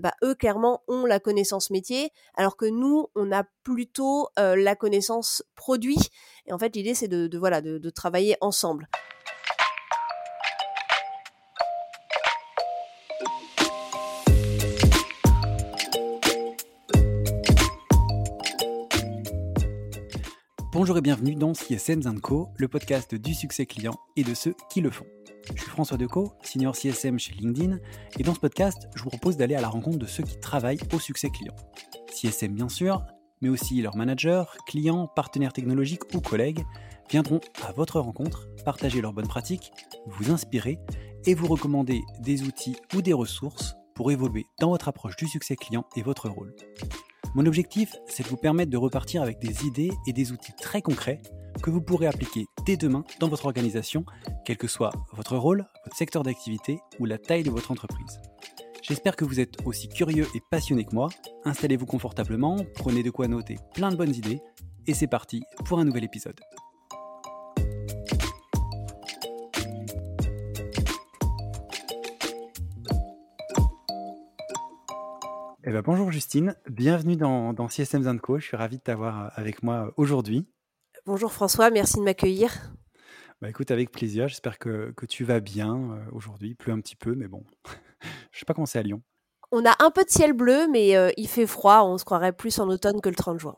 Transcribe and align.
bah, 0.00 0.14
eux 0.22 0.34
clairement 0.34 0.82
ont 0.88 1.06
la 1.06 1.20
connaissance 1.20 1.70
métier, 1.70 2.10
alors 2.34 2.56
que 2.56 2.66
nous, 2.66 3.08
on 3.14 3.32
a 3.32 3.44
plutôt 3.62 4.28
la 4.36 4.76
connaissance 4.76 5.42
produit. 5.54 5.98
Et 6.46 6.52
en 6.52 6.58
fait, 6.58 6.74
l'idée, 6.76 6.94
c'est 6.94 7.08
de, 7.08 7.38
voilà, 7.38 7.60
de 7.60 7.90
travailler 7.90 8.36
ensemble. 8.40 8.88
Bonjour 20.74 20.98
et 20.98 21.00
bienvenue 21.00 21.36
dans 21.36 21.54
CSM 21.54 22.20
Co, 22.20 22.48
le 22.56 22.66
podcast 22.66 23.14
du 23.14 23.32
succès 23.32 23.64
client 23.64 23.94
et 24.16 24.24
de 24.24 24.34
ceux 24.34 24.56
qui 24.68 24.80
le 24.80 24.90
font. 24.90 25.06
Je 25.54 25.60
suis 25.60 25.70
François 25.70 25.96
Decaux, 25.96 26.32
senior 26.42 26.74
CSM 26.74 27.18
chez 27.18 27.34
LinkedIn, 27.34 27.78
et 28.18 28.22
dans 28.22 28.34
ce 28.34 28.40
podcast, 28.40 28.88
je 28.94 29.02
vous 29.02 29.10
propose 29.10 29.36
d'aller 29.36 29.54
à 29.54 29.60
la 29.60 29.68
rencontre 29.68 29.98
de 29.98 30.06
ceux 30.06 30.22
qui 30.22 30.38
travaillent 30.40 30.80
au 30.92 30.98
succès 30.98 31.28
client. 31.28 31.54
CSM 32.12 32.52
bien 32.52 32.68
sûr, 32.68 33.02
mais 33.42 33.48
aussi 33.48 33.82
leurs 33.82 33.96
managers, 33.96 34.44
clients, 34.66 35.06
partenaires 35.06 35.52
technologiques 35.52 36.14
ou 36.14 36.20
collègues 36.20 36.64
viendront 37.10 37.40
à 37.66 37.72
votre 37.72 38.00
rencontre, 38.00 38.48
partager 38.64 39.00
leurs 39.00 39.12
bonnes 39.12 39.28
pratiques, 39.28 39.72
vous 40.06 40.30
inspirer 40.30 40.78
et 41.26 41.34
vous 41.34 41.46
recommander 41.46 42.00
des 42.20 42.42
outils 42.42 42.76
ou 42.94 43.02
des 43.02 43.12
ressources 43.12 43.74
pour 43.94 44.10
évoluer 44.10 44.46
dans 44.60 44.70
votre 44.70 44.88
approche 44.88 45.16
du 45.16 45.26
succès 45.26 45.56
client 45.56 45.84
et 45.96 46.02
votre 46.02 46.28
rôle. 46.28 46.54
Mon 47.34 47.46
objectif, 47.46 47.96
c'est 48.06 48.22
de 48.22 48.28
vous 48.28 48.36
permettre 48.36 48.70
de 48.70 48.76
repartir 48.76 49.20
avec 49.20 49.40
des 49.40 49.66
idées 49.66 49.90
et 50.06 50.12
des 50.12 50.30
outils 50.30 50.52
très 50.56 50.82
concrets 50.82 51.20
que 51.62 51.70
vous 51.70 51.80
pourrez 51.80 52.06
appliquer 52.06 52.46
dès 52.64 52.76
demain 52.76 53.02
dans 53.18 53.26
votre 53.26 53.46
organisation, 53.46 54.04
quel 54.44 54.56
que 54.56 54.68
soit 54.68 54.92
votre 55.12 55.36
rôle, 55.36 55.66
votre 55.84 55.96
secteur 55.96 56.22
d'activité 56.22 56.78
ou 57.00 57.06
la 57.06 57.18
taille 57.18 57.42
de 57.42 57.50
votre 57.50 57.72
entreprise. 57.72 58.20
J'espère 58.82 59.16
que 59.16 59.24
vous 59.24 59.40
êtes 59.40 59.56
aussi 59.64 59.88
curieux 59.88 60.28
et 60.36 60.40
passionné 60.48 60.84
que 60.84 60.94
moi. 60.94 61.08
Installez-vous 61.44 61.86
confortablement, 61.86 62.56
prenez 62.76 63.02
de 63.02 63.10
quoi 63.10 63.26
noter 63.26 63.56
plein 63.74 63.90
de 63.90 63.96
bonnes 63.96 64.14
idées, 64.14 64.40
et 64.86 64.94
c'est 64.94 65.08
parti 65.08 65.42
pour 65.64 65.80
un 65.80 65.84
nouvel 65.84 66.04
épisode. 66.04 66.38
Eh 75.66 75.70
ben, 75.70 75.80
bonjour 75.80 76.12
Justine, 76.12 76.54
bienvenue 76.68 77.16
dans, 77.16 77.54
dans 77.54 77.68
CSM 77.68 78.20
Co. 78.20 78.38
Je 78.38 78.44
suis 78.44 78.56
ravi 78.56 78.76
de 78.76 78.82
t'avoir 78.82 79.24
euh, 79.24 79.28
avec 79.34 79.62
moi 79.62 79.86
euh, 79.86 79.90
aujourd'hui. 79.96 80.46
Bonjour 81.06 81.32
François, 81.32 81.70
merci 81.70 81.96
de 81.96 82.02
m'accueillir. 82.02 82.52
Bah 83.40 83.48
écoute, 83.48 83.70
avec 83.70 83.90
plaisir, 83.90 84.28
j'espère 84.28 84.58
que, 84.58 84.92
que, 84.94 85.06
tu 85.06 85.24
vas 85.24 85.40
bien 85.40 85.74
euh, 85.74 86.04
aujourd'hui. 86.12 86.50
Il 86.50 86.54
pleut 86.54 86.74
un 86.74 86.80
petit 86.80 86.96
peu, 86.96 87.14
mais 87.14 87.28
bon, 87.28 87.44
je 88.30 88.38
sais 88.38 88.44
pas 88.44 88.52
comment 88.52 88.66
c'est 88.66 88.78
à 88.78 88.82
Lyon. 88.82 89.00
On 89.52 89.64
a 89.64 89.74
un 89.82 89.90
peu 89.90 90.04
de 90.04 90.10
ciel 90.10 90.34
bleu, 90.34 90.68
mais 90.70 91.14
il 91.16 91.28
fait 91.28 91.46
froid, 91.46 91.84
on 91.84 91.96
se 91.96 92.04
croirait 92.04 92.32
plus 92.32 92.58
en 92.58 92.68
automne 92.68 93.00
que 93.00 93.08
le 93.08 93.14
30 93.14 93.40
juin. 93.40 93.56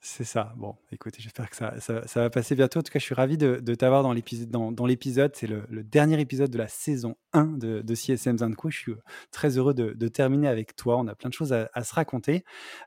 C'est 0.00 0.24
ça. 0.24 0.54
Bon, 0.56 0.76
écoutez, 0.92 1.20
j'espère 1.20 1.50
que 1.50 1.56
ça, 1.56 1.74
ça, 1.80 2.20
va 2.20 2.30
passer 2.30 2.54
bientôt. 2.54 2.78
En 2.78 2.82
tout 2.82 2.92
cas, 2.92 3.00
je 3.00 3.04
suis 3.04 3.16
ravi 3.16 3.36
de, 3.36 3.74
t'avoir 3.74 4.04
dans 4.04 4.12
l'épisode. 4.12 4.48
Dans, 4.48 4.86
l'épisode, 4.86 5.32
c'est 5.34 5.48
le, 5.48 5.66
dernier 5.82 6.20
épisode 6.20 6.50
de 6.50 6.58
la 6.58 6.68
saison 6.68 7.16
1 7.32 7.58
de, 7.58 7.82
de 7.82 7.94
CSM 7.96 8.38
Zanco. 8.38 8.70
Je 8.70 8.78
suis 8.78 8.92
euh, 8.92 9.02
très 9.32 9.58
heureux 9.58 9.74
de, 9.74 9.94
de, 9.94 10.08
terminer 10.08 10.46
avec 10.46 10.76
toi. 10.76 10.98
On 10.98 11.08
a 11.08 11.16
plein 11.16 11.30
de 11.30 11.34
choses 11.34 11.52
à, 11.52 11.82
se 11.82 11.94
raconter. 11.94 12.44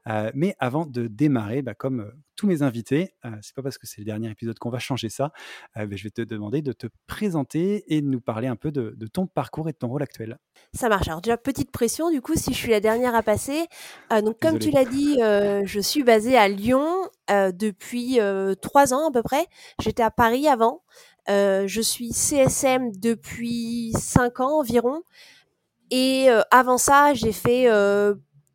Euh, 0.07 0.31
mais 0.33 0.55
avant 0.59 0.85
de 0.85 1.07
démarrer, 1.07 1.61
bah, 1.61 1.73
comme 1.73 1.99
euh, 1.99 2.11
tous 2.41 2.47
mes 2.47 2.63
invités, 2.63 3.13
c'est 3.43 3.53
pas 3.53 3.61
parce 3.61 3.77
que 3.77 3.85
c'est 3.85 3.99
le 3.99 4.05
dernier 4.05 4.27
épisode 4.31 4.57
qu'on 4.57 4.71
va 4.71 4.79
changer 4.79 5.09
ça. 5.09 5.31
mais 5.75 5.95
je 5.95 6.05
vais 6.05 6.09
te 6.09 6.23
demander 6.23 6.63
de 6.63 6.71
te 6.71 6.87
présenter 7.05 7.83
et 7.87 8.01
de 8.01 8.07
nous 8.07 8.19
parler 8.19 8.47
un 8.47 8.55
peu 8.55 8.71
de, 8.71 8.95
ton 9.13 9.27
parcours 9.27 9.69
et 9.69 9.73
de 9.73 9.77
ton 9.77 9.89
rôle 9.89 10.01
actuel. 10.01 10.39
Ça 10.73 10.89
marche. 10.89 11.07
Alors 11.07 11.21
déjà 11.21 11.37
petite 11.37 11.69
pression 11.69 12.09
du 12.09 12.19
coup 12.19 12.33
si 12.35 12.51
je 12.51 12.57
suis 12.57 12.71
la 12.71 12.79
dernière 12.79 13.13
à 13.13 13.21
passer. 13.21 13.67
donc 14.09 14.39
comme 14.39 14.57
tu 14.57 14.71
l'as 14.71 14.85
dit, 14.85 15.17
je 15.19 15.79
suis 15.79 16.01
basée 16.01 16.35
à 16.35 16.47
Lyon 16.47 16.87
depuis 17.29 18.17
trois 18.59 18.91
ans 18.95 19.09
à 19.09 19.11
peu 19.11 19.21
près. 19.21 19.45
J'étais 19.79 20.01
à 20.01 20.09
Paris 20.09 20.47
avant. 20.47 20.81
je 21.27 21.81
suis 21.83 22.11
CSM 22.11 22.91
depuis 22.97 23.93
cinq 23.99 24.39
ans 24.39 24.57
environ. 24.57 25.03
Et 25.91 26.29
avant 26.49 26.79
ça, 26.79 27.13
j'ai 27.13 27.33
fait 27.33 27.67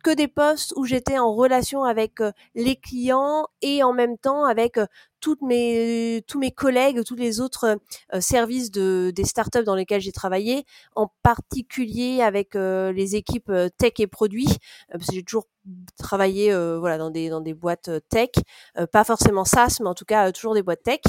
que 0.07 0.15
des 0.15 0.29
postes 0.29 0.73
où 0.77 0.85
j'étais 0.85 1.17
en 1.17 1.35
relation 1.35 1.83
avec 1.83 2.19
les 2.55 2.77
clients 2.77 3.45
et 3.61 3.83
en 3.83 3.91
même 3.91 4.17
temps 4.17 4.45
avec 4.45 4.79
toutes 5.19 5.41
mes 5.41 6.23
tous 6.27 6.39
mes 6.39 6.51
collègues, 6.51 7.03
tous 7.03 7.17
les 7.17 7.41
autres 7.41 7.77
services 8.21 8.71
de 8.71 9.11
des 9.13 9.25
startups 9.25 9.65
dans 9.65 9.75
lesquels 9.75 9.99
j'ai 9.99 10.13
travaillé, 10.13 10.63
en 10.95 11.11
particulier 11.23 12.21
avec 12.21 12.53
les 12.55 13.17
équipes 13.17 13.51
tech 13.77 13.93
et 13.99 14.07
produits, 14.07 14.47
parce 14.89 15.07
que 15.07 15.15
j'ai 15.15 15.23
toujours 15.23 15.47
travaillé 15.97 16.55
voilà 16.79 16.97
dans 16.97 17.09
des 17.09 17.27
dans 17.27 17.41
des 17.41 17.53
boîtes 17.53 17.89
tech, 18.07 18.29
pas 18.93 19.03
forcément 19.03 19.43
SaaS, 19.43 19.79
mais 19.81 19.89
en 19.89 19.95
tout 19.95 20.05
cas 20.05 20.31
toujours 20.31 20.53
des 20.53 20.63
boîtes 20.63 20.83
tech. 20.83 21.01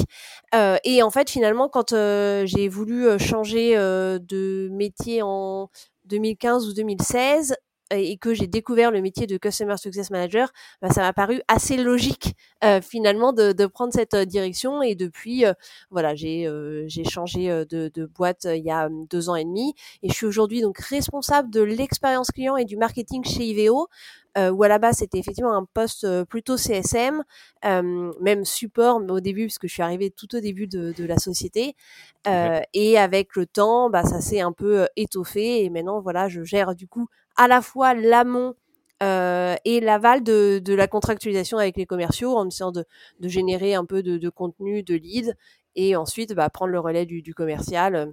et 0.83 1.03
en 1.03 1.09
fait, 1.09 1.29
finalement, 1.29 1.69
quand 1.69 1.91
j'ai 1.91 2.67
voulu 2.67 3.17
changer 3.17 3.75
de 3.77 4.67
métier 4.73 5.21
en 5.21 5.69
2015 6.03 6.67
ou 6.67 6.73
2016, 6.73 7.55
et 7.91 8.17
que 8.17 8.33
j'ai 8.33 8.47
découvert 8.47 8.91
le 8.91 9.01
métier 9.01 9.27
de 9.27 9.37
Customer 9.37 9.77
Success 9.77 10.11
Manager, 10.11 10.51
bah, 10.81 10.89
ça 10.89 11.01
m'a 11.01 11.13
paru 11.13 11.41
assez 11.47 11.77
logique 11.77 12.35
euh, 12.63 12.81
finalement 12.81 13.33
de, 13.33 13.51
de, 13.51 13.65
prendre 13.65 13.93
cette 13.93 14.13
euh, 14.13 14.25
direction. 14.25 14.81
Et 14.81 14.95
depuis, 14.95 15.45
euh, 15.45 15.53
voilà, 15.89 16.15
j'ai 16.15 16.47
j'ai 16.87 17.03
changé 17.03 17.47
de, 17.69 17.89
de, 17.93 18.05
boîte 18.05 18.45
il 18.45 18.63
y 18.63 18.71
a 18.71 18.87
hum, 18.87 19.05
deux 19.09 19.29
ans 19.29 19.35
et 19.35 19.45
demi, 19.45 19.73
et 20.03 20.09
je 20.09 20.13
suis 20.13 20.25
aujourd'hui 20.25 20.61
donc 20.61 20.77
responsable 20.79 21.49
de 21.49 21.61
l'expérience 21.61 22.31
client 22.31 22.57
et 22.57 22.65
du 22.65 22.77
marketing 22.77 23.23
chez 23.23 23.43
Iveo. 23.45 23.87
Euh, 24.37 24.51
où 24.51 24.61
à 24.61 24.67
la 24.67 24.77
base 24.77 24.97
c'était 24.97 25.17
effectivement 25.17 25.53
un 25.55 25.65
poste 25.65 26.05
plutôt 26.25 26.55
CSM, 26.55 27.23
euh, 27.65 28.13
même 28.21 28.45
support 28.45 28.99
mais 28.99 29.11
au 29.11 29.19
début 29.19 29.43
puisque 29.43 29.67
je 29.67 29.73
suis 29.73 29.81
arrivée 29.81 30.11
tout 30.11 30.33
au 30.35 30.39
début 30.39 30.67
de, 30.67 30.93
de 30.95 31.03
la 31.05 31.17
société. 31.17 31.75
Euh, 32.27 32.59
et 32.73 32.99
avec 32.99 33.35
le 33.35 33.47
temps, 33.47 33.89
bah, 33.89 34.03
ça 34.03 34.21
s'est 34.21 34.41
un 34.41 34.51
peu 34.51 34.87
étoffé 34.95 35.63
et 35.63 35.69
maintenant 35.71 35.99
voilà, 35.99 36.29
je 36.29 36.43
gère 36.43 36.75
du 36.75 36.87
coup 36.87 37.07
à 37.39 37.47
la 37.47 37.61
fois 37.61 37.93
l'amont 37.93 38.53
euh, 39.01 39.55
et 39.63 39.79
l'aval 39.79 40.23
de, 40.23 40.61
la 40.67 40.87
contractualisation 40.87 41.57
avec 41.57 41.77
les 41.77 41.85
commerciaux 41.85 42.35
en 42.35 42.45
essayant 42.47 42.73
de, 42.73 42.83
de 43.21 43.27
générer 43.29 43.73
un 43.73 43.85
peu 43.85 44.03
de, 44.03 44.29
contenu, 44.29 44.83
de 44.83 44.95
lead, 44.95 45.37
et 45.75 45.95
ensuite 45.95 46.33
bah, 46.33 46.49
prendre 46.49 46.71
le 46.71 46.79
relais 46.81 47.05
du, 47.05 47.33
commercial 47.33 47.95
euh, 47.95 48.05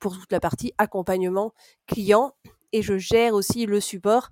pour 0.00 0.18
toute 0.18 0.32
la 0.32 0.40
partie 0.40 0.72
accompagnement 0.78 1.54
client. 1.86 2.34
Et 2.72 2.82
je 2.82 2.98
gère 2.98 3.34
aussi 3.34 3.66
le 3.66 3.80
support 3.80 4.30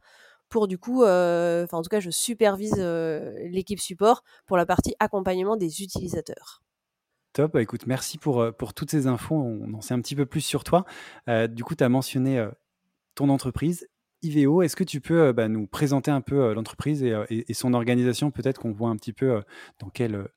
pour 0.49 0.67
du 0.67 0.79
coup, 0.79 1.05
euh, 1.05 1.65
enfin 1.65 1.77
en 1.77 1.83
tout 1.83 1.91
cas, 1.91 2.01
je 2.01 2.11
supervise 2.11 2.79
l'équipe 2.79 3.79
support 3.79 4.25
pour 4.47 4.57
la 4.57 4.65
partie 4.65 4.95
accompagnement 4.99 5.57
des 5.57 5.83
utilisateurs. 5.83 6.63
Top, 7.35 7.53
bah, 7.53 7.63
écoute, 7.63 7.87
merci 7.87 8.17
pour, 8.17 8.45
pour 8.57 8.73
toutes 8.73 8.91
ces 8.91 9.07
infos. 9.07 9.37
On 9.37 9.75
en 9.75 9.81
sait 9.83 9.93
un 9.93 10.01
petit 10.01 10.17
peu 10.17 10.25
plus 10.27 10.41
sur 10.41 10.65
toi. 10.65 10.87
du 11.49 11.63
coup, 11.63 11.77
tu 11.77 11.85
as 11.85 11.89
mentionné 11.91 12.45
ton 13.15 13.29
entreprise 13.29 13.87
Iveo, 14.23 14.63
est-ce 14.63 14.77
que 14.77 14.85
tu 14.85 15.01
peux 15.01 15.33
bah, 15.33 15.49
nous 15.49 15.67
présenter 15.67 16.11
un 16.11 16.21
peu 16.21 16.53
l'entreprise 16.53 17.03
et, 17.03 17.55
son 17.55 17.75
organisation? 17.75 18.31
Peut-être 18.31 18.61
qu'on 18.61 18.73
voit 18.73 18.91
un 18.91 18.97
petit 18.97 19.13
peu 19.13 19.43
dans 19.81 19.89
quel 19.89 20.29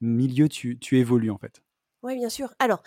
milieu 0.00 0.48
tu, 0.48 0.78
évolues 0.92 1.30
en 1.30 1.38
fait. 1.38 1.62
Oui, 2.04 2.14
bien 2.14 2.28
sûr. 2.28 2.54
Alors, 2.60 2.82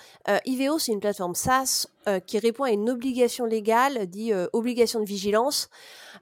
Iveo, 0.46 0.80
c'est 0.80 0.94
une 0.94 1.02
plateforme 1.02 1.36
SaaS 1.36 1.88
qui 2.26 2.40
répond 2.40 2.64
à 2.64 2.72
une 2.72 2.90
obligation 2.90 3.46
légale, 3.46 4.08
dit 4.08 4.32
obligation 4.54 5.02
de 5.02 5.06
vigilance. 5.06 5.70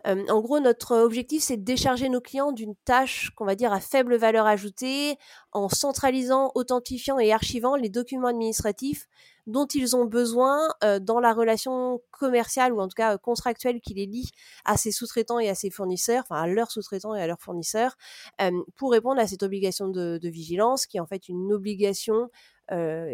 en 0.06 0.42
gros, 0.42 0.60
notre 0.60 0.98
objectif, 0.98 1.44
c'est 1.44 1.58
de 1.58 1.64
décharger 1.64 2.10
nos 2.10 2.20
clients 2.20 2.52
d'une 2.52 2.76
tâche 2.86 3.30
qu'on 3.36 3.46
va 3.46 3.56
dire 3.56 3.72
à 3.72 3.80
faible 3.80 4.16
valeur 4.16 4.48
ajoutée 4.48 5.18
en 5.52 5.70
centralisant, 5.70 6.52
authentifiant 6.56 7.20
et 7.20 7.32
archivant 7.32 7.76
les 7.76 7.90
documents 7.90 8.30
administratifs 8.30 9.08
dont 9.50 9.66
ils 9.66 9.96
ont 9.96 10.06
besoin 10.06 10.70
euh, 10.84 11.00
dans 11.00 11.20
la 11.20 11.34
relation 11.34 12.02
commerciale 12.12 12.72
ou 12.72 12.80
en 12.80 12.88
tout 12.88 12.96
cas 12.96 13.16
euh, 13.16 13.18
contractuelle 13.18 13.82
qui 13.82 13.96
les 13.96 14.06
lie 14.06 14.30
à 14.64 14.78
ses 14.78 14.92
sous-traitants 14.92 15.40
et 15.40 15.50
à 15.50 15.56
ses 15.56 15.72
fournisseurs, 15.72 16.24
enfin 16.24 16.42
à 16.42 16.48
leurs 16.48 16.72
sous-traitants 16.72 17.16
et 17.16 17.22
à 17.22 17.28
leurs 17.28 17.42
fournisseurs, 17.42 17.96
euh, 18.42 18.52
pour 18.76 18.92
répondre 18.92 19.20
à 19.20 19.26
cette 19.26 19.42
obligation 19.42 19.88
de, 19.88 20.20
vigilance 20.30 20.86
qui 20.86 20.98
est 20.98 21.00
en 21.00 21.08
fait 21.08 21.28
une 21.28 21.52
obligation 21.52 22.30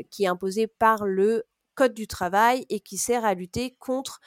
qui 0.09 0.23
est 0.23 0.27
imposée 0.27 0.67
par 0.67 1.05
le 1.05 1.45
Code 1.75 1.93
du 1.93 2.07
travail 2.07 2.65
et 2.69 2.81
qui 2.81 2.97
sert 2.97 3.23
à 3.23 3.33
lutter 3.33 3.77
contre 3.79 4.19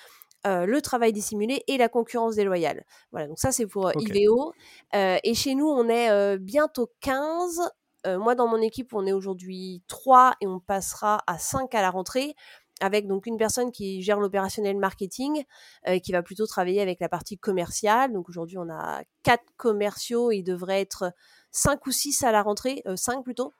le 0.46 0.80
travail 0.80 1.12
dissimulé 1.12 1.62
et 1.66 1.76
la 1.76 1.90
concurrence 1.90 2.36
déloyale. 2.36 2.86
Voilà, 3.12 3.26
donc 3.26 3.38
ça 3.38 3.52
c'est 3.52 3.66
pour 3.66 3.92
IVO. 3.94 4.54
et 4.94 5.34
chez 5.34 5.54
nous, 5.54 5.66
on 5.66 5.86
est 5.90 6.38
bientôt 6.38 6.90
15 7.00 7.60
euh, 8.06 8.18
moi, 8.18 8.34
dans 8.34 8.46
mon 8.46 8.60
équipe, 8.60 8.94
on 8.94 9.06
est 9.06 9.12
aujourd'hui 9.12 9.82
3 9.88 10.34
et 10.40 10.46
on 10.46 10.60
passera 10.60 11.22
à 11.26 11.38
5 11.38 11.74
à 11.74 11.82
la 11.82 11.90
rentrée 11.90 12.34
avec 12.80 13.08
donc 13.08 13.26
une 13.26 13.38
personne 13.38 13.72
qui 13.72 14.02
gère 14.02 14.20
l'opérationnel 14.20 14.76
marketing, 14.76 15.42
euh, 15.88 15.98
qui 15.98 16.12
va 16.12 16.22
plutôt 16.22 16.46
travailler 16.46 16.80
avec 16.80 17.00
la 17.00 17.08
partie 17.08 17.36
commerciale. 17.36 18.12
Donc 18.12 18.28
aujourd'hui, 18.28 18.56
on 18.56 18.70
a 18.70 19.02
quatre 19.24 19.42
commerciaux, 19.56 20.30
il 20.30 20.44
devrait 20.44 20.80
être 20.80 21.12
5 21.50 21.84
ou 21.86 21.90
6 21.90 22.22
à 22.22 22.30
la 22.30 22.40
rentrée, 22.40 22.84
5 22.94 23.18
euh, 23.18 23.22
plutôt. 23.22 23.52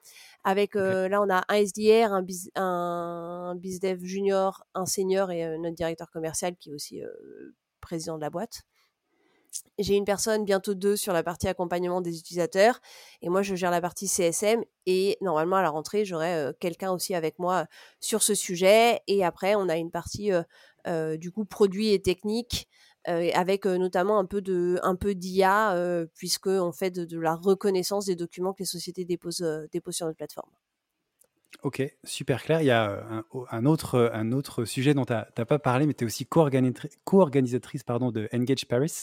Avec 0.45 0.77
là, 0.77 1.21
on 1.21 1.29
a 1.31 1.43
un 1.49 1.55
SDR, 1.55 2.13
un, 2.13 2.23
biz, 2.23 2.53
un 2.55 3.57
BizDev 3.57 4.05
junior, 4.05 4.65
un 4.75 4.87
senior 4.87 5.33
et 5.33 5.59
notre 5.59 5.75
directeur 5.75 6.11
commercial 6.13 6.57
qui 6.57 6.71
est 6.71 6.75
aussi 6.75 7.03
président 7.81 8.17
de 8.17 8.23
la 8.23 8.31
boîte. 8.31 8.63
J'ai 9.79 9.97
une 9.97 10.05
personne, 10.05 10.45
bientôt 10.45 10.75
deux, 10.75 10.97
sur 10.97 11.13
la 11.13 11.23
partie 11.23 11.49
accompagnement 11.49 12.01
des 12.01 12.19
utilisateurs. 12.19 12.81
Et 13.23 13.29
moi, 13.29 13.43
je 13.43 13.55
gère 13.55 13.71
la 13.71 13.81
partie 13.81 14.09
CSM. 14.09 14.63
Et 14.87 15.17
normalement, 15.21 15.57
à 15.57 15.63
la 15.63 15.71
rentrée, 15.71 16.05
j'aurai 16.05 16.53
quelqu'un 16.61 16.93
aussi 16.93 17.15
avec 17.15 17.39
moi 17.39 17.67
sur 18.01 18.23
ce 18.23 18.35
sujet. 18.35 19.01
Et 19.07 19.25
après, 19.25 19.55
on 19.55 19.69
a 19.69 19.77
une 19.77 19.91
partie, 19.91 20.31
du 21.19 21.31
coup, 21.31 21.45
produit 21.45 21.93
et 21.93 22.03
technique. 22.03 22.69
avec 23.05 23.65
notamment 23.67 24.19
un 24.19 24.27
peu 24.27 25.15
d'IA 25.15 26.07
puisque 26.15 26.49
on 26.49 26.73
fait 26.73 26.91
de, 26.91 27.19
la 27.19 27.35
reconnaissance 27.35 28.07
des 28.07 28.17
documents 28.17 28.53
que 28.53 28.61
les 28.61 28.67
sociétés 28.67 29.05
déposent 29.05 29.45
sur 29.91 30.07
notre 30.07 30.17
plateforme. 30.17 30.51
Ok, 31.65 31.83
super 32.05 32.43
clair. 32.45 32.61
Il 32.63 32.67
y 32.67 32.71
a 32.71 33.25
un, 33.51 33.65
autre, 33.65 34.11
un 34.13 34.31
autre 34.31 34.65
sujet 34.65 34.95
dont 34.95 35.05
tu 35.05 35.13
n'as 35.13 35.25
pas 35.25 35.59
parlé, 35.59 35.87
mais 35.87 35.95
tu 35.95 36.05
es 36.05 36.07
aussi 36.07 36.25
co-organisatrice 36.25 37.83
pardon, 37.83 38.13
de 38.13 38.29
Engage 38.33 38.67
Paris, 38.69 39.03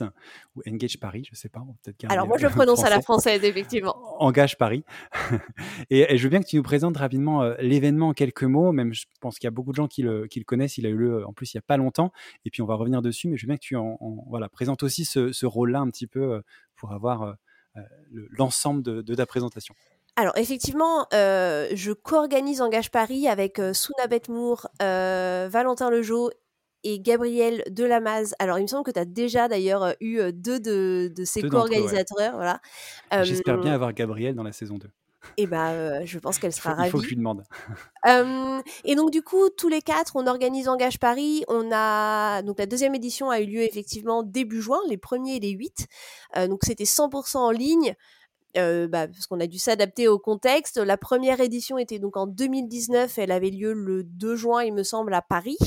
ou 0.56 0.62
Engage 0.65 0.97
Paris, 0.97 1.24
je 1.25 1.31
ne 1.31 1.36
sais 1.36 1.50
pas. 1.50 1.65
Alors 2.07 2.27
moi, 2.27 2.38
je 2.38 2.47
prononce 2.47 2.83
à 2.83 2.89
la 2.89 3.01
française, 3.01 3.44
effectivement. 3.44 3.95
Engage 4.24 4.57
Paris. 4.57 4.86
et, 5.89 6.18
je 6.18 6.24
veux 6.24 6.30
bien 6.30 6.39
que 6.39 6.47
tu 6.47 6.56
nous 6.56 6.63
présentes 6.63 6.95
rapidement 6.95 7.44
l'événement 7.59 8.09
en 8.09 8.13
quelques 8.13 8.44
mots. 8.44 8.71
Même, 8.71 8.94
je 8.94 9.06
pense 9.19 9.38
qu'il 9.38 9.48
y 9.48 9.50
a 9.50 9.51
beaucoup 9.51 9.71
de 9.71 9.77
gens 9.77 9.88
qui 9.88 10.03
le, 10.03 10.27
qui 10.27 10.39
le, 10.39 10.45
connaissent. 10.45 10.77
Il 10.77 10.86
a 10.86 10.89
eu 10.89 10.98
lieu, 10.98 11.27
en 11.27 11.33
plus, 11.33 11.53
il 11.53 11.57
n'y 11.57 11.59
a 11.59 11.68
pas 11.68 11.77
longtemps. 11.77 12.13
Et 12.45 12.51
puis, 12.51 12.62
on 12.62 12.65
va 12.65 12.75
revenir 12.75 13.01
dessus. 13.01 13.27
Mais 13.27 13.36
je 13.36 13.45
veux 13.45 13.48
bien 13.48 13.57
que 13.57 13.63
tu 13.63 13.75
en, 13.75 13.98
voilà, 14.30 14.48
présentes 14.48 14.81
aussi 14.83 15.03
ce, 15.03 15.33
ce 15.33 15.45
rôle-là 15.45 15.80
un 15.80 15.89
petit 15.89 16.07
peu 16.07 16.41
pour 16.77 16.94
avoir 16.94 17.36
l'ensemble 18.12 18.81
de, 18.81 19.01
de 19.01 19.15
ta 19.15 19.25
présentation. 19.25 19.75
Alors 20.17 20.38
effectivement, 20.38 21.07
euh, 21.13 21.67
je 21.73 21.91
co-organise 21.91 22.62
Engage 22.62 22.89
Paris 22.89 23.27
avec 23.27 23.59
euh, 23.59 23.73
Souna 23.73 24.07
Betmour, 24.07 24.67
euh, 24.81 25.50
Valentin 25.51 25.89
Lejeau 25.89 26.31
et 26.85 27.01
Gabriel 27.01 27.63
Delamaz. 27.69 28.33
Alors 28.39 28.57
il 28.57 28.62
me 28.62 28.67
semble 28.67 28.85
que 28.85 28.91
tu 28.91 29.00
as 29.00 29.06
déjà 29.06 29.50
d'ailleurs 29.50 29.83
euh, 29.83 29.94
eu 30.00 30.31
deux 30.31 30.62
de, 30.62 31.12
ces 31.25 31.41
co-organisateurs. 31.41 32.33
Voilà. 32.35 32.62
J'espère 33.23 33.57
bien 33.57 33.73
avoir 33.73 33.94
Gabriel 33.94 34.35
dans 34.35 34.44
la 34.44 34.53
saison 34.53 34.77
2. 34.77 34.88
Et 35.38 35.47
bah, 35.47 36.06
je 36.06 36.19
pense 36.19 36.38
qu'elle 36.38 36.53
sera 36.53 36.75
ravie. 36.75 36.88
Il 36.88 36.91
faut 36.91 37.00
que 37.00 37.03
je 37.03 37.09
lui 37.09 37.15
demande. 37.17 37.44
et 38.85 38.95
donc 38.95 39.12
du 39.12 39.23
coup, 39.23 39.50
tous 39.50 39.67
les 39.67 39.81
quatre, 39.81 40.15
on 40.15 40.27
organise 40.27 40.69
Engage 40.69 41.00
Paris. 41.00 41.44
On 41.50 41.71
a 41.73 42.41
donc 42.44 42.59
la 42.59 42.67
deuxième 42.67 42.95
édition 42.95 43.31
a 43.31 43.41
eu 43.41 43.47
lieu 43.47 43.62
effectivement 43.62 44.21
début 44.23 44.62
juin, 44.62 44.79
les 44.88 44.97
premiers 44.97 45.38
et 45.38 45.39
les 45.39 45.50
8. 45.50 45.88
donc 46.47 46.59
c'était 46.63 46.85
100% 46.85 47.38
en 47.38 47.51
ligne. 47.51 47.95
Euh, 48.57 48.88
bah, 48.88 49.07
parce 49.07 49.28
qu'on 49.28 49.40
a 49.40 49.48
dû 49.48 49.60
s'adapter 49.60 50.07
au 50.07 50.18
contexte. 50.18 50.78
La 50.78 50.98
première 50.98 51.42
édition 51.42 51.78
était 51.78 52.00
donc 52.00 52.16
en 52.16 52.25
2019, 52.25 53.18
elle 53.18 53.31
avait 53.31 53.50
lieu 53.50 53.74
le 53.74 54.04
2 54.04 54.36
juin, 54.36 54.63
il 54.63 54.74
me 54.74 54.84
semble, 54.84 55.13
à 55.13 55.22
Paris. 55.22 55.57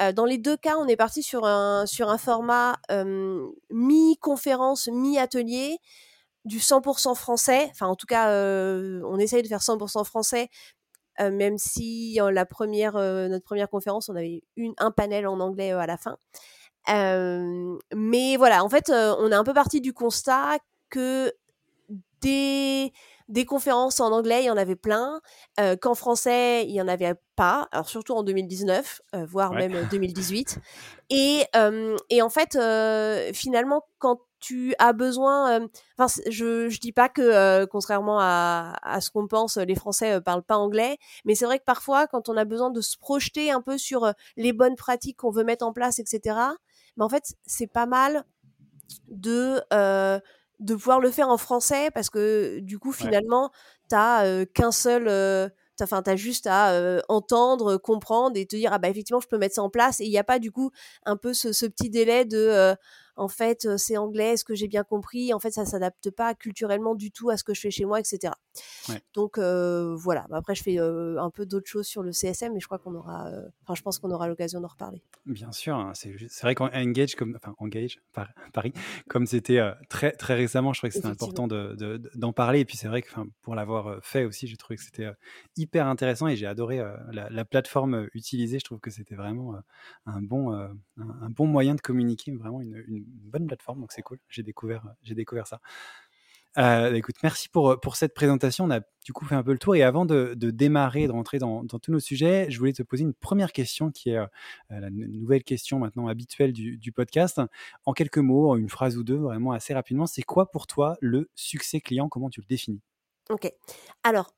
Euh, 0.00 0.12
dans 0.12 0.24
les 0.24 0.38
deux 0.38 0.56
cas, 0.56 0.76
on 0.78 0.86
est 0.86 0.96
parti 0.96 1.22
sur 1.22 1.44
un, 1.44 1.84
format 2.18 2.78
euh, 2.90 3.46
mi-conférence, 3.70 4.88
mi-atelier, 4.88 5.78
du 6.44 6.58
100% 6.58 7.14
français. 7.14 7.68
Enfin, 7.70 7.86
en 7.86 7.96
tout 7.96 8.06
cas, 8.06 8.28
on 8.30 9.18
essaye 9.18 9.42
de 9.42 9.48
faire 9.48 9.60
100% 9.60 10.04
français, 10.04 10.48
même 11.20 11.58
si 11.58 12.18
la 12.32 12.46
première, 12.46 12.94
notre 12.94 13.44
première 13.44 13.68
conférence, 13.68 14.08
on 14.08 14.16
avait 14.16 14.42
une, 14.56 14.74
un 14.78 14.90
panel 14.90 15.26
en 15.26 15.38
anglais 15.40 15.72
à 15.72 15.86
la 15.86 15.98
fin. 15.98 16.16
mais 16.88 18.36
voilà, 18.36 18.64
en 18.64 18.68
fait, 18.68 18.90
on 18.90 19.30
est 19.30 19.34
un 19.34 19.44
peu 19.44 19.54
parti 19.54 19.80
du 19.80 19.92
constat 19.92 20.58
que 20.90 21.32
des, 22.22 22.92
des 23.28 23.46
conférences 23.46 24.00
en 24.00 24.12
anglais, 24.12 24.42
il 24.42 24.46
y 24.46 24.50
en 24.50 24.56
avait 24.56 24.76
plein, 24.76 25.20
euh, 25.58 25.76
qu'en 25.76 25.94
français, 25.94 26.64
il 26.66 26.72
n'y 26.72 26.82
en 26.82 26.88
avait 26.88 27.14
pas, 27.36 27.68
alors 27.72 27.88
surtout 27.88 28.12
en 28.12 28.22
2019, 28.22 29.00
euh, 29.14 29.24
voire 29.24 29.52
même 29.52 29.72
2018. 29.90 30.58
Et, 31.10 31.44
euh, 31.56 31.96
et 32.10 32.22
en 32.22 32.30
fait, 32.30 32.58
finalement, 33.34 33.86
quand 33.98 34.20
tu 34.38 34.74
as 34.80 34.92
besoin. 34.92 35.68
Enfin, 35.96 36.20
je 36.28 36.68
je 36.68 36.80
dis 36.80 36.90
pas 36.90 37.08
que 37.08 37.64
contrairement 37.66 38.18
à, 38.20 38.74
à 38.82 39.00
ce 39.00 39.08
qu'on 39.10 39.28
pense, 39.28 39.56
les 39.56 39.76
Français 39.76 40.20
parlent 40.20 40.42
pas 40.42 40.56
anglais, 40.56 40.98
mais 41.24 41.36
c'est 41.36 41.44
vrai 41.44 41.60
que 41.60 41.64
parfois, 41.64 42.08
quand 42.08 42.28
on 42.28 42.36
a 42.36 42.44
besoin 42.44 42.70
de 42.70 42.80
se 42.80 42.98
projeter 42.98 43.52
un 43.52 43.60
peu 43.60 43.78
sur 43.78 44.12
les 44.36 44.52
bonnes 44.52 44.74
pratiques 44.74 45.18
qu'on 45.18 45.30
veut 45.30 45.44
mettre 45.44 45.64
en 45.64 45.72
place, 45.72 46.00
etc. 46.00 46.36
Mais 46.96 47.04
en 47.04 47.08
fait, 47.08 47.34
c'est 47.46 47.68
pas 47.68 47.86
mal 47.86 48.24
de 49.08 49.62
de 50.62 50.74
pouvoir 50.74 51.00
le 51.00 51.10
faire 51.10 51.28
en 51.28 51.36
français 51.36 51.90
parce 51.92 52.10
que 52.10 52.58
du 52.60 52.78
coup 52.78 52.92
finalement 52.92 53.50
t'as 53.88 54.44
qu'un 54.46 54.72
seul 54.72 55.08
enfin 55.80 56.02
t'as 56.02 56.16
juste 56.16 56.46
à 56.48 57.02
entendre 57.08 57.76
comprendre 57.76 58.36
et 58.36 58.46
te 58.46 58.56
dire 58.56 58.72
ah 58.72 58.78
bah 58.78 58.88
effectivement 58.88 59.20
je 59.20 59.28
peux 59.28 59.38
mettre 59.38 59.56
ça 59.56 59.62
en 59.62 59.70
place 59.70 60.00
et 60.00 60.04
il 60.04 60.10
n'y 60.10 60.18
a 60.18 60.24
pas 60.24 60.38
du 60.38 60.52
coup 60.52 60.70
un 61.04 61.16
peu 61.16 61.34
ce, 61.34 61.52
ce 61.52 61.66
petit 61.66 61.90
délai 61.90 62.24
de 62.24 62.74
en 63.16 63.28
fait, 63.28 63.76
c'est 63.76 63.96
anglais, 63.96 64.32
est-ce 64.32 64.44
que 64.44 64.54
j'ai 64.54 64.68
bien 64.68 64.84
compris? 64.84 65.34
En 65.34 65.38
fait, 65.38 65.50
ça 65.50 65.64
s'adapte 65.64 66.10
pas 66.10 66.34
culturellement 66.34 66.94
du 66.94 67.10
tout 67.10 67.30
à 67.30 67.36
ce 67.36 67.44
que 67.44 67.54
je 67.54 67.60
fais 67.60 67.70
chez 67.70 67.84
moi, 67.84 68.00
etc. 68.00 68.32
Donc 69.14 69.38
voilà. 69.38 70.26
Bah, 70.30 70.38
après, 70.38 70.54
je 70.54 70.62
fais 70.62 70.78
un 70.78 71.30
peu 71.30 71.46
d'autres 71.46 71.68
choses 71.68 71.86
sur 71.86 72.02
le 72.02 72.12
CSM, 72.12 72.52
mais 72.54 72.60
je 72.60 72.66
crois 72.66 72.78
qu'on 72.78 72.94
aura, 72.94 73.30
enfin, 73.62 73.74
je 73.74 73.82
pense 73.82 73.98
qu'on 73.98 74.10
aura 74.10 74.28
l'occasion 74.28 74.60
d'en 74.60 74.68
reparler. 74.68 75.02
Bien 75.26 75.52
sûr, 75.52 75.76
hein, 75.76 75.92
c'est 75.94 76.42
vrai 76.42 76.54
qu'en 76.54 76.68
Engage, 76.72 77.14
comme, 77.14 77.36
enfin 77.36 77.54
Engage, 77.58 78.00
Paris, 78.52 78.72
comme 79.08 79.26
c'était 79.26 79.60
très 79.88 80.12
très 80.12 80.34
récemment, 80.34 80.72
je 80.72 80.80
trouvais 80.80 80.90
que 80.90 80.96
c'était 80.96 81.08
important 81.08 81.46
d'en 81.46 82.32
parler. 82.32 82.60
Et 82.60 82.64
puis 82.64 82.76
c'est 82.76 82.88
vrai 82.88 83.02
que, 83.02 83.10
pour 83.42 83.54
l'avoir 83.54 84.02
fait 84.02 84.24
aussi, 84.24 84.46
j'ai 84.46 84.56
trouvé 84.56 84.76
que 84.76 84.82
c'était 84.82 85.10
hyper 85.56 85.86
intéressant 85.86 86.28
et 86.28 86.36
j'ai 86.36 86.46
adoré 86.46 86.82
la, 87.10 87.44
plateforme 87.44 88.08
utilisée. 88.14 88.58
Je 88.58 88.64
trouve 88.64 88.80
que 88.80 88.90
c'était 88.90 89.16
vraiment 89.16 89.56
un 90.06 90.22
bon 90.22 90.52
un, 90.52 91.30
bon 91.30 91.46
moyen 91.46 91.74
de 91.74 91.80
communiquer, 91.80 92.32
vraiment 92.32 92.60
une 92.60 93.01
bonne 93.06 93.46
plateforme, 93.46 93.80
donc 93.80 93.92
c'est 93.92 94.02
cool. 94.02 94.18
J'ai 94.28 94.42
découvert, 94.42 94.84
j'ai 95.02 95.14
découvert 95.14 95.46
ça. 95.46 95.60
Euh, 96.58 96.92
écoute, 96.92 97.16
merci 97.22 97.48
pour, 97.48 97.80
pour 97.80 97.96
cette 97.96 98.12
présentation. 98.12 98.64
On 98.64 98.70
a 98.70 98.80
du 99.04 99.12
coup 99.12 99.24
fait 99.24 99.34
un 99.34 99.42
peu 99.42 99.52
le 99.52 99.58
tour. 99.58 99.74
Et 99.74 99.82
avant 99.82 100.04
de, 100.04 100.34
de 100.36 100.50
démarrer, 100.50 101.06
de 101.06 101.12
rentrer 101.12 101.38
dans, 101.38 101.64
dans, 101.64 101.78
tous 101.78 101.90
nos 101.90 102.00
sujets, 102.00 102.50
je 102.50 102.58
voulais 102.58 102.72
te 102.72 102.82
poser 102.82 103.04
une 103.04 103.14
première 103.14 103.52
question 103.52 103.90
qui 103.90 104.10
est 104.10 104.18
euh, 104.18 104.26
la 104.68 104.90
nouvelle 104.90 105.44
question 105.44 105.78
maintenant 105.78 106.08
habituelle 106.08 106.52
du, 106.52 106.76
du, 106.76 106.92
podcast. 106.92 107.40
En 107.86 107.92
quelques 107.92 108.18
mots, 108.18 108.56
une 108.56 108.68
phrase 108.68 108.98
ou 108.98 109.04
deux, 109.04 109.16
vraiment 109.16 109.52
assez 109.52 109.72
rapidement, 109.72 110.06
c'est 110.06 110.22
quoi 110.22 110.50
pour 110.50 110.66
toi 110.66 110.96
le 111.00 111.30
succès 111.34 111.80
client? 111.80 112.08
Comment 112.08 112.28
tu 112.28 112.40
le 112.40 112.46
définis? 112.46 112.82
Ok. 113.30 113.50
Alors, 114.02 114.34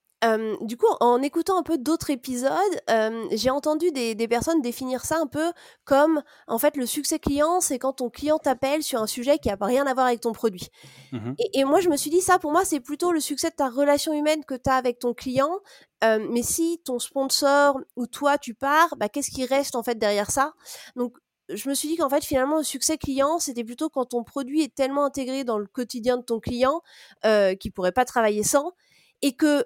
du 0.60 0.76
coup, 0.76 0.86
en 1.00 1.22
écoutant 1.22 1.58
un 1.58 1.62
peu 1.62 1.78
d'autres 1.78 2.10
épisodes, 2.10 2.52
j'ai 3.32 3.50
entendu 3.50 3.90
des, 3.92 4.28
personnes 4.28 4.62
définir 4.62 5.04
ça 5.04 5.18
un 5.18 5.26
peu 5.26 5.52
comme, 5.84 6.22
en 6.46 6.58
fait, 6.58 6.76
le 6.76 6.86
succès 6.86 7.18
client, 7.18 7.60
c'est 7.60 7.78
quand 7.78 7.94
ton 7.94 8.10
client 8.10 8.38
t'appelle 8.38 8.82
sur 8.82 9.00
un 9.02 9.06
sujet 9.06 9.38
qui 9.38 9.48
n'a 9.48 9.56
rien 9.60 9.86
à 9.86 9.94
voir 9.94 10.06
avec 10.06 10.20
ton 10.20 10.32
produit. 10.32 10.68
Mmh 11.12 11.32
et, 11.52 11.64
moi, 11.64 11.80
je 11.80 11.88
me 11.88 11.96
suis 11.96 12.10
dit, 12.10 12.20
ça, 12.20 12.38
pour 12.38 12.52
moi, 12.52 12.64
c'est 12.64 12.80
plutôt 12.80 13.12
le 13.12 13.20
succès 13.20 13.50
de 13.50 13.54
ta 13.54 13.68
relation 13.68 14.12
humaine 14.12 14.44
que 14.44 14.54
tu 14.54 14.70
as 14.70 14.74
avec 14.74 14.98
ton 14.98 15.14
client. 15.14 15.60
mais 16.02 16.42
si 16.42 16.80
ton 16.84 16.98
sponsor 16.98 17.80
ou 17.96 18.06
toi, 18.06 18.38
tu 18.38 18.54
pars, 18.54 18.96
bah, 18.96 19.08
qu'est-ce 19.08 19.30
qui 19.30 19.44
reste, 19.46 19.76
en 19.76 19.82
fait, 19.82 19.98
derrière 19.98 20.30
ça? 20.30 20.54
Donc, 20.96 21.16
je 21.48 21.68
me 21.68 21.74
suis 21.74 21.88
dit 21.88 21.96
qu'en 21.96 22.08
fait, 22.08 22.24
finalement, 22.24 22.58
le 22.58 22.64
succès 22.64 22.96
client, 22.96 23.38
c'était 23.38 23.64
plutôt 23.64 23.90
quand 23.90 24.06
ton 24.06 24.24
produit 24.24 24.62
est 24.62 24.74
tellement 24.74 25.04
intégré 25.04 25.44
dans 25.44 25.58
le 25.58 25.66
quotidien 25.66 26.16
de 26.16 26.22
ton 26.22 26.40
client 26.40 26.80
euh, 27.24 27.54
qu'il 27.54 27.72
pourrait 27.72 27.92
pas 27.92 28.04
travailler 28.04 28.42
sans, 28.42 28.72
et 29.22 29.34
que 29.34 29.64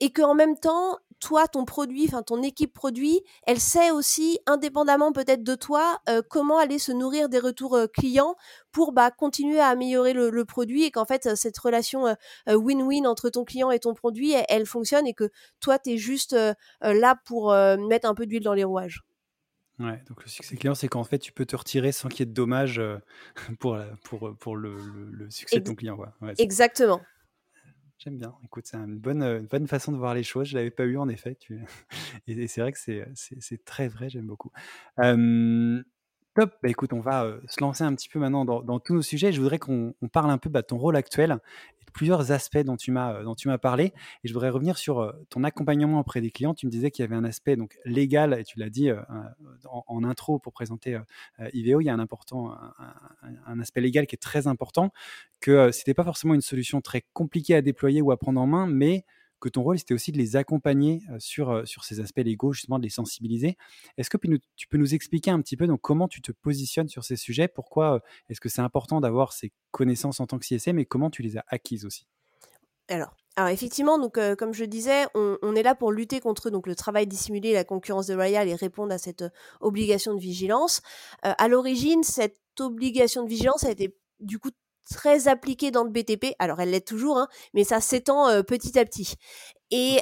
et 0.00 0.10
que 0.10 0.22
en 0.22 0.34
même 0.34 0.58
temps, 0.58 0.98
toi, 1.20 1.48
ton 1.48 1.64
produit, 1.64 2.04
enfin 2.06 2.22
ton 2.22 2.42
équipe 2.42 2.72
produit, 2.72 3.22
elle 3.46 3.58
sait 3.58 3.90
aussi, 3.90 4.38
indépendamment 4.46 5.12
peut-être 5.12 5.42
de 5.42 5.54
toi, 5.54 6.00
euh, 6.08 6.22
comment 6.28 6.58
aller 6.58 6.78
se 6.78 6.92
nourrir 6.92 7.28
des 7.28 7.38
retours 7.38 7.76
euh, 7.76 7.86
clients 7.86 8.36
pour 8.72 8.92
bah, 8.92 9.10
continuer 9.10 9.60
à 9.60 9.68
améliorer 9.68 10.12
le, 10.12 10.44
produit 10.44 10.84
et 10.84 10.90
qu'en 10.90 11.06
fait 11.06 11.34
cette 11.36 11.56
relation 11.56 12.06
euh, 12.06 12.14
win-win 12.54 13.06
entre 13.06 13.30
ton 13.30 13.44
client 13.44 13.70
et 13.70 13.78
ton 13.78 13.94
produit, 13.94 14.34
elle, 14.48 14.66
fonctionne 14.66 15.06
et 15.06 15.14
que 15.14 15.30
toi, 15.60 15.78
tu 15.78 15.92
es 15.92 15.96
juste 15.96 16.36
là 16.82 17.16
pour 17.24 17.52
mettre 17.52 18.08
un 18.08 18.14
peu 18.14 18.26
d'huile 18.26 18.42
dans 18.42 18.52
les 18.52 18.64
rouages. 18.64 19.02
Ouais, 19.78 20.02
donc 20.08 20.22
le 20.22 20.28
succès 20.28 20.56
client, 20.56 20.74
c'est 20.74 20.88
qu'en 20.88 21.04
fait, 21.04 21.18
tu 21.18 21.32
peux 21.32 21.46
te 21.46 21.56
retirer 21.56 21.92
sans 21.92 22.08
qu'il 22.08 22.20
y 22.20 22.22
ait 22.22 22.26
de 22.26 22.32
dommages 22.32 22.80
pour, 23.58 23.78
pour, 24.02 24.36
pour 24.36 24.56
le, 24.56 24.76
succès 25.30 25.60
de 25.60 25.64
ton 25.64 25.74
client. 25.74 25.98
Exactement. 26.38 27.00
J'aime 28.04 28.18
bien. 28.18 28.34
Écoute, 28.44 28.66
c'est 28.66 28.76
une 28.76 28.98
bonne, 28.98 29.22
euh, 29.22 29.40
bonne 29.50 29.66
façon 29.66 29.90
de 29.90 29.96
voir 29.96 30.12
les 30.12 30.22
choses. 30.22 30.48
Je 30.48 30.56
l'avais 30.56 30.70
pas 30.70 30.84
eu 30.84 30.98
en 30.98 31.08
effet. 31.08 31.36
Tu... 31.36 31.58
Et, 32.26 32.46
c'est 32.48 32.60
vrai 32.60 32.70
que 32.70 32.78
c'est 32.78 33.64
très 33.64 33.88
vrai. 33.88 34.10
J'aime 34.10 34.26
beaucoup. 34.26 34.52
top. 34.98 36.52
Bah, 36.62 36.68
écoute, 36.68 36.92
on 36.92 37.00
va 37.00 37.34
se 37.48 37.62
lancer 37.62 37.82
un 37.82 37.94
petit 37.94 38.10
peu 38.10 38.18
maintenant 38.18 38.44
dans, 38.44 38.78
tous 38.78 38.92
nos 38.92 39.00
sujets. 39.00 39.32
Je 39.32 39.40
voudrais 39.40 39.58
qu'on 39.58 39.94
parle 40.12 40.30
un 40.30 40.36
peu 40.36 40.50
bah, 40.50 40.60
de 40.60 40.66
ton 40.66 40.76
rôle 40.76 40.96
actuel 40.96 41.38
plusieurs 41.94 42.32
aspects 42.32 42.58
dont 42.58 42.76
tu 42.76 42.90
m'as 42.90 43.22
dont 43.22 43.34
tu 43.34 43.48
m'as 43.48 43.56
parlé 43.56 43.92
et 44.22 44.28
je 44.28 44.32
voudrais 44.34 44.50
revenir 44.50 44.76
sur 44.76 45.14
ton 45.30 45.44
accompagnement 45.44 46.00
auprès 46.00 46.20
des 46.20 46.30
clients. 46.30 46.52
Tu 46.52 46.66
me 46.66 46.70
disais 46.70 46.90
qu'il 46.90 47.02
y 47.02 47.06
avait 47.06 47.16
un 47.16 47.24
aspect 47.24 47.56
donc 47.56 47.78
légal 47.86 48.34
et 48.38 48.44
tu 48.44 48.58
l'as 48.58 48.68
dit 48.68 48.90
en, 49.64 50.04
intro 50.04 50.38
pour 50.38 50.52
présenter 50.52 50.98
IVO. 51.52 51.80
Il 51.80 51.84
y 51.84 51.88
a 51.88 51.94
un 51.94 51.98
important 51.98 52.54
un, 53.46 53.60
aspect 53.60 53.80
légal 53.80 54.06
qui 54.06 54.16
est 54.16 54.18
très 54.22 54.46
important 54.46 54.90
que 55.40 55.70
c'était 55.72 55.94
pas 55.94 56.04
forcément 56.04 56.34
une 56.34 56.42
solution 56.42 56.80
très 56.80 57.04
compliquée 57.12 57.54
à 57.54 57.62
déployer 57.62 58.02
ou 58.02 58.10
à 58.10 58.18
prendre 58.18 58.40
en 58.40 58.46
main, 58.46 58.66
mais 58.66 59.04
que 59.44 59.50
ton 59.50 59.62
rôle, 59.62 59.78
c'était 59.78 59.94
aussi 59.94 60.10
de 60.10 60.16
les 60.16 60.36
accompagner 60.36 61.02
sur, 61.18 61.66
sur 61.68 61.84
ces 61.84 62.00
aspects 62.00 62.22
légaux, 62.24 62.52
justement, 62.52 62.78
de 62.78 62.84
les 62.84 62.90
sensibiliser. 62.90 63.56
Est-ce 63.98 64.08
que 64.08 64.16
tu 64.56 64.66
peux 64.68 64.78
nous 64.78 64.94
expliquer 64.94 65.30
un 65.30 65.40
petit 65.40 65.56
peu 65.56 65.66
donc, 65.66 65.82
comment 65.82 66.08
tu 66.08 66.22
te 66.22 66.32
positionnes 66.32 66.88
sur 66.88 67.04
ces 67.04 67.16
sujets? 67.16 67.46
Pourquoi 67.46 68.00
est-ce 68.30 68.40
que 68.40 68.48
c'est 68.48 68.62
important 68.62 69.00
d'avoir 69.00 69.32
ces 69.32 69.52
connaissances 69.70 70.20
en 70.20 70.26
tant 70.26 70.38
que 70.38 70.46
CSM 70.46 70.78
et 70.78 70.86
comment 70.86 71.10
tu 71.10 71.22
les 71.22 71.36
as 71.36 71.44
acquises 71.48 71.84
aussi? 71.84 72.06
Alors, 72.88 73.14
alors 73.36 73.50
effectivement, 73.50 73.98
donc 73.98 74.18
comme 74.38 74.54
je 74.54 74.64
disais, 74.64 75.04
on, 75.14 75.54
est 75.54 75.62
là 75.62 75.74
pour 75.74 75.92
lutter 75.92 76.20
contre 76.20 76.48
donc 76.48 76.66
le 76.66 76.74
travail 76.74 77.06
dissimulé, 77.06 77.52
la 77.52 77.64
concurrence 77.64 78.06
déloyale 78.06 78.48
et 78.48 78.54
répondre 78.54 78.92
à 78.92 78.98
cette 78.98 79.24
obligation 79.60 80.14
de 80.14 80.20
vigilance. 80.20 80.80
à 81.22 81.48
l'origine, 81.48 82.02
cette 82.02 82.38
obligation 82.60 83.24
de 83.24 83.28
vigilance 83.28 83.64
a 83.64 83.70
été 83.70 83.94
du 84.20 84.38
coup 84.38 84.50
très 84.90 85.28
appliquée 85.28 85.70
dans 85.70 85.84
le 85.84 85.90
BTP. 85.90 86.34
Alors 86.38 86.60
elle 86.60 86.70
l'est 86.70 86.86
toujours, 86.86 87.18
hein, 87.18 87.28
mais 87.54 87.64
ça 87.64 87.80
s'étend 87.80 88.42
petit 88.42 88.78
à 88.78 88.84
petit. 88.84 89.14
Et, 89.70 89.98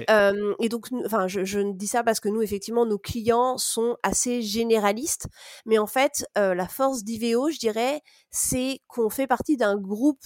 et 0.61 0.69
donc, 0.69 0.89
enfin, 1.07 1.29
je, 1.29 1.45
je 1.45 1.61
dis 1.73 1.87
ça 1.87 2.03
parce 2.03 2.21
que 2.21 2.29
nous, 2.29 2.43
effectivement, 2.43 2.85
nos 2.85 2.99
clients 2.99 3.57
sont 3.57 3.97
assez 4.03 4.43
généralistes, 4.43 5.29
mais 5.65 5.79
en 5.79 5.87
fait, 5.87 6.27
la 6.37 6.69
force 6.69 7.05
d'IVO, 7.05 7.51
je 7.51 7.59
dirais, 7.59 8.01
c'est 8.31 8.81
qu'on 8.89 9.09
fait 9.09 9.27
partie 9.27 9.57
d'un 9.57 9.77
groupe 9.77 10.25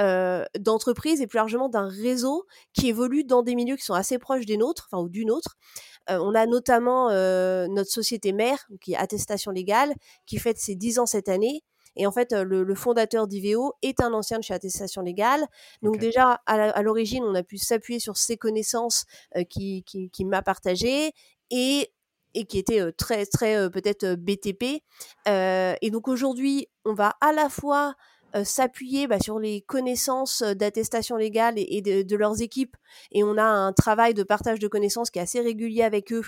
euh, 0.00 0.44
d'entreprises 0.58 1.20
et 1.20 1.26
plus 1.26 1.36
largement 1.36 1.68
d'un 1.68 1.86
réseau 1.86 2.46
qui 2.72 2.88
évolue 2.88 3.24
dans 3.24 3.42
des 3.42 3.54
milieux 3.54 3.76
qui 3.76 3.84
sont 3.84 3.94
assez 3.94 4.18
proches 4.18 4.46
des 4.46 4.56
nôtres, 4.56 4.88
enfin 4.90 5.02
ou 5.02 5.08
du 5.10 5.26
nôtre. 5.26 5.56
Euh, 6.10 6.18
on 6.18 6.34
a 6.34 6.46
notamment 6.46 7.10
euh, 7.10 7.68
notre 7.68 7.90
société 7.90 8.32
mère, 8.32 8.58
qui 8.80 8.94
est 8.94 8.96
Attestation 8.96 9.52
Légale, 9.52 9.92
qui 10.26 10.38
fête 10.38 10.58
ses 10.58 10.74
10 10.74 10.98
ans 10.98 11.06
cette 11.06 11.28
année. 11.28 11.62
Et 11.96 12.06
en 12.06 12.12
fait, 12.12 12.32
le, 12.32 12.74
fondateur 12.74 13.26
d'IVO 13.26 13.74
est 13.82 14.00
un 14.00 14.12
ancien 14.12 14.38
de 14.38 14.44
chez 14.44 14.54
Attestation 14.54 15.02
Légale. 15.02 15.46
Donc 15.82 15.98
déjà, 15.98 16.40
à 16.46 16.82
l'origine, 16.82 17.22
on 17.24 17.34
a 17.34 17.42
pu 17.42 17.58
s'appuyer 17.58 18.00
sur 18.00 18.16
ses 18.16 18.36
connaissances 18.36 19.04
qui, 19.50 19.84
qui, 19.84 20.10
qui 20.10 20.24
m'a 20.24 20.42
partagées 20.42 21.12
et 21.50 21.92
et 22.34 22.46
qui 22.46 22.58
était 22.58 22.90
très 22.92 23.26
très 23.26 23.68
peut-être 23.68 24.14
BTP. 24.14 24.82
et 25.26 25.90
donc 25.90 26.08
aujourd'hui, 26.08 26.66
on 26.86 26.94
va 26.94 27.14
à 27.20 27.32
la 27.32 27.50
fois 27.50 27.94
euh, 28.34 28.44
s'appuyer 28.44 29.06
bah, 29.06 29.18
sur 29.20 29.38
les 29.38 29.60
connaissances 29.60 30.40
euh, 30.40 30.54
d'attestation 30.54 31.16
légale 31.16 31.54
et, 31.58 31.82
de, 31.82 32.16
leurs 32.16 32.40
équipes. 32.40 32.76
Et 33.10 33.22
on 33.22 33.36
a 33.36 33.44
un 33.44 33.74
travail 33.74 34.14
de 34.14 34.22
partage 34.22 34.58
de 34.58 34.68
connaissances 34.68 35.10
qui 35.10 35.18
est 35.18 35.22
assez 35.22 35.40
régulier 35.40 35.82
avec 35.82 36.12
eux. 36.12 36.22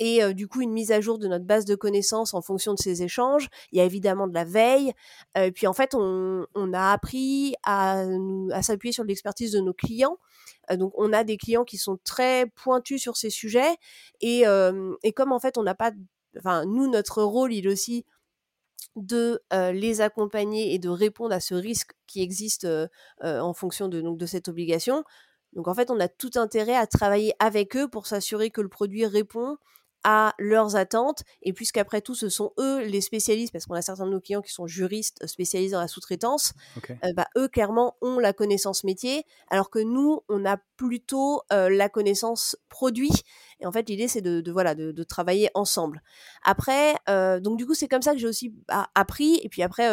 Et 0.00 0.22
euh, 0.22 0.32
du 0.32 0.48
coup, 0.48 0.60
une 0.60 0.72
mise 0.72 0.92
à 0.92 1.00
jour 1.00 1.18
de 1.18 1.28
notre 1.28 1.44
base 1.44 1.64
de 1.64 1.74
connaissances 1.74 2.34
en 2.34 2.42
fonction 2.42 2.74
de 2.74 2.78
ces 2.78 3.02
échanges. 3.02 3.48
Il 3.72 3.78
y 3.78 3.80
a 3.80 3.84
évidemment 3.84 4.26
de 4.26 4.34
la 4.34 4.44
veille. 4.44 4.92
et 5.36 5.52
puis 5.52 5.66
en 5.66 5.72
fait, 5.72 5.94
on, 5.94 6.46
a 6.72 6.92
appris 6.92 7.54
à, 7.64 8.04
à 8.52 8.62
s'appuyer 8.62 8.92
sur 8.92 9.04
l'expertise 9.04 9.52
de 9.52 9.60
nos 9.60 9.74
clients. 9.74 10.18
donc, 10.76 10.92
on 10.96 11.12
a 11.12 11.24
des 11.24 11.36
clients 11.36 11.64
qui 11.64 11.78
sont 11.78 11.98
très 12.04 12.46
pointus 12.56 13.00
sur 13.00 13.16
ces 13.16 13.30
sujets. 13.30 13.76
Et, 14.20 14.44
et 15.02 15.12
comme 15.12 15.32
en 15.32 15.38
fait, 15.38 15.58
on 15.58 15.62
n'a 15.62 15.74
pas 15.74 15.92
enfin 16.36 16.64
nous 16.64 16.90
notre 16.90 17.22
rôle 17.22 17.52
il 17.52 17.68
aussi 17.68 18.04
de 18.96 19.40
les 19.52 20.00
accompagner 20.00 20.74
et 20.74 20.78
de 20.78 20.88
répondre 20.88 21.34
à 21.34 21.40
ce 21.40 21.54
risque 21.54 21.92
qui 22.06 22.22
existe 22.22 22.66
en 23.22 23.54
fonction 23.54 23.88
de, 23.88 24.00
donc, 24.00 24.18
de 24.18 24.26
cette 24.26 24.48
obligation. 24.48 25.04
Donc 25.54 25.68
en 25.68 25.74
fait, 25.74 25.90
on 25.90 26.00
a 26.00 26.08
tout 26.08 26.32
intérêt 26.34 26.74
à 26.74 26.86
travailler 26.86 27.34
avec 27.38 27.76
eux 27.76 27.88
pour 27.88 28.06
s'assurer 28.06 28.50
que 28.50 28.60
le 28.60 28.68
produit 28.68 29.06
répond 29.06 29.56
à 30.04 30.34
leurs 30.38 30.76
attentes. 30.76 31.24
Et 31.42 31.52
puisqu'après 31.52 32.00
tout, 32.00 32.14
ce 32.14 32.28
sont 32.28 32.52
eux 32.58 32.84
les 32.84 33.00
spécialistes, 33.00 33.52
parce 33.52 33.66
qu'on 33.66 33.74
a 33.74 33.82
certains 33.82 34.06
de 34.06 34.10
nos 34.10 34.20
clients 34.20 34.42
qui 34.42 34.52
sont 34.52 34.66
juristes 34.66 35.26
spécialisés 35.26 35.72
dans 35.72 35.80
la 35.80 35.88
sous-traitance, 35.88 36.52
bah, 37.16 37.26
eux, 37.36 37.48
clairement, 37.48 37.96
ont 38.02 38.18
la 38.18 38.32
connaissance 38.32 38.84
métier, 38.84 39.24
alors 39.48 39.70
que 39.70 39.78
nous, 39.78 40.20
on 40.28 40.44
a 40.44 40.58
plutôt 40.76 41.42
la 41.50 41.88
connaissance 41.88 42.56
produit. 42.68 43.10
Et 43.60 43.66
en 43.66 43.72
fait, 43.72 43.88
l'idée, 43.88 44.08
c'est 44.08 44.20
de, 44.20 44.50
voilà, 44.50 44.74
de, 44.74 45.02
travailler 45.02 45.50
ensemble. 45.54 46.02
Après, 46.42 46.94
donc 47.40 47.56
du 47.56 47.66
coup, 47.66 47.74
c'est 47.74 47.88
comme 47.88 48.02
ça 48.02 48.12
que 48.12 48.18
j'ai 48.18 48.28
aussi 48.28 48.54
bah, 48.68 48.88
appris. 48.94 49.40
Et 49.42 49.48
puis 49.48 49.62
après, 49.62 49.88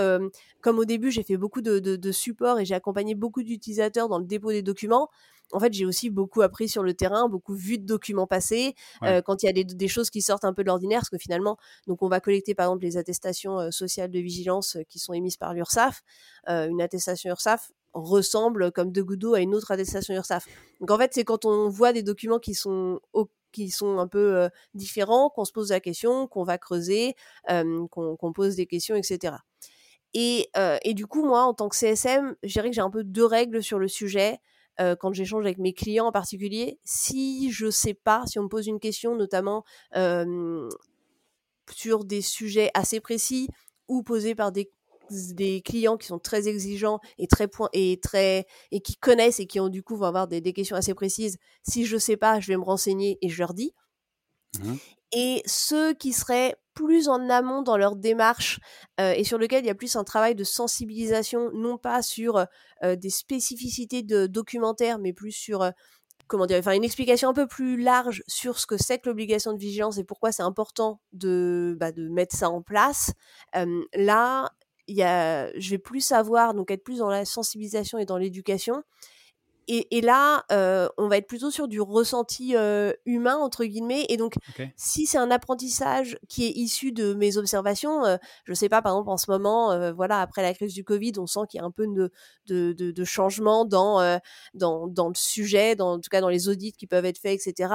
comme 0.62 0.80
au 0.80 0.86
début, 0.86 1.12
j'ai 1.12 1.24
fait 1.24 1.38
beaucoup 1.38 1.62
de, 1.62 1.80
de 1.80 2.12
support 2.12 2.60
et 2.60 2.65
j'ai 2.65 2.75
accompagné 2.75 3.15
beaucoup 3.15 3.44
d'utilisateurs 3.44 4.10
dans 4.10 4.20
le 4.20 4.25
dépôt 4.25 4.51
des 4.51 4.62
documents 4.62 5.10
en 5.53 5.60
fait, 5.60 5.74
j'ai 5.74 5.86
aussi 5.86 6.10
beaucoup 6.10 6.41
appris 6.41 6.70
sur 6.70 6.84
le 6.84 6.93
terrain, 6.93 7.27
beaucoup 7.27 7.53
vu 7.53 7.77
de 7.77 7.86
documents 7.86 8.27
passés. 8.27 8.75
Euh, 9.03 9.22
quand 9.22 9.43
il 9.43 9.46
y 9.46 9.50
a 9.50 9.63
des, 9.63 9.88
choses 9.88 10.10
qui 10.10 10.22
sortent 10.22 10.46
un 10.46 10.53
peu 10.53 10.63
de 10.63 10.67
l'ordinaire, 10.67 11.00
parce 11.00 11.10
que 11.10 11.17
finalement, 11.17 11.58
donc 11.88 12.01
on 12.01 12.08
va 12.08 12.20
collecter 12.20 12.55
par 12.55 12.67
exemple 12.67 12.84
les 12.84 12.98
attestations 12.98 13.60
euh, 13.60 13.72
sociales 13.72 14.12
de 14.12 14.20
vigilance 14.20 14.77
euh, 14.77 14.84
qui 14.88 15.00
sont 15.00 15.13
émises 15.13 15.38
par 15.38 15.53
l'URSSAF. 15.53 16.01
une 16.48 16.81
attestation 16.81 17.29
URSSAF 17.29 17.72
ressemble 17.93 18.72
comme 18.72 18.91
de 18.91 19.01
gouttes 19.01 19.36
à 19.36 19.39
une 19.39 19.53
autre 19.53 19.72
attestation 19.72 20.13
URSSAF. 20.13 20.46
Donc 20.79 20.91
en 20.91 20.98
fait, 20.98 21.13
c'est 21.13 21.24
quand 21.24 21.46
on 21.46 21.70
voit 21.70 21.93
des 21.93 22.03
documents 22.03 22.39
qui 22.39 22.53
sont 22.53 23.00
qui 23.51 23.70
sont 23.70 23.98
un 23.98 24.08
peu 24.08 24.50
différents, 24.74 25.29
qu'on 25.29 25.43
se 25.43 25.51
pose 25.51 25.72
la 25.72 25.81
question, 25.81 26.25
qu'on 26.27 26.46
va 26.46 26.58
creuser, 26.58 27.15
qu'on 27.50 28.34
pose 28.34 28.55
des 28.55 28.65
questions, 28.65 28.96
etc. 28.96 29.36
Et, 30.13 30.50
et, 30.86 30.93
du 30.93 31.05
coup, 31.05 31.25
moi, 31.25 31.43
en 31.43 31.53
tant 31.53 31.67
que 31.67 31.75
CSM, 31.75 32.36
je 32.43 32.53
dirais 32.53 32.70
que 32.70 32.75
j'ai 32.75 32.81
un 32.81 32.89
peu 32.89 33.03
deux 33.03 33.25
règles 33.25 33.62
sur 33.62 33.77
le 33.77 33.89
sujet. 33.89 34.39
Euh, 34.80 34.96
quand 34.96 35.13
j'échange 35.13 35.44
avec 35.44 35.58
mes 35.58 35.74
clients 35.74 36.08
en 36.08 36.12
particulier, 36.12 36.80
si 36.84 37.51
je 37.51 37.70
sais 37.70 37.94
pas, 37.94 38.24
si 38.25 38.40
on 38.40 38.44
me 38.44 38.48
pose 38.48 38.68
une 38.68 38.80
question 38.80 39.16
notamment 39.16 39.63
sur 41.72 42.04
des 42.04 42.22
sujets 42.22 42.72
assez 42.74 43.00
précis 43.00 43.48
ou 43.88 44.04
posés 44.04 44.36
par 44.36 44.51
des 44.51 44.72
des 45.34 45.62
clients 45.62 45.98
qui 45.98 46.08
sont 46.08 46.20
très 46.20 46.48
exigeants 46.48 47.01
et 47.18 47.28
très 47.28 47.50
point 47.50 47.68
et 47.74 48.00
très 48.01 48.46
et 48.72 48.80
qui 48.80 48.96
connaissent 48.96 49.42
et 49.42 49.46
qui 49.46 49.60
ont 49.60 49.68
du 49.68 49.84
coup 49.84 49.98
vont 49.98 50.06
avoir 50.06 50.30
des, 50.30 50.40
des 50.40 50.54
questions 50.54 50.78
assez 50.78 50.94
précises. 50.94 51.38
Si 51.63 51.86
je 51.86 51.98
sais 51.98 52.16
pas, 52.16 52.40
je 52.40 52.48
vais 52.48 52.56
me 52.56 52.63
renseigner 52.63 53.18
et 53.22 53.28
je 53.28 53.38
leur 53.40 53.54
dis. 53.54 53.74
Mmh 54.60 54.75
et 55.12 55.42
ceux 55.46 55.94
qui 55.94 56.13
seraient 56.13 56.56
plus 56.74 57.10
en 57.10 57.30
amont 57.30 57.62
dans 57.62 57.78
leur 57.78 57.96
démarche 57.96 58.60
euh, 59.00 59.13
et 59.13 59.24
sur 59.24 59.38
lequel 59.38 59.63
il 59.63 59.68
y 59.68 59.72
a 59.72 59.75
plus 59.75 59.96
un 59.96 60.04
travail 60.04 60.36
de 60.36 60.44
sensibilisation, 60.44 61.51
non 61.54 61.78
pas 61.78 62.01
sur 62.01 62.46
euh, 62.84 62.96
des 62.96 63.10
spécificités 63.10 64.04
de 64.04 64.28
documentaire, 64.28 65.00
mais 65.00 65.13
plus 65.13 65.32
sur 65.32 65.62
euh, 65.62 65.72
comment 66.28 66.46
dire, 66.46 66.58
enfin 66.60 66.74
une 66.74 66.84
explication 66.84 67.30
un 67.30 67.34
peu 67.34 67.48
plus 67.48 67.82
large 67.82 68.24
sur 68.28 68.58
ce 68.58 68.66
que 68.66 68.78
c'est 68.78 69.00
que 69.00 69.10
l'obligation 69.10 69.54
de 69.54 69.60
vigilance 69.60 69.98
et 69.98 70.04
pourquoi 70.04 70.32
c'est 70.32 70.44
important 70.44 71.01
de, 71.12 71.75
bah, 71.80 71.92
de 71.92 72.08
mettre 72.08 72.36
ça 72.36 72.50
en 72.50 72.62
place. 72.62 73.12
là, 73.94 74.50
y 74.88 75.04
a, 75.04 75.51
je 75.60 75.70
vais 75.70 75.78
plus 75.78 76.01
savoir, 76.01 76.54
donc 76.54 76.72
être 76.72 76.84
plus 76.84 77.00
dans 77.00 77.10
la 77.10 77.25
sensibilisation 77.25 77.98
et 77.98 78.06
dans 78.06 78.18
l'éducation 78.18 78.84
et, 79.72 80.01
là, 80.01 80.44
euh, 80.51 80.90
on 80.98 81.08
va 81.08 81.18
être 81.18 81.28
plutôt 81.28 81.50
sur 81.50 81.68
du 81.68 81.80
ressenti 81.80 82.56
euh, 82.56 82.92
humain, 83.06 83.38
entre 83.38 83.63
guillemets. 83.63 84.06
Et 84.10 84.18
donc, 84.18 84.34
si 84.75 85.06
c'est 85.06 85.18
un 85.18 85.32
apprentissage 85.32 86.18
qui 86.28 86.46
est 86.46 86.51
issu 86.51 86.92
de 86.92 87.13
mes 87.13 87.38
observations, 87.38 88.04
euh, 88.06 88.18
je 88.44 88.51
ne 88.51 88.56
sais 88.56 88.70
pas, 88.70 88.82
par 88.82 88.94
exemple, 88.94 89.10
en 89.10 89.18
ce 89.18 89.32
moment, 89.32 89.92
voilà, 89.94 90.20
après 90.20 90.42
la 90.42 90.54
crise 90.54 90.74
du 90.74 90.84
Covid, 90.84 91.13
on 91.18 91.25
sent 91.25 91.42
qu'il 91.50 91.60
y 91.60 91.63
a 91.63 91.66
un 91.66 91.72
peu 91.72 91.88
de, 91.88 92.12
de, 92.48 92.74
de, 92.74 93.04
changement 93.06 93.63
dans, 93.66 94.20
dans, 94.54 94.88
dans, 94.88 95.08
le 95.08 95.16
sujet, 95.16 95.75
dans, 95.75 95.94
en 95.94 96.00
tout 96.00 96.10
cas 96.10 96.22
dans 96.22 96.30
les 96.30 96.50
audits 96.50 96.74
qui 96.74 96.88
peuvent 96.88 97.06
être 97.06 97.20
faits, 97.20 97.40
etc. 97.46 97.74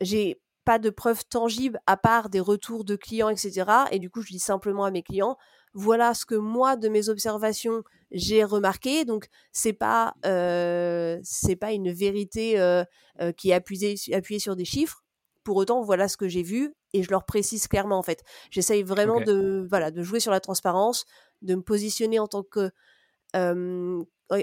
J'ai 0.00 0.40
pas 0.64 0.78
de 0.78 0.90
preuves 0.90 1.24
tangibles 1.26 1.80
à 1.86 1.96
part 1.96 2.28
des 2.28 2.40
retours 2.40 2.84
de 2.84 2.96
clients, 2.96 3.28
etc. 3.28 3.66
Et 3.92 3.98
du 3.98 4.10
coup, 4.10 4.22
je 4.22 4.32
dis 4.32 4.38
simplement 4.38 4.84
à 4.84 4.90
mes 4.90 5.02
clients, 5.02 5.36
voilà 5.74 6.14
ce 6.14 6.26
que 6.26 6.34
moi, 6.34 6.76
de 6.76 6.88
mes 6.88 7.08
observations, 7.08 7.82
j'ai 8.10 8.44
remarqué. 8.44 9.04
Donc 9.04 9.28
c'est 9.52 9.72
pas 9.72 10.14
euh, 10.24 11.18
c'est 11.22 11.56
pas 11.56 11.72
une 11.72 11.90
vérité 11.90 12.60
euh, 12.60 12.84
euh, 13.20 13.32
qui 13.32 13.50
est 13.50 13.54
appuyée, 13.54 13.96
appuyée 14.12 14.40
sur 14.40 14.56
des 14.56 14.64
chiffres. 14.64 15.02
Pour 15.44 15.56
autant, 15.56 15.82
voilà 15.82 16.08
ce 16.08 16.16
que 16.16 16.28
j'ai 16.28 16.42
vu 16.42 16.74
et 16.92 17.02
je 17.02 17.10
leur 17.10 17.24
précise 17.24 17.66
clairement 17.66 17.98
en 17.98 18.02
fait. 18.02 18.22
J'essaye 18.50 18.82
vraiment 18.82 19.20
de 19.20 19.66
voilà 19.68 19.90
de 19.90 20.02
jouer 20.02 20.20
sur 20.20 20.32
la 20.32 20.40
transparence, 20.40 21.06
de 21.42 21.54
me 21.54 21.62
positionner 21.62 22.18
en 22.18 22.26
tant 22.26 22.42
que 22.42 22.70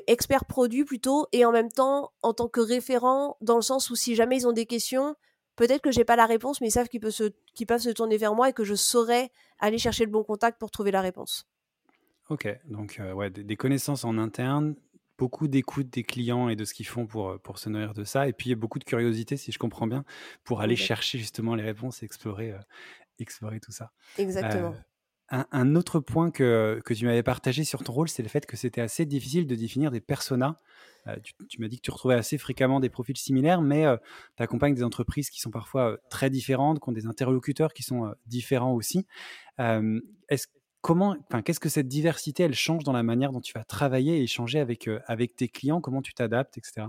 expert 0.07 0.45
produit 0.45 0.83
plutôt 0.83 1.27
et 1.31 1.45
en 1.45 1.51
même 1.51 1.71
temps 1.71 2.11
en 2.21 2.33
tant 2.33 2.49
que 2.49 2.59
référent 2.59 3.37
dans 3.41 3.55
le 3.55 3.61
sens 3.61 3.89
où 3.89 3.95
si 3.95 4.15
jamais 4.15 4.37
ils 4.37 4.47
ont 4.47 4.51
des 4.51 4.65
questions, 4.65 5.15
peut-être 5.55 5.81
que 5.81 5.91
j'ai 5.91 6.05
pas 6.05 6.15
la 6.15 6.25
réponse, 6.25 6.61
mais 6.61 6.67
ils 6.67 6.71
savent 6.71 6.87
qu'ils 6.87 7.01
peuvent, 7.01 7.11
se, 7.11 7.31
qu'ils 7.53 7.67
peuvent 7.67 7.81
se 7.81 7.89
tourner 7.89 8.17
vers 8.17 8.33
moi 8.33 8.49
et 8.49 8.53
que 8.53 8.63
je 8.63 8.75
saurais 8.75 9.29
aller 9.59 9.77
chercher 9.77 10.05
le 10.05 10.11
bon 10.11 10.23
contact 10.23 10.59
pour 10.59 10.71
trouver 10.71 10.91
la 10.91 11.01
réponse. 11.01 11.45
Ok, 12.29 12.47
donc 12.65 12.99
euh, 12.99 13.13
ouais, 13.13 13.29
des, 13.29 13.55
connaissances 13.55 14.03
en 14.03 14.17
interne, 14.17 14.75
beaucoup 15.17 15.47
d'écoute 15.47 15.89
des 15.89 16.03
clients 16.03 16.49
et 16.49 16.57
de 16.57 16.65
ce 16.65 16.73
qu'ils 16.73 16.87
font 16.87 17.07
pour, 17.07 17.29
euh, 17.29 17.37
pour 17.37 17.57
se 17.57 17.69
nourrir 17.69 17.93
de 17.93 18.03
ça, 18.03 18.27
et 18.27 18.33
puis 18.33 18.53
beaucoup 18.55 18.79
de 18.79 18.83
curiosité, 18.83 19.37
si 19.37 19.53
je 19.53 19.59
comprends 19.59 19.87
bien, 19.87 20.03
pour 20.43 20.59
aller 20.59 20.75
chercher 20.75 21.19
justement 21.19 21.55
les 21.55 21.63
réponses 21.63 22.03
et 22.03 22.05
explorer, 22.05 22.51
euh, 22.51 22.59
explorer 23.19 23.61
tout 23.61 23.71
ça. 23.71 23.91
Exactement. 24.17 24.75
Un, 25.29 25.75
autre 25.75 25.99
point 25.99 26.31
que, 26.31 26.81
que 26.85 26.93
tu 26.93 27.03
m'avais 27.03 27.23
partagé 27.23 27.65
sur 27.65 27.83
ton 27.83 27.91
rôle, 27.91 28.07
c'est 28.07 28.23
le 28.23 28.29
fait 28.29 28.45
que 28.45 28.55
c'était 28.55 28.79
assez 28.79 29.05
difficile 29.05 29.45
de 29.45 29.55
définir 29.55 29.91
des 29.91 29.99
personas. 29.99 30.61
tu, 31.49 31.59
m'as 31.59 31.67
dit 31.67 31.75
que 31.75 31.81
tu 31.81 31.91
retrouvais 31.91 32.15
assez 32.15 32.37
fréquemment 32.37 32.79
des 32.79 32.87
profils 32.87 33.17
similaires, 33.17 33.61
mais 33.61 33.83
tu 34.37 34.43
accompagnes 34.43 34.73
des 34.73 34.83
entreprises 34.83 35.29
qui 35.29 35.41
sont 35.41 35.51
parfois 35.51 35.97
très 36.09 36.29
différentes, 36.29 36.79
qui 36.79 36.87
ont 36.87 36.93
des 36.93 37.07
interlocuteurs 37.07 37.73
qui 37.73 37.83
sont 37.83 38.15
différents 38.25 38.73
aussi. 38.73 39.05
est-ce 39.57 40.47
comment, 40.87 41.15
enfin, 41.29 41.41
qu'est-ce 41.41 41.59
que 41.59 41.67
cette 41.67 41.89
diversité, 41.89 42.43
elle 42.43 42.55
change 42.55 42.85
dans 42.85 42.93
la 42.93 43.03
manière 43.03 43.33
dont 43.33 43.41
tu 43.41 43.51
vas 43.51 43.65
travailler 43.65 44.19
et 44.19 44.23
échanger 44.23 44.59
avec, 44.59 44.89
avec 45.05 45.35
tes 45.35 45.49
clients? 45.49 45.81
Comment 45.81 46.01
tu 46.01 46.13
t'adaptes, 46.13 46.57
etc. 46.57 46.87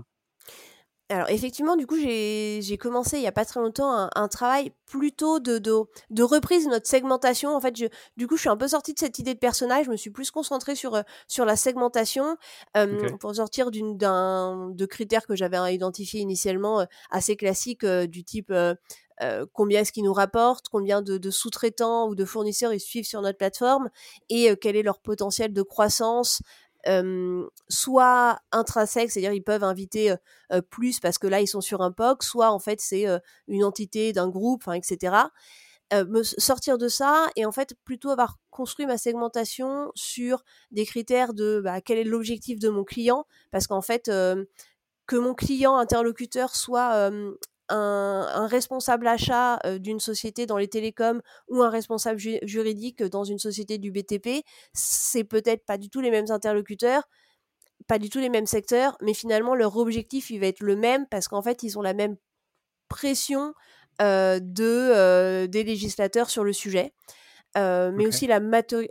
alors 1.09 1.29
effectivement, 1.29 1.75
du 1.75 1.87
coup, 1.87 1.97
j'ai 1.97 2.77
commencé 2.79 3.17
il 3.17 3.23
y 3.23 3.27
a 3.27 3.31
pas 3.31 3.43
très 3.43 3.59
longtemps 3.59 3.91
un, 3.91 4.09
un 4.15 4.27
travail 4.27 4.71
plutôt 4.85 5.39
de, 5.39 5.57
de, 5.57 5.73
de, 6.11 6.23
reprise 6.23 6.65
de 6.65 6.69
notre 6.69 6.87
segmentation. 6.87 7.55
En 7.55 7.59
fait, 7.59 7.75
je, 7.75 7.85
du 8.15 8.27
coup, 8.27 8.35
je 8.35 8.41
suis 8.41 8.49
un 8.49 8.55
peu 8.55 8.67
sortie 8.67 8.93
de 8.93 8.99
cette 8.99 9.17
idée 9.17 9.33
de 9.33 9.39
personnage. 9.39 9.87
Je 9.87 9.91
me 9.91 9.97
suis 9.97 10.11
plus 10.11 10.29
concentrée 10.29 10.75
sur, 10.75 10.93
euh, 10.93 11.01
sur 11.27 11.45
la 11.45 11.55
segmentation 11.55 12.37
euh, 12.77 13.09
pour 13.19 13.33
sortir 13.35 13.71
d'une 13.71 13.97
d'un 13.97 14.69
de 14.69 14.85
critères 14.85 15.25
que 15.25 15.35
j'avais 15.35 15.73
identifiés 15.73 16.21
initialement 16.21 16.81
euh, 16.81 16.85
assez 17.09 17.35
classiques 17.35 17.83
euh, 17.83 18.05
du 18.05 18.23
type 18.23 18.53
euh, 19.21 19.45
combien 19.53 19.81
est-ce 19.81 19.91
qu'ils 19.91 20.03
nous 20.03 20.13
rapportent, 20.13 20.67
combien 20.69 21.01
de, 21.01 21.29
sous-traitants 21.29 22.07
ou 22.07 22.15
de 22.15 22.25
fournisseurs 22.25 22.73
ils 22.73 22.79
suivent 22.79 23.05
sur 23.05 23.21
notre 23.21 23.37
plateforme 23.37 23.89
et 24.29 24.55
quel 24.61 24.75
est 24.75 24.83
leur 24.83 24.99
potentiel 24.99 25.53
de 25.53 25.61
croissance, 25.61 26.41
soit 27.67 28.39
intrinsèque, 28.51 29.11
c'est-à-dire 29.11 29.33
ils 29.33 29.43
peuvent 29.43 29.63
inviter 29.63 30.15
plus 30.69 30.99
parce 30.99 31.17
que 31.17 31.27
là 31.27 31.41
ils 31.41 31.47
sont 31.47 31.61
sur 31.61 31.81
un 31.81 31.91
POC, 31.91 32.23
soit 32.23 32.51
en 32.51 32.59
fait 32.59 32.79
c'est 32.79 33.05
une 33.47 33.63
entité 33.63 34.13
d'un 34.13 34.29
groupe, 34.29 34.63
etc. 34.73 35.17
me 35.91 36.23
sortir 36.23 36.77
de 36.77 36.87
ça 36.87 37.27
et 37.35 37.45
en 37.45 37.51
fait 37.51 37.75
plutôt 37.83 38.09
avoir 38.09 38.37
construit 38.49 38.85
ma 38.85 38.97
segmentation 38.97 39.91
sur 39.93 40.43
des 40.71 40.85
critères 40.85 41.33
de 41.33 41.61
bah, 41.63 41.81
quel 41.81 41.97
est 41.97 42.03
l'objectif 42.05 42.59
de 42.59 42.69
mon 42.69 42.85
client 42.85 43.25
parce 43.51 43.67
qu'en 43.67 43.81
fait 43.81 44.05
que 44.05 45.15
mon 45.17 45.33
client 45.33 45.77
interlocuteur 45.77 46.55
soit 46.55 47.11
un, 47.69 48.47
responsable 48.47 49.07
achat 49.07 49.59
d'une 49.79 49.99
société 49.99 50.45
dans 50.45 50.57
les 50.57 50.67
télécoms 50.67 51.21
ou 51.47 51.61
un 51.61 51.69
responsable 51.69 52.19
juridique 52.43 53.03
dans 53.03 53.23
une 53.23 53.39
société 53.39 53.77
du 53.77 53.91
BTP, 53.91 54.43
c'est 54.73 55.23
peut-être 55.23 55.65
pas 55.65 55.77
du 55.77 55.89
tout 55.89 56.01
les 56.01 56.11
mêmes 56.11 56.29
interlocuteurs, 56.29 57.03
pas 57.87 57.99
du 57.99 58.09
tout 58.09 58.19
les 58.19 58.29
mêmes 58.29 58.45
secteurs, 58.45 58.97
mais 59.01 59.13
finalement 59.13 59.55
leur 59.55 59.77
objectif 59.77 60.29
il 60.29 60.39
va 60.39 60.47
être 60.47 60.61
le 60.61 60.75
même 60.75 61.07
parce 61.07 61.27
qu'en 61.27 61.41
fait 61.41 61.63
ils 61.63 61.77
ont 61.77 61.81
la 61.81 61.93
même 61.93 62.17
pression 62.87 63.53
de, 63.99 65.45
des 65.45 65.63
législateurs 65.63 66.29
sur 66.29 66.43
le 66.43 66.53
sujet. 66.53 66.93
mais 67.55 68.07
aussi 68.07 68.27
la, 68.27 68.39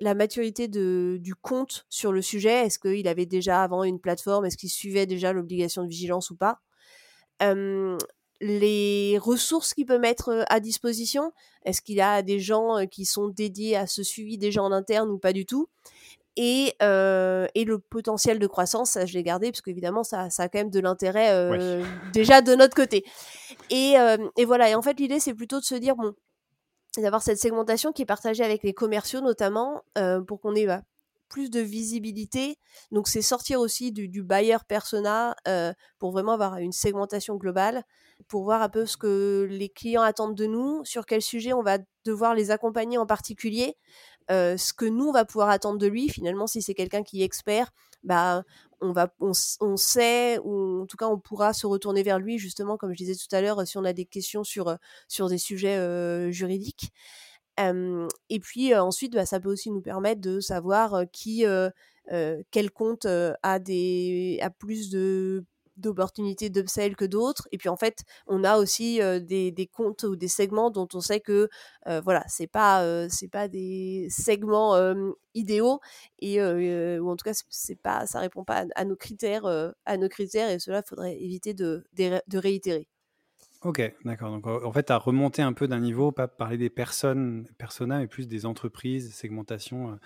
la 0.01 0.15
maturité 0.15 0.69
de, 0.69 1.19
du 1.21 1.35
compte 1.35 1.87
sur 1.89 2.13
le 2.13 2.23
sujet. 2.23 2.67
Est-ce 2.67 2.79
qu'il 2.79 3.09
avait 3.09 3.27
déjà 3.27 3.63
avant 3.63 3.85
une 3.85 4.01
plateforme? 4.01 4.45
Est-ce 4.45 4.57
qu'il 4.57 4.71
suivait 4.71 5.07
déjà 5.07 5.33
l'obligation 5.33 5.83
de 5.83 5.89
vigilance 5.89 6.31
ou 6.31 6.37
pas? 6.37 6.61
Les 8.41 9.19
ressources 9.19 9.75
qu'il 9.75 9.87
peut 9.87 9.99
mettre 9.99 10.45
à 10.49 10.61
disposition? 10.61 11.33
Est-ce 11.65 11.83
qu'il 11.83 12.01
a 12.01 12.23
des 12.23 12.41
gens 12.41 12.87
qui 12.87 13.05
sont 13.05 13.29
dédiés 13.29 13.77
à 13.77 13.87
ce 13.87 14.03
suivi 14.03 14.39
déjà 14.39 14.63
en 14.63 14.73
interne 14.73 15.11
ou 15.11 15.19
pas 15.19 15.33
du 15.33 15.47
tout? 15.47 15.69
Et, 16.41 16.73
euh, 16.83 17.49
et, 17.57 17.65
le 17.65 17.81
potentiel 17.81 18.39
de 18.39 18.47
croissance, 18.47 18.93
ça 18.93 19.07
je 19.07 19.15
l'ai 19.15 19.25
gardé 19.25 19.51
parce 19.51 19.61
qu'évidemment 19.61 20.05
ça, 20.05 20.31
ça 20.31 20.45
a 20.45 20.49
quand 20.49 20.61
même 20.61 20.71
de 20.71 20.79
l'intérêt 20.79 21.33
euh, 21.33 21.85
déjà 22.13 22.43
de 22.43 22.55
notre 22.55 22.77
côté. 22.77 23.05
Et, 23.71 23.99
euh, 23.99 24.17
et 24.37 24.45
voilà, 24.45 24.71
et 24.71 24.77
en 24.77 24.83
fait 24.83 25.01
l'idée 25.01 25.19
c'est 25.19 25.35
plutôt 25.35 25.59
de 25.59 25.65
se 25.65 25.75
dire, 25.75 25.97
bon, 25.97 26.15
d'avoir 26.97 27.23
cette 27.23 27.41
segmentation 27.41 27.91
qui 27.91 28.03
est 28.03 28.07
partagée 28.07 28.45
avec 28.45 28.63
les 28.63 28.73
commerciaux 28.73 29.21
notamment 29.21 29.83
pour 30.29 30.41
qu'on 30.41 30.55
ait 30.55 30.67
bah, 30.67 30.83
plus 31.29 31.51
de 31.51 31.61
visibilité. 31.61 32.59
Donc 32.91 33.09
c'est 33.09 33.23
sortir 33.23 33.61
aussi 33.61 33.93
du, 33.93 34.23
buyer 34.23 34.59
persona 34.67 35.37
pour 35.99 36.13
vraiment 36.13 36.33
avoir 36.33 36.59
une 36.59 36.73
segmentation 36.73 37.37
globale 37.37 37.85
pour 38.27 38.43
voir 38.43 38.63
un 38.63 38.69
peu 38.69 38.87
ce 38.87 38.97
que 38.97 39.47
les 39.49 39.69
clients 39.69 40.03
attendent 40.03 40.35
de 40.35 40.47
nous, 40.47 40.85
sur 40.85 41.07
quel 41.07 41.23
sujet 41.23 41.53
on 41.53 41.63
va 41.63 41.79
devoir 42.05 42.35
les 42.35 42.51
accompagner 42.51 42.99
en 42.99 43.07
particulier, 43.07 43.77
euh, 44.31 44.57
ce 44.57 44.73
que 44.73 44.85
nous 44.85 45.09
on 45.09 45.13
va 45.13 45.25
pouvoir 45.25 45.51
attendre 45.51 45.79
de 45.79 45.87
lui. 45.87 46.09
Finalement, 46.09 46.47
si 46.47 46.61
c'est 46.61 46.75
quelqu'un 46.75 47.03
qui 47.03 47.23
est 47.23 47.25
expert, 47.25 47.71
bah 48.03 48.43
on 48.81 48.93
va, 48.93 49.13
on, 49.21 49.33
sait 49.77 50.39
ou 50.45 50.83
en 50.83 50.87
tout 50.87 50.97
cas 50.97 51.09
on 51.09 51.19
pourra 51.19 51.53
se 51.53 51.67
retourner 51.67 52.03
vers 52.03 52.19
lui 52.19 52.39
justement, 52.39 52.77
comme 52.77 52.93
je 52.93 52.99
disais 52.99 53.15
tout 53.15 53.35
à 53.35 53.41
l'heure, 53.41 53.67
si 53.67 53.77
on 53.79 53.85
a 53.85 53.93
des 53.93 54.05
questions 54.05 54.45
sur 54.45 54.77
sur 55.09 55.29
des 55.29 55.39
sujets 55.39 55.77
euh, 55.77 56.31
juridiques. 56.31 56.93
Et 57.59 58.41
puis 58.41 58.75
ensuite, 58.75 59.15
bah, 59.15 59.27
ça 59.27 59.41
peut 59.41 59.51
aussi 59.51 59.71
nous 59.71 59.81
permettre 59.81 60.21
de 60.21 60.41
savoir 60.41 61.05
qui, 61.13 61.45
quel 62.51 62.71
compte 62.71 63.07
a 63.07 63.59
des 63.59 64.39
a 64.43 64.51
plus 64.51 64.91
de 64.91 65.45
d'opportunités 65.79 66.51
d'upsell 66.51 66.97
que 66.97 67.05
d'autres. 67.05 67.49
Et 67.53 67.59
puis 67.59 67.69
en 67.69 67.77
fait, 67.77 68.03
on 68.27 68.45
a 68.45 68.59
aussi 68.59 69.01
des, 69.23 69.71
comptes 69.73 70.03
ou 70.03 70.17
des 70.17 70.29
segments 70.29 70.71
dont 70.71 70.89
on 70.95 71.01
sait 71.01 71.21
que 71.21 71.49
voilà, 71.87 72.25
c'est 72.29 72.47
pas 72.47 73.09
c'est 73.09 73.29
pas 73.29 73.49
des 73.49 74.09
segments 74.11 74.77
idéaux 75.35 75.81
et 76.21 76.41
ou 76.43 77.11
en 77.11 77.17
tout 77.17 77.25
cas 77.25 77.35
c'est 77.49 77.81
pas 77.81 78.07
ça 78.07 78.21
répond 78.21 78.45
pas 78.45 78.67
à, 78.75 78.85
nos 78.85 78.97
critères 78.97 79.47
à 79.87 79.97
nos 79.97 80.09
critères 80.09 80.51
et 80.51 80.59
cela 80.59 80.83
faudrait 80.83 81.21
éviter 81.21 81.55
de, 81.55 81.85
réitérer. 82.35 82.89
Ok, 83.63 83.83
d'accord. 84.05 84.31
Donc 84.31 84.47
en 84.47 84.73
fait, 84.73 84.85
tu 84.85 84.93
as 84.93 84.99
remonté 84.99 85.43
un 85.43 85.53
peu 85.53 85.67
d'un 85.67 85.81
niveau, 85.81 86.13
pas 86.13 86.29
parler 86.29 86.57
des 86.59 86.71
personnes, 86.71 87.49
persona, 87.59 87.99
mais 87.99 88.07
plus 88.07 88.29
des 88.29 88.47
entreprises, 88.47 89.13
segmentation, 89.13 89.99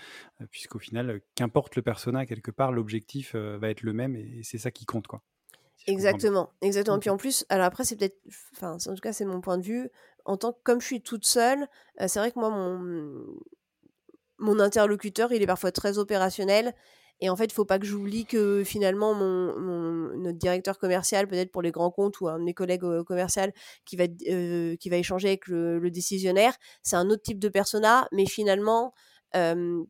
puisqu'au 0.50 0.78
final, 0.78 1.20
qu'importe 1.34 1.76
le 1.76 1.82
persona, 1.82 2.24
quelque 2.24 2.50
part, 2.50 2.72
l'objectif 2.72 3.34
va 3.36 3.68
être 3.68 3.82
le 3.82 3.92
même 3.92 4.16
et 4.16 4.40
c'est 4.42 4.58
ça 4.58 4.70
qui 4.70 4.86
compte, 4.86 5.06
quoi 5.06 5.22
exactement, 5.86 6.50
exactement. 6.60 6.98
Puis 6.98 7.10
en 7.10 7.16
plus, 7.16 7.44
alors 7.48 7.66
après, 7.66 7.84
c'est 7.84 7.96
peut-être, 7.96 8.18
enfin, 8.54 8.74
en 8.74 8.94
tout 8.94 9.00
cas, 9.00 9.12
c'est 9.12 9.24
mon 9.24 9.40
point 9.40 9.58
de 9.58 9.62
vue. 9.62 9.90
En 10.24 10.36
tant 10.36 10.52
que, 10.52 10.58
comme 10.62 10.80
je 10.80 10.86
suis 10.86 11.02
toute 11.02 11.26
seule, 11.26 11.68
euh, 12.00 12.06
c'est 12.08 12.18
vrai 12.18 12.30
que 12.30 12.38
moi, 12.38 12.50
mon, 12.50 13.24
mon 14.38 14.60
interlocuteur, 14.60 15.32
il 15.32 15.42
est 15.42 15.46
parfois 15.46 15.72
très 15.72 15.98
opérationnel. 15.98 16.74
Et 17.22 17.30
en 17.30 17.36
fait, 17.36 17.44
il 17.44 17.52
faut 17.52 17.64
pas 17.64 17.78
que 17.78 17.86
j'oublie 17.86 18.26
que 18.26 18.64
finalement, 18.64 19.14
mon, 19.14 19.56
mon, 19.56 20.18
notre 20.18 20.38
directeur 20.38 20.76
commercial, 20.76 21.28
peut-être 21.28 21.52
pour 21.52 21.62
les 21.62 21.70
grands 21.70 21.92
comptes 21.92 22.20
ou 22.20 22.26
un 22.26 22.40
de 22.40 22.44
mes 22.44 22.52
collègues 22.52 22.82
euh, 22.82 23.04
commerciaux 23.04 23.52
qui 23.84 23.94
va, 23.94 24.06
euh, 24.28 24.74
qui 24.74 24.90
va 24.90 24.96
échanger 24.96 25.28
avec 25.28 25.46
le, 25.46 25.78
le 25.78 25.90
décisionnaire, 25.92 26.52
c'est 26.82 26.96
un 26.96 27.08
autre 27.10 27.22
type 27.22 27.38
de 27.38 27.48
persona. 27.48 28.08
Mais 28.10 28.26
finalement, 28.26 28.92
euh, 29.36 29.84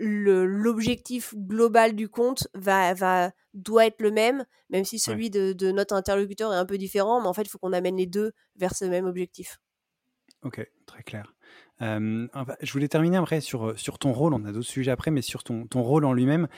l'objectif 0.00 1.32
global 1.36 1.94
du 1.94 2.08
compte 2.08 2.48
va, 2.54 2.92
va, 2.92 3.30
doit 3.54 3.86
être 3.86 4.02
le 4.02 4.10
même, 4.10 4.44
même 4.68 4.84
si 4.84 4.98
celui 4.98 5.30
de, 5.30 5.52
de, 5.52 5.70
notre 5.70 5.94
interlocuteur 5.94 6.52
est 6.52 6.56
un 6.56 6.66
peu 6.66 6.76
différent, 6.76 7.20
mais 7.20 7.28
en 7.28 7.34
fait, 7.34 7.42
il 7.42 7.50
faut 7.50 7.58
qu'on 7.58 7.72
amène 7.72 7.98
les 7.98 8.06
deux 8.06 8.32
vers 8.56 8.74
ce 8.74 8.84
même 8.84 9.06
objectif. 9.06 9.60
Ok, 10.42 10.68
très 10.86 11.04
clair 11.04 11.32
je 11.80 12.72
voulais 12.72 12.88
terminer 12.88 13.16
après 13.16 13.40
sur, 13.40 13.78
sur 13.78 13.98
ton 13.98 14.12
rôle, 14.12 14.34
on 14.34 14.44
a 14.44 14.52
d'autres 14.52 14.68
sujets 14.68 14.90
après, 14.90 15.10
mais 15.10 15.22
sur 15.22 15.42
ton, 15.42 15.66
ton 15.66 15.82
rôle 15.82 16.04
en 16.04 16.12
lui-même. 16.12 16.48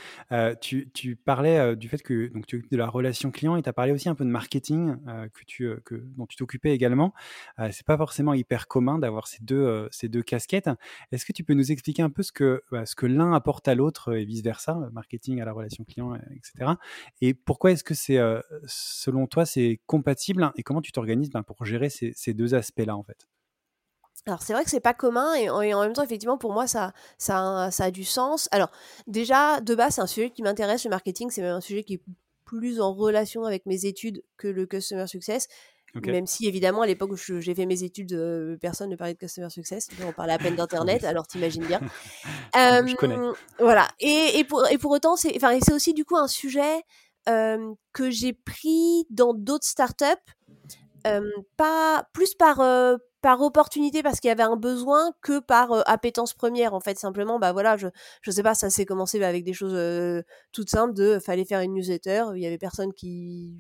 tu, 0.61 0.91
tu, 0.93 1.17
parlais 1.17 1.77
du 1.77 1.89
fait 1.89 2.03
que 2.03 2.29
donc, 2.29 2.47
tu 2.47 2.65
de 2.71 2.77
la 2.77 2.87
relation 2.87 3.31
client 3.31 3.57
et 3.57 3.63
tu 3.63 3.69
as 3.69 3.73
parlé 3.73 3.93
aussi 3.93 4.09
un 4.09 4.15
peu 4.15 4.25
de 4.25 4.31
marketing 4.31 4.97
que 5.33 5.45
tu, 5.47 5.71
que, 5.85 5.95
dont 6.17 6.27
tu 6.27 6.37
t'occupais 6.37 6.75
également. 6.75 7.15
c'est 7.59 7.87
pas 7.87 7.97
forcément 7.97 8.35
hyper 8.35 8.69
commun 8.69 8.99
d'avoir 8.99 9.27
ces 9.27 9.43
deux, 9.43 9.89
ces 9.91 10.09
deux 10.09 10.23
casquettes. 10.23 10.71
Est-ce 11.13 11.25
que 11.25 11.33
tu 11.33 11.45
peux 11.45 11.55
nous 11.55 11.73
expliquer 11.73 12.03
un 12.03 12.11
peu 12.11 12.23
ce 12.23 12.33
que, 12.33 12.63
bah, 12.71 12.87
ce 12.87 12.95
que 12.95 13.07
l'un 13.07 13.33
apporte 13.33 13.69
à 13.69 13.75
l'autre 13.75 14.15
et 14.15 14.25
vice-versa, 14.25 14.79
marketing 14.93 15.41
à 15.41 15.45
la 15.45 15.53
relation 15.53 15.85
client, 15.85 16.15
etc. 16.15 16.73
Et 17.21 17.35
pourquoi 17.35 17.73
est-ce 17.73 17.85
que 17.85 17.95
c'est, 17.95 18.21
selon 18.67 19.27
toi, 19.27 19.47
c'est 19.47 19.81
compatible 19.87 20.51
et 20.57 20.63
comment 20.63 20.83
tu 20.83 20.93
t'organises 20.93 21.31
ben, 21.31 21.43
pour 21.43 21.65
gérer 21.65 21.91
ces, 21.91 22.13
ces 22.15 22.35
deux 22.35 22.55
aspects-là 22.55 22.97
en 22.97 23.03
fait? 23.03 23.27
Alors 24.27 24.43
c'est 24.43 24.53
vrai 24.53 24.65
que 24.65 24.71
c'est 24.71 24.81
pas 24.81 24.95
commun 24.95 25.35
et, 25.35 25.49
en 25.51 25.83
même 25.83 25.93
temps 25.93 26.03
effectivement 26.03 26.39
pour 26.39 26.53
moi 26.53 26.67
ça, 26.67 26.93
ça, 27.19 27.71
ça 27.71 27.85
a 27.85 27.91
du 27.91 28.05
sens. 28.05 28.49
Alors 28.53 28.71
déjà 29.07 29.61
de 29.61 29.75
base 29.75 29.95
c'est 29.97 30.01
un 30.01 30.07
sujet 30.07 30.31
qui 30.31 30.43
m'intéresse 30.43 30.85
le 30.85 30.91
marketing, 30.91 31.31
c'est 31.31 31.43
même 31.43 31.57
un 31.57 31.61
sujet 31.61 31.85
qui 31.85 31.95
est 31.95 32.03
plus 32.45 32.81
en 32.81 32.93
relation 32.93 33.45
avec 33.45 33.67
mes 33.67 33.87
études 33.87 34.23
que 34.37 34.49
le 34.49 34.67
customer 34.67 35.07
success. 35.07 35.49
Même 36.05 36.27
si 36.27 36.49
évidemment 36.49 36.83
à 36.83 36.87
l'époque 36.87 37.13
où 37.13 37.17
j'ai 37.17 37.55
fait 37.55 37.67
mes 37.67 37.85
études, 37.85 38.15
euh, 38.15 38.57
personne 38.61 38.91
ne 38.91 38.97
parlait 38.97 39.15
de 39.15 39.19
customer 39.19 39.49
success, 39.49 39.89
on 40.05 40.13
parlait 40.13 40.33
à 40.33 40.39
peine 40.39 40.57
d'internet, 40.57 41.05
alors 41.05 41.25
t'imagines 41.25 41.65
bien. 41.65 41.81
euh, 42.57 42.85
Je 42.85 42.97
connais. 42.97 43.17
Voilà. 43.61 43.87
Et, 44.01 44.41
et, 44.41 44.43
pour, 44.43 44.67
et 44.69 44.77
pour 44.77 44.91
autant 44.91 45.15
c'est, 45.15 45.33
enfin 45.37 45.57
c'est 45.65 45.73
aussi 45.73 45.95
du 45.95 46.05
coup 46.05 46.17
un 46.17 46.27
sujet 46.27 46.83
euh, 47.29 47.75
que 47.93 48.11
j'ai 48.11 48.35
pris 48.35 49.07
dans 49.09 49.33
d'autres 49.33 49.67
startups, 49.67 50.05
euh, 51.07 51.31
pas 51.57 52.07
plus 52.13 52.35
par 52.35 52.61
euh, 52.61 52.97
par 53.25 53.41
opportunité 53.41 54.03
parce 54.03 54.21
qu'il 54.21 54.29
y 54.29 54.33
avait 54.33 54.43
un 54.43 54.57
besoin 54.57 55.13
que 55.23 55.39
par 55.41 55.83
appétence 55.89 56.35
première 56.35 56.75
en 56.75 56.81
fait. 56.81 56.99
Simplement 56.99 57.39
bah 57.39 57.53
voilà 57.55 57.79
je 57.79 57.89
je 58.21 58.31
sais 58.31 58.43
pas 58.43 58.55
ça 58.55 58.69
s'est 58.69 58.85
commencé 58.85 59.23
avec 59.25 59.45
des 59.45 59.55
choses 59.55 59.75
toutes 60.53 60.69
simples 60.69 60.93
de 60.93 61.19
fallait 61.19 61.47
faire 61.47 61.61
une 61.63 61.73
newsletter 61.73 62.25
il 62.35 62.43
y 62.43 62.47
avait 62.47 62.59
personne 62.59 62.93
qui 62.93 63.57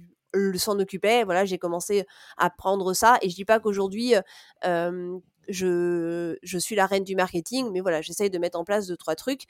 s'en 0.56 0.78
occupait 0.78 1.24
voilà 1.24 1.46
j'ai 1.46 1.56
commencé 1.58 2.04
à 2.36 2.50
prendre 2.50 2.92
ça. 2.92 3.16
Et 3.22 3.30
je 3.30 3.36
dis 3.36 3.46
pas 3.46 3.58
qu'aujourd'hui 3.58 4.14
je 4.62 6.36
je 6.42 6.58
suis 6.58 6.76
la 6.76 6.84
reine 6.86 7.04
du 7.04 7.16
marketing 7.16 7.70
mais 7.72 7.80
voilà 7.80 8.02
j'essaye 8.02 8.28
de 8.28 8.38
mettre 8.38 8.58
en 8.58 8.64
place 8.64 8.86
deux 8.86 8.98
trois 8.98 9.14
trucs. 9.14 9.44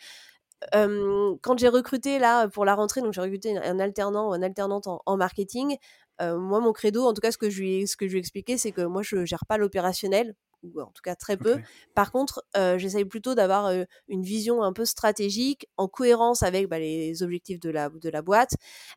Quand 0.73 1.59
j'ai 1.59 1.69
recruté 1.69 2.19
là 2.21 2.49
pour 2.49 2.65
la 2.65 2.75
rentrée, 2.77 3.01
donc 3.03 3.13
j'ai 3.13 3.21
recruté 3.21 3.59
un 3.59 3.81
alternant 3.81 4.31
ou 4.31 4.33
un 4.33 4.43
alternante 4.43 4.87
en 4.87 5.17
marketing, 5.17 5.77
moi, 6.21 6.61
mon 6.61 6.73
credo, 6.73 7.05
en 7.05 7.13
tout 7.13 7.21
cas, 7.21 7.33
ce 7.33 7.39
que 7.39 7.51
je 7.51 7.61
lui, 7.61 7.87
ce 7.87 7.97
que 7.97 8.07
je 8.07 8.13
lui 8.13 8.19
ai 8.19 8.21
expliqué, 8.21 8.57
c'est 8.57 8.73
que 8.73 8.83
moi, 8.83 9.03
je 9.03 9.25
gère 9.25 9.47
pas 9.47 9.59
l'opérationnel. 9.59 10.35
ou 10.63 10.81
en 10.81 10.87
tout 10.87 11.03
cas 11.03 11.15
très 11.15 11.37
peu. 11.37 11.59
Par 11.95 12.11
contre, 12.11 12.45
euh, 12.57 12.79
j'essaye 12.79 13.05
plutôt 13.05 13.35
d'avoir 13.35 13.67
euh, 13.67 13.85
une 14.09 14.23
vision 14.23 14.63
un 14.63 14.73
peu 14.73 14.85
stratégique, 14.85 15.69
en 15.77 15.89
cohérence 15.89 16.43
avec 16.43 16.69
bah, 16.69 16.79
les 16.79 17.23
objectifs 17.23 17.61
de 17.61 17.71
la, 17.71 17.91
de 17.91 18.09
la 18.09 18.23
boîte, 18.23 18.55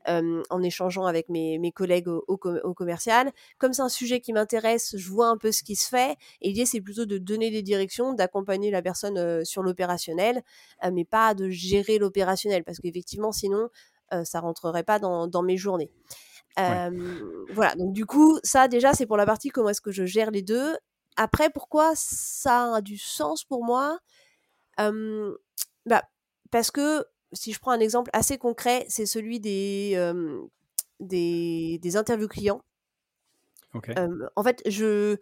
euh, 0.07 0.41
en 0.49 0.63
échangeant 0.63 1.05
avec 1.05 1.29
mes, 1.29 1.59
mes 1.59 1.71
collègues 1.71 2.07
au, 2.07 2.23
au, 2.27 2.73
commercial. 2.73 3.31
Comme 3.57 3.73
c'est 3.73 3.81
un 3.81 3.89
sujet 3.89 4.19
qui 4.21 4.33
m'intéresse, 4.33 4.95
je 4.97 5.09
vois 5.09 5.27
un 5.27 5.37
peu 5.37 5.51
ce 5.51 5.63
qui 5.63 5.75
se 5.75 5.89
fait. 5.89 6.15
Et 6.41 6.49
l'idée, 6.49 6.65
c'est 6.65 6.81
plutôt 6.81 7.05
de 7.05 7.17
donner 7.17 7.51
des 7.51 7.63
directions, 7.63 8.13
d'accompagner 8.13 8.71
la 8.71 8.81
personne 8.81 9.43
sur 9.43 9.63
l'opérationnel, 9.63 10.43
mais 10.91 11.05
pas 11.05 11.33
de 11.33 11.49
gérer 11.49 11.97
l'opérationnel, 11.97 12.63
parce 12.63 12.79
qu'effectivement, 12.79 13.31
sinon, 13.31 13.69
ça 14.23 14.39
rentrerait 14.39 14.83
pas 14.83 14.99
dans, 14.99 15.27
dans 15.27 15.43
mes 15.43 15.57
journées. 15.57 15.89
Voilà, 16.57 17.75
donc 17.75 17.93
du 17.93 18.05
coup, 18.05 18.39
ça 18.43 18.67
déjà, 18.67 18.93
c'est 18.93 19.05
pour 19.05 19.17
la 19.17 19.25
partie 19.25 19.49
comment 19.49 19.69
est-ce 19.69 19.81
que 19.81 19.91
je 19.91 20.05
gère 20.05 20.31
les 20.31 20.41
deux. 20.41 20.75
Après, 21.15 21.49
pourquoi 21.49 21.93
ça 21.95 22.75
a 22.75 22.81
du 22.81 22.97
sens 22.97 23.43
pour 23.43 23.63
moi? 23.63 23.99
Bah, 24.77 26.03
Parce 26.51 26.71
que 26.71 27.05
si 27.33 27.53
je 27.53 27.59
prends 27.59 27.71
un 27.71 27.79
exemple 27.79 28.09
assez 28.13 28.37
concret, 28.37 28.85
c'est 28.89 29.05
celui 29.05 29.39
des, 29.39 30.13
des, 30.99 31.79
des, 31.81 31.97
interviews 31.97 32.27
clients. 32.27 32.61
en 34.35 34.43
fait, 34.43 34.61
je, 34.65 35.17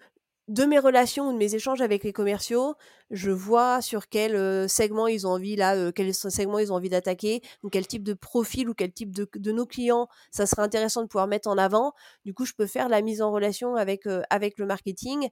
de 0.47 0.63
mes 0.63 0.77
relations 0.77 1.29
ou 1.29 1.33
de 1.33 1.37
mes 1.37 1.55
échanges 1.55 1.81
avec 1.81 2.03
les 2.03 2.13
commerciaux, 2.13 2.75
je 3.09 3.31
vois 3.31 3.81
sur 3.81 4.09
quel 4.09 4.69
segment 4.69 5.07
ils 5.07 5.25
ont 5.25 5.31
envie 5.31 5.55
là, 5.55 5.91
quel 5.91 6.13
segment 6.13 6.59
ils 6.59 6.71
ont 6.71 6.75
envie 6.75 6.89
d'attaquer, 6.89 7.41
ou 7.63 7.69
quel 7.69 7.87
type 7.87 8.03
de 8.03 8.13
profil 8.13 8.69
ou 8.69 8.75
quel 8.75 8.91
type 8.91 9.11
de, 9.11 9.51
nos 9.51 9.65
clients 9.65 10.07
ça 10.31 10.45
serait 10.45 10.61
intéressant 10.61 11.01
de 11.01 11.07
pouvoir 11.07 11.27
mettre 11.27 11.49
en 11.49 11.57
avant. 11.57 11.93
Du 12.25 12.33
coup, 12.33 12.45
je 12.45 12.53
peux 12.53 12.67
faire 12.67 12.89
la 12.89 13.01
mise 13.01 13.21
en 13.21 13.31
relation 13.31 13.75
avec 13.75 14.03
avec 14.29 14.59
le 14.59 14.65
marketing 14.65 15.29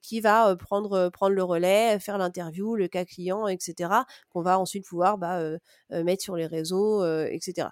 qui 0.00 0.20
va 0.20 0.56
prendre 0.56 1.10
prendre 1.10 1.34
le 1.34 1.42
relais, 1.42 1.98
faire 1.98 2.16
l'interview, 2.16 2.74
le 2.74 2.88
cas 2.88 3.04
client, 3.04 3.48
etc. 3.48 3.90
Qu'on 4.30 4.42
va 4.42 4.58
ensuite 4.58 4.86
pouvoir 4.86 5.18
bah, 5.18 5.42
mettre 5.90 6.22
sur 6.22 6.36
les 6.36 6.46
réseaux, 6.46 7.04
etc. 7.26 7.68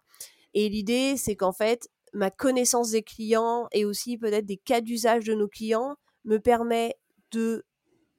Et 0.54 0.68
l'idée, 0.68 1.16
c'est 1.16 1.36
qu'en 1.36 1.52
fait, 1.52 1.88
ma 2.12 2.30
connaissance 2.30 2.90
des 2.90 3.02
clients 3.02 3.68
et 3.72 3.84
aussi 3.84 4.18
peut-être 4.18 4.46
des 4.46 4.56
cas 4.56 4.80
d'usage 4.80 5.24
de 5.24 5.34
nos 5.34 5.48
clients 5.48 5.96
me 6.24 6.38
permet 6.38 6.96
de 7.32 7.64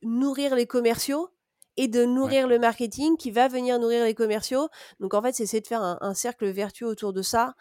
nourrir 0.01 0.55
les 0.55 0.65
commerciaux 0.65 1.29
et 1.77 1.87
de 1.87 2.05
nourrir 2.05 2.47
le 2.47 2.59
marketing 2.59 3.17
qui 3.17 3.31
va 3.31 3.47
venir 3.47 3.79
nourrir 3.79 4.03
les 4.03 4.13
commerciaux. 4.13 4.67
Donc 4.99 5.13
en 5.13 5.21
fait, 5.21 5.33
c'est 5.33 5.43
essayer 5.43 5.61
de 5.61 5.67
faire 5.67 5.81
un, 5.81 6.13
cercle 6.13 6.49
vertueux 6.49 6.87
autour 6.87 7.13
de 7.13 7.21
ça. 7.21 7.55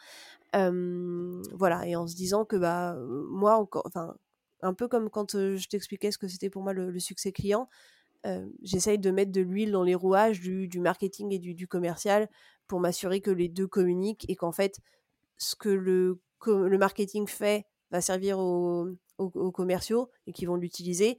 voilà, 0.53 1.87
et 1.87 1.97
en 1.97 2.07
se 2.07 2.17
disant 2.17 2.45
que 2.45 2.57
bah 2.57 2.97
moi 3.31 3.57
encore, 3.57 3.85
enfin 3.87 4.15
un 4.63 4.75
peu 4.75 4.89
comme 4.89 5.09
quand 5.11 5.33
je 5.33 5.69
t'expliquais 5.69 6.11
ce 6.11 6.19
que 6.19 6.29
c'était 6.29 6.51
pour 6.51 6.63
moi 6.63 6.73
le, 6.73 6.99
succès 6.99 7.33
client, 7.33 7.69
j'essaye 8.63 8.99
de 8.99 9.11
mettre 9.11 9.33
de 9.33 9.41
l'huile 9.41 9.73
dans 9.73 9.85
les 9.85 9.95
rouages 9.95 10.41
du, 10.41 10.81
marketing 10.81 11.33
et 11.33 11.39
du, 11.39 11.55
du 11.55 11.69
commercial 11.69 12.29
pour 12.67 12.81
m'assurer 12.81 13.21
que 13.21 13.31
les 13.31 13.49
deux 13.49 13.67
communiquent 13.67 14.27
et 14.29 14.37
qu'en 14.37 14.53
fait 14.53 14.81
ce 15.39 15.57
que 15.57 15.71
le, 15.71 16.21
le 16.47 16.79
marketing 16.79 17.27
fait 17.27 17.67
va 17.91 18.01
servir 18.01 18.39
aux, 18.39 18.89
aux, 19.19 19.53
commerciaux 19.53 20.11
et 20.27 20.33
qui 20.33 20.47
vont 20.47 20.57
l'utiliser 20.57 21.19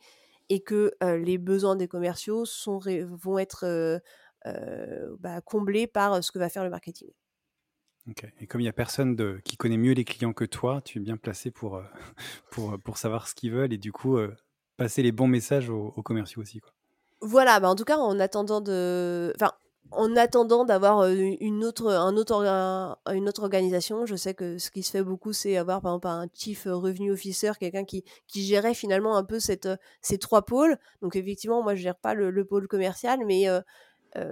et 0.50 0.62
que 0.62 0.92
les 1.02 1.38
besoins 1.38 1.76
des 1.76 1.88
commerciaux 1.88 2.46
sont, 2.46 2.80
vont 3.24 3.40
être 3.40 4.02
bah, 5.20 5.42
comblés 5.42 5.88
par 5.88 6.24
ce 6.24 6.32
que 6.32 6.40
va 6.40 6.50
faire 6.50 6.64
le 6.64 6.70
marketing. 6.70 7.10
Et 8.40 8.48
comme 8.48 8.60
il 8.62 8.66
n'y 8.66 8.70
a 8.70 8.74
personne 8.74 9.16
de, 9.16 9.40
qui 9.46 9.58
connaît 9.58 9.78
mieux 9.78 9.94
les 9.94 10.04
clients 10.04 10.34
que 10.34 10.46
toi, 10.46 10.82
tu 10.84 10.98
es 10.98 11.02
bien 11.02 11.18
placé 11.18 11.52
pour, 11.52 11.82
pour, 12.52 12.80
pour 12.80 12.98
savoir 12.98 13.28
ce 13.28 13.36
qu'ils 13.36 13.52
veulent 13.52 13.74
et 13.74 13.78
du 13.78 13.92
coup 13.92 14.18
passer 14.82 15.04
les 15.04 15.12
bons 15.12 15.28
messages 15.28 15.70
aux, 15.70 15.92
commerciaux 16.04 16.42
aussi. 16.42 16.60
Quoi. 16.60 16.74
Voilà, 17.22 17.60
bah 17.60 17.70
en 17.70 17.76
tout 17.76 17.84
cas, 17.84 17.98
en 17.98 18.20
attendant 18.20 18.62
de. 18.62 19.32
Enfin, 19.36 19.52
en 19.92 20.16
attendant 20.16 20.66
d'avoir 20.66 21.06
une 21.08 21.64
autre, 21.66 21.92
un 21.92 22.16
autre, 22.16 22.34
une 23.08 23.28
autre 23.28 23.44
organisation, 23.44 24.06
je 24.06 24.16
sais 24.16 24.34
que 24.34 24.58
ce 24.58 24.72
qui 24.72 24.84
se 24.84 24.92
fait 24.92 25.04
beaucoup, 25.04 25.34
c'est 25.34 25.58
avoir 25.58 25.82
par 25.82 25.92
exemple 25.92 26.08
un 26.08 26.28
chief 26.34 26.64
revenue 26.66 27.12
officer, 27.12 27.52
quelqu'un 27.60 27.84
qui, 27.84 28.04
qui 28.28 28.44
gérait 28.44 28.74
finalement 28.74 29.18
un 29.18 29.24
peu 29.24 29.40
cette, 29.40 29.70
ces 30.02 30.18
trois 30.18 30.44
pôles. 30.44 30.78
Donc 31.02 31.16
effectivement, 31.16 31.62
moi 31.62 31.76
je 31.76 31.82
gère 31.82 31.98
pas 31.98 32.14
le, 32.14 32.46
pôle 32.46 32.68
commercial, 32.68 33.20
mais 33.26 33.48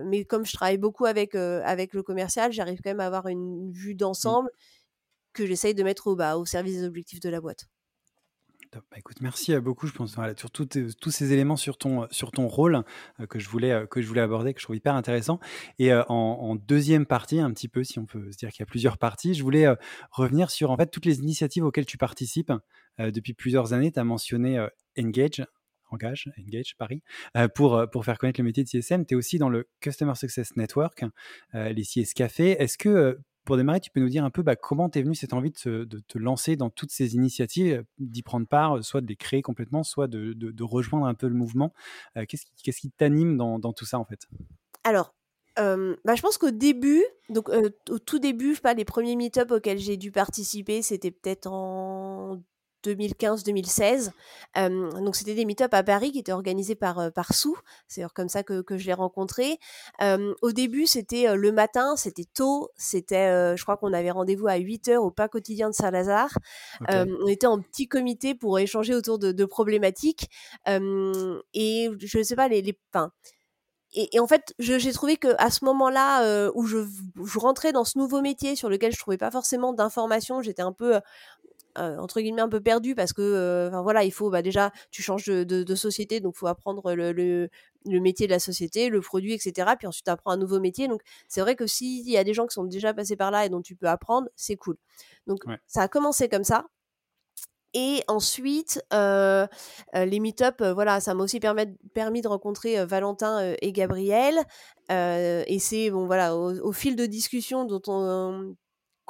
mais 0.06 0.26
comme 0.26 0.46
je 0.46 0.54
travaille 0.54 0.78
beaucoup 0.78 1.06
avec 1.06 1.36
avec 1.36 1.94
le 1.94 2.04
commercial, 2.04 2.52
j'arrive 2.52 2.80
quand 2.84 2.90
même 2.92 3.00
à 3.00 3.06
avoir 3.06 3.28
une 3.28 3.72
vue 3.72 3.94
mmh. 3.94 3.98
d'ensemble 3.98 4.50
que 5.34 5.46
j'essaye 5.46 5.74
de 5.74 5.84
mettre 5.84 6.08
au, 6.08 6.16
bas 6.16 6.38
au 6.38 6.46
service 6.46 6.78
des 6.78 6.86
objectifs 6.86 7.20
de 7.20 7.30
la 7.30 7.42
boîte. 7.42 7.68
Bah, 8.72 8.82
écoute, 8.98 9.18
merci 9.22 9.54
euh, 9.54 9.62
beaucoup. 9.62 9.88
Je 9.88 9.94
pense 9.94 10.14
voilà, 10.14 10.36
sur 10.38 10.52
tous 10.52 11.12
ces 11.12 11.34
éléments 11.34 11.56
sur 11.56 11.78
ton, 11.78 12.08
sur 12.12 12.32
ton 12.32 12.48
rôle 12.48 12.84
euh, 13.20 13.26
que, 13.26 13.40
je 13.40 13.50
voulais, 13.50 13.72
euh, 13.72 13.88
que 13.88 14.00
je 14.00 14.08
voulais 14.08 14.22
aborder, 14.22 14.54
que 14.54 14.60
je 14.60 14.66
trouve 14.66 14.76
hyper 14.76 14.94
intéressant. 14.94 15.40
Et 15.80 15.92
en, 15.92 16.56
deuxième 16.56 17.08
partie, 17.08 17.40
un 17.40 17.52
petit 17.52 17.68
peu, 17.68 17.84
si 17.84 17.98
on 17.98 18.06
peut 18.06 18.32
se 18.32 18.38
dire 18.38 18.50
qu'il 18.50 18.60
y 18.60 18.64
a 18.64 18.68
plusieurs 18.68 19.00
parties, 19.00 19.34
je 19.34 19.42
voulais 19.42 19.68
revenir 20.12 20.52
sur 20.52 20.70
en 20.70 20.78
fait 20.78 20.88
toutes 20.88 21.06
les 21.06 21.20
initiatives 21.20 21.64
auxquelles 21.64 21.86
tu 21.86 21.98
participes 21.98 22.52
depuis 23.00 23.34
plusieurs 23.34 23.74
années. 23.74 23.92
Tu 23.92 24.00
as 24.00 24.04
mentionné 24.04 24.64
Engage, 24.98 25.46
Engage, 25.90 26.30
Engage 26.38 26.76
Paris, 26.78 27.02
pour, 27.56 27.86
pour 27.92 28.06
faire 28.06 28.18
connaître 28.18 28.40
le 28.40 28.46
métier 28.46 28.64
de 28.64 28.70
CSM. 28.70 29.06
Tu 29.06 29.14
es 29.14 29.18
aussi 29.18 29.38
dans 29.38 29.50
le 29.50 29.68
Customer 29.80 30.16
Success 30.16 30.56
Network, 30.58 31.06
les 31.54 31.84
CS 31.84 32.14
Café. 32.14 32.52
Est-ce 32.62 32.78
que 32.78 33.18
pour 33.46 33.58
démarrer, 33.58 33.80
tu 33.80 33.90
peux 33.90 34.00
nous 34.00 34.10
dire 34.10 34.24
un 34.24 34.30
peu 34.30 34.44
bah, 34.44 34.56
comment 34.56 34.90
t'es 34.90 35.02
venu 35.02 35.16
cette 35.16 35.34
envie 35.34 35.52
de, 35.52 35.86
te 35.86 36.18
lancer 36.18 36.56
dans 36.56 36.70
toutes 36.70 36.92
ces 36.92 37.16
initiatives, 37.16 37.84
d'y 37.98 38.22
prendre 38.22 38.48
part, 38.48 38.84
soit 38.84 39.02
de 39.02 39.08
les 39.08 39.16
créer 39.16 39.42
complètement, 39.42 39.84
soit 39.84 40.08
de, 40.08 40.64
rejoindre 40.64 41.06
un 41.06 41.16
peu 41.16 41.28
le 41.28 41.36
mouvement. 41.36 41.74
Euh, 42.18 42.26
qu'est-ce, 42.28 42.82
qui, 42.82 42.92
t'anime 42.92 43.38
dans, 43.38 43.74
tout 43.74 43.86
ça 43.86 44.00
en 44.00 44.06
fait? 44.06 44.28
Alors, 44.84 45.14
bah, 45.58 46.16
je 46.16 46.22
pense 46.22 46.38
qu'au 46.38 46.52
début, 46.52 47.04
donc 47.30 47.50
au 47.50 48.00
tout 48.00 48.20
début, 48.20 48.56
je 48.56 48.62
pas, 48.62 48.74
les 48.74 48.86
premiers 48.86 49.16
meet-up 49.16 49.52
auxquels 49.52 49.80
j'ai 49.80 49.98
dû 49.98 50.12
participer, 50.12 50.82
c'était 50.82 51.12
peut-être 51.12 51.48
en 51.48 52.42
2015-2016. 52.86 54.12
donc 54.56 55.16
c'était 55.16 55.36
des 55.36 55.46
meet-up 55.46 55.74
à 55.74 55.84
Paris 55.84 56.12
qui 56.12 56.20
étaient 56.20 56.32
organisés 56.32 56.76
par 56.76 57.12
par 57.14 57.34
Sou. 57.34 57.58
C'est 57.88 58.04
comme 58.14 58.30
ça 58.30 58.44
que, 58.44 58.62
que 58.62 58.78
je 58.78 58.86
l'ai 58.86 58.94
rencontré. 58.94 59.58
au 60.42 60.52
début, 60.52 60.88
c'était 60.88 61.36
le 61.36 61.52
matin, 61.52 61.96
c'était 61.96 62.26
tôt, 62.26 62.70
c'était 62.78 63.56
je 63.58 63.62
crois 63.64 63.78
qu'on 63.78 63.94
avait 63.94 64.12
rendez-vous 64.12 64.48
à 64.48 64.56
8 64.58 64.88
heures 64.90 65.04
au 65.04 65.12
pas 65.12 65.28
quotidien 65.28 65.70
de 65.70 65.76
Saint-Lazare. 65.76 66.38
on 66.88 67.28
était 67.28 67.48
en 67.48 67.60
petit 67.60 67.88
comité 67.88 68.36
pour 68.36 68.60
échanger 68.60 68.96
autour 68.96 69.20
de, 69.20 69.32
de 69.32 69.46
problématiques 69.46 70.30
et 70.68 71.90
je 72.00 72.18
ne 72.18 72.24
sais 72.24 72.36
pas 72.36 72.48
les, 72.48 72.62
les 72.62 72.78
et, 73.92 74.16
et, 74.16 74.20
en 74.20 74.28
fait, 74.28 74.54
j'ai 74.60 74.94
trouvé 74.94 75.18
que 75.18 75.30
à 75.40 75.50
ce 75.50 75.66
moment-là 75.66 76.52
où 76.54 76.66
je, 76.66 76.86
je, 77.26 77.40
rentrais 77.40 77.72
dans 77.72 77.86
ce 77.86 77.98
nouveau 77.98 78.22
métier 78.22 78.56
sur 78.56 78.70
lequel 78.70 78.92
je 78.92 79.00
trouvais 79.00 79.18
pas 79.18 79.32
forcément 79.32 79.74
d'informations, 79.74 80.42
j'étais 80.42 80.62
un 80.62 80.74
peu 80.74 81.00
euh, 81.78 81.98
entre 81.98 82.20
guillemets 82.20 82.42
un 82.42 82.50
peu 82.50 82.62
perdu 82.62 82.96
parce 82.96 83.14
que 83.14 83.22
euh, 83.22 83.82
voilà 83.82 84.04
il 84.04 84.12
faut 84.12 84.32
bah, 84.32 84.42
déjà 84.42 84.72
tu 84.90 85.04
changes 85.04 85.26
de, 85.26 85.44
de, 85.44 85.76
société 85.76 86.20
donc 86.20 86.36
faut 86.36 86.48
apprendre 86.48 86.94
le, 86.96 87.12
le, 87.12 87.50
métier 88.00 88.26
de 88.26 88.32
la 88.32 88.40
société 88.40 88.90
le 88.90 89.02
produit 89.02 89.34
etc 89.34 89.74
puis 89.78 89.86
ensuite 89.86 90.06
tu 90.06 90.12
apprends 90.12 90.32
un 90.32 90.38
nouveau 90.38 90.60
métier. 90.60 90.88
Donc 90.88 91.02
c'est 91.28 91.42
vrai 91.42 91.56
que 91.56 91.68
s'il 91.68 92.10
y 92.10 92.18
a 92.18 92.24
des 92.24 92.34
gens 92.34 92.48
qui 92.48 92.56
sont 92.56 92.64
déjà 92.64 92.94
passés 92.94 93.16
par 93.16 93.30
là 93.30 93.46
et 93.46 93.50
dont 93.50 93.62
tu 93.62 93.76
peux 93.76 93.88
apprendre 93.88 94.28
c'est 94.36 94.56
cool. 94.56 94.78
Donc 95.28 95.44
ça 95.68 95.82
a 95.84 95.88
commencé 95.88 96.28
comme 96.28 96.44
ça. 96.44 96.66
Et 97.76 98.02
ensuite, 98.08 98.84
euh, 98.94 99.46
les 99.94 100.20
meet-up, 100.20 100.64
voilà, 100.74 101.00
ça 101.00 101.14
m'a 101.14 101.24
aussi 101.24 101.40
permis, 101.40 101.68
permis 101.94 102.22
de 102.22 102.28
rencontrer 102.28 102.84
Valentin 102.84 103.54
et 103.62 103.72
Gabriel. 103.72 104.40
et 104.90 105.60
c'est 105.60 105.92
bon, 105.92 106.08
voilà, 106.08 106.36
au, 106.36 106.60
au, 106.62 106.72
fil 106.72 106.96
de 106.96 107.06
discussion 107.06 107.66
dont 107.66 107.82
on, 107.86 108.56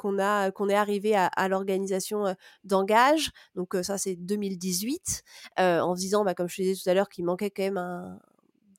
qu'on 0.00 0.18
a 0.18 0.50
qu'on 0.50 0.70
est 0.70 0.74
arrivé 0.74 1.14
à, 1.14 1.48
l'organisation 1.48 2.34
d'engage. 2.64 3.30
Donc 3.54 3.76
ça 3.82 3.98
c'est 3.98 4.16
2018 4.16 5.22
en 5.58 5.94
se 5.94 6.00
disant 6.00 6.24
bah, 6.24 6.34
comme 6.34 6.48
je 6.48 6.56
te 6.56 6.62
disais 6.62 6.82
tout 6.82 6.88
à 6.88 6.94
l'heure 6.94 7.10
qu'il 7.10 7.26
manquait 7.26 7.50
quand 7.50 7.62
même 7.62 7.76
un, 7.76 8.18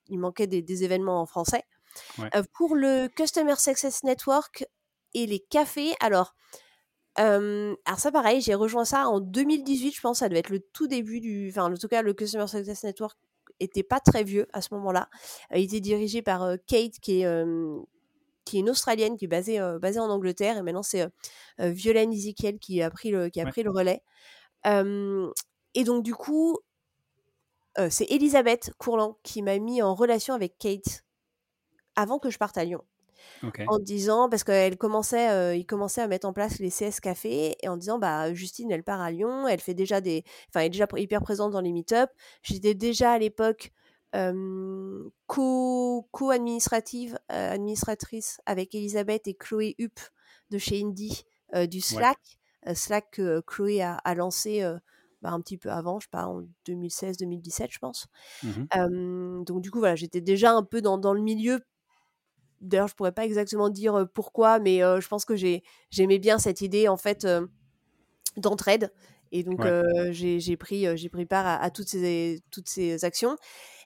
il 0.07 0.17
manquait 0.17 0.47
des, 0.47 0.84
événements 0.84 1.21
en 1.21 1.25
français. 1.27 1.63
pour 2.53 2.75
le 2.75 3.07
Customer 3.07 3.55
Success 3.55 4.03
Network 4.03 4.65
et 5.13 5.27
les 5.27 5.39
cafés, 5.39 5.93
alors 5.99 6.34
alors 7.15 7.99
ça 7.99 8.12
pareil, 8.12 8.41
j'ai 8.41 8.55
rejoint 8.55 8.86
ça 8.86 9.07
en 9.07 9.19
2018, 9.19 9.93
je 9.93 10.01
pense, 10.01 10.19
ça 10.19 10.29
devait 10.29 10.39
être 10.39 10.49
le 10.49 10.62
tout 10.73 10.88
début 10.88 11.19
du, 11.19 11.49
enfin 11.49 11.71
en 11.71 11.75
tout 11.75 11.88
cas 11.88 12.01
le 12.01 12.13
Customer 12.13 12.47
Success 12.47 12.84
Network 12.84 13.17
était 13.60 13.84
pas 13.84 13.99
très 13.99 14.23
vieux 14.23 14.47
à 14.53 14.62
ce 14.62 14.73
moment-là. 14.73 15.10
il 15.53 15.63
était 15.63 15.81
dirigé 15.81 16.23
par 16.23 16.55
Kate 16.67 16.99
qui 16.99 17.21
est 17.21 17.45
qui 18.45 18.58
est 18.58 18.60
une 18.62 18.69
Australienne 18.69 19.17
qui 19.17 19.25
est 19.25 19.27
basée, 19.27 19.60
euh, 19.60 19.80
basée 19.80 19.99
en 19.99 20.10
Angleterre. 20.10 20.58
Et 20.58 20.62
maintenant, 20.62 20.84
c'est 20.84 21.04
euh, 21.04 21.10
Violaine 21.60 22.12
Ezekiel 22.12 22.60
qui 22.60 22.82
a 22.82 22.89
pris 22.89 23.12
le, 23.12 23.30
qui 23.30 23.41
a 23.41 23.45
pris 23.45 23.63
le 23.63 23.71
relais. 23.71 24.01
et 24.65 25.84
donc, 25.84 26.04
du 26.04 26.13
coup, 26.13 26.58
c'est 27.89 28.06
Elisabeth 28.12 28.71
Courland 28.77 29.17
qui 29.23 29.41
m'a 29.41 29.58
mis 29.58 29.82
en 29.82 29.95
relation 29.95 30.34
avec 30.34 30.58
Kate 30.58 31.04
avant 31.95 32.19
que 32.19 32.30
je 32.30 32.38
parte 32.38 32.58
à 32.58 32.65
Lyon. 32.65 32.84
en 33.67 33.80
disant 33.80 34.30
parce 34.30 34.43
qu'elle 34.43 34.77
commençait, 34.77 35.58
il 35.58 35.65
commençait 35.65 36.01
à 36.01 36.08
mettre 36.08 36.27
en 36.27 36.34
place 36.34 36.60
les 36.60 36.69
CS 36.69 36.99
cafés 36.99 37.56
et 37.62 37.67
en 37.69 37.77
disant 37.77 37.97
bah 37.97 38.34
Justine 38.34 38.71
elle 38.71 38.84
part 38.84 38.99
à 38.99 39.12
Lyon, 39.12 39.47
elle 39.47 39.62
fait 39.62 39.73
déjà 39.73 40.01
des, 40.01 40.23
enfin 40.49 40.62
elle 40.62 40.67
est 40.67 40.69
déjà 40.69 40.88
hyper 40.97 41.21
présente 41.21 41.51
dans 41.51 41.62
les 41.62 41.71
meet-up. 41.71 42.10
J'étais 42.43 42.73
déjà 42.73 43.13
à 43.13 43.19
l'époque 43.19 43.71
co 45.28 46.08
co-administrative 46.12 47.17
administratrice 47.30 48.41
avec 48.45 48.76
Elisabeth 48.76 49.28
et 49.28 49.36
Chloé 49.36 49.76
Hupp 49.80 50.00
de 50.50 50.58
chez 50.58 50.82
Indie 50.82 51.24
du 51.69 51.82
Slack, 51.82 52.19
Slack 52.74 53.12
que 53.12 53.41
Chloé 53.41 53.82
a, 53.82 54.15
lancé. 54.15 54.63
Bah, 55.21 55.30
un 55.30 55.39
petit 55.39 55.60
peu 55.60 55.69
avant, 55.69 56.00
je 56.00 56.06
sais 56.06 56.10
pas, 56.10 56.26
en 56.26 56.41
2016-2017, 56.67 57.67
je 57.69 57.78
pense. 57.78 58.08
Mmh 58.41 59.43
donc, 59.43 59.62
du 59.62 59.69
coup, 59.69 59.78
voilà, 59.78 59.95
j'étais 59.95 60.19
déjà 60.19 60.52
un 60.52 60.63
peu 60.63 60.82
dans, 60.82 60.97
dans 60.97 61.13
le 61.13 61.21
milieu 61.21 61.62
D'ailleurs, 62.62 62.88
je 62.88 62.95
pourrais 62.95 63.12
pas 63.12 63.26
exactement 63.26 63.69
dire 63.69 64.08
pourquoi, 64.13 64.60
mais 64.60 64.80
je 64.80 65.08
pense 65.08 65.26
que 65.26 65.36
j'aimais 65.36 66.19
bien 66.19 66.38
cette 66.38 66.62
idée 66.62 66.88
en 66.88 66.97
fait 66.97 67.28
d'entraide. 68.38 68.91
Et 69.32 69.43
donc 69.43 69.62
j'ai 70.12 70.58
pris 70.58 70.86
j'ai 70.97 71.10
pris 71.10 71.26
part 71.26 71.45
à, 71.47 71.69
toutes 71.71 71.89
ces 71.89 72.41
toutes 72.52 72.69
ces 72.69 73.04
actions. 73.04 73.36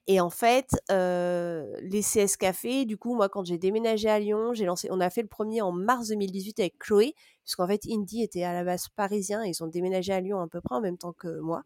Et 0.08 0.20
en 0.20 0.30
fait, 0.30 0.70
les 0.90 2.02
CS 2.02 2.38
Café, 2.38 2.86
du 2.86 2.98
coup, 2.98 3.16
moi, 3.16 3.28
quand 3.28 3.44
j'ai 3.46 3.58
déménagé 3.58 4.08
à 4.08 4.20
Lyon, 4.20 4.54
j'ai 4.54 4.66
lancé, 4.66 4.88
on 4.92 5.00
a 5.00 5.10
fait 5.10 5.24
le 5.24 5.28
premier 5.28 5.62
en 5.62 5.72
mars 5.72 6.10
2018 6.10 6.60
avec 6.60 6.78
Chloé, 6.78 7.16
puisqu'en 7.44 7.68
fait, 7.68 7.82
Indie 7.90 8.22
était 8.22 8.44
à 8.44 8.54
la 8.54 8.64
base 8.64 8.88
parisien 8.90 9.44
et 9.44 9.50
ils 9.50 9.64
ont 9.64 9.68
déménagé 9.68 10.14
à 10.14 10.20
Lyon 10.20 10.40
à 10.40 10.48
peu 10.48 10.62
près 10.62 10.76
en 10.76 10.82
même 10.82 10.98
temps 10.98 11.14
que 11.14 11.40
moi. 11.40 11.64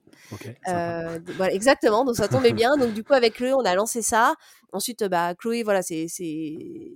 voilà, 0.65 1.54
exactement, 1.54 2.06
donc 2.06 2.15
ça 2.15 2.30
tombait 2.30 2.54
bien. 2.54 2.78
Donc, 2.78 2.93
du 2.93 3.04
coup, 3.04 3.13
avec 3.13 3.34
Chloé, 3.34 3.54
on 3.54 3.65
a 3.65 3.75
lancé 3.75 4.02
ça. 4.02 4.36
Ensuite, 4.71 5.04
bah, 5.06 5.36
Chloé, 5.36 5.63
voilà, 5.63 5.82
c'est 5.82 6.08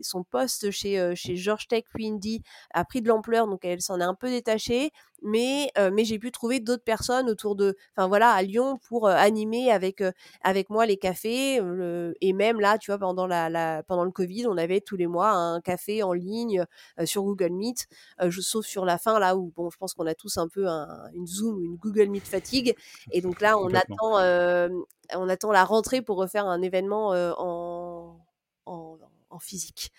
son 0.02 0.24
poste 0.24 0.72
chez, 0.72 1.14
chez 1.16 1.36
George 1.36 1.68
Tech 1.68 1.84
puis 1.94 2.08
Indie 2.08 2.42
a 2.74 2.86
pris 2.86 3.02
de 3.02 3.10
l'ampleur, 3.10 3.48
donc 3.48 3.66
elle 3.66 3.82
s'en 3.82 4.00
est 4.00 4.04
un 4.04 4.16
peu 4.16 4.30
détachée 4.30 4.92
mais 5.24 5.72
mais 5.92 6.06
j'ai 6.06 6.20
pu 6.20 6.32
trouver 6.32 6.60
d'autres 6.60 6.84
personnes 6.84 7.30
autour 7.30 7.56
de 7.56 7.76
enfin 7.96 8.08
voilà 8.08 8.32
à 8.32 8.42
Lyon 8.42 8.80
pour 8.88 9.08
animer 9.08 9.72
avec 9.72 10.04
avec 10.42 10.70
moi 10.70 10.86
les 10.86 10.98
cafés 10.98 11.62
et 12.22 12.34
même 12.34 12.60
là 12.60 12.78
tu 12.78 12.92
vois 12.92 12.98
pendant 12.98 13.28
la, 13.28 13.84
pendant 13.84 14.04
le 14.04 14.12
Covid 14.12 14.48
on 14.48 14.58
avait 14.58 14.82
tous 14.82 14.96
les 14.96 15.08
mois 15.08 15.32
un 15.32 15.62
café 15.62 16.04
en 16.04 16.14
ligne 16.14 16.66
sur 17.06 17.24
Google 17.24 17.52
Meet 17.52 17.88
je, 18.28 18.42
sauf 18.42 18.66
sur 18.66 18.86
la 18.86 18.98
fin 18.98 19.20
là 19.20 19.36
où 19.36 19.52
bon 19.56 19.70
je 19.70 19.78
pense 19.78 19.94
qu'on 19.94 20.08
a 20.08 20.16
tous 20.16 20.38
un 20.38 20.48
peu 20.48 20.68
une 21.14 21.28
Zoom 21.28 21.58
ou 21.58 21.64
une 21.64 21.78
Google 21.78 22.10
Meet 22.10 22.28
fatigue 22.28 22.76
et 23.12 23.22
donc 23.22 23.42
là 23.42 23.58
on 23.58 23.74
attend 23.74 24.84
on 25.16 25.30
attend 25.30 25.52
la 25.52 25.64
rentrée 25.64 26.02
pour 26.02 26.18
refaire 26.18 26.48
un 26.48 26.62
événement 26.62 27.10
en, 27.38 28.20
en, 28.66 29.40
physique. 29.40 29.92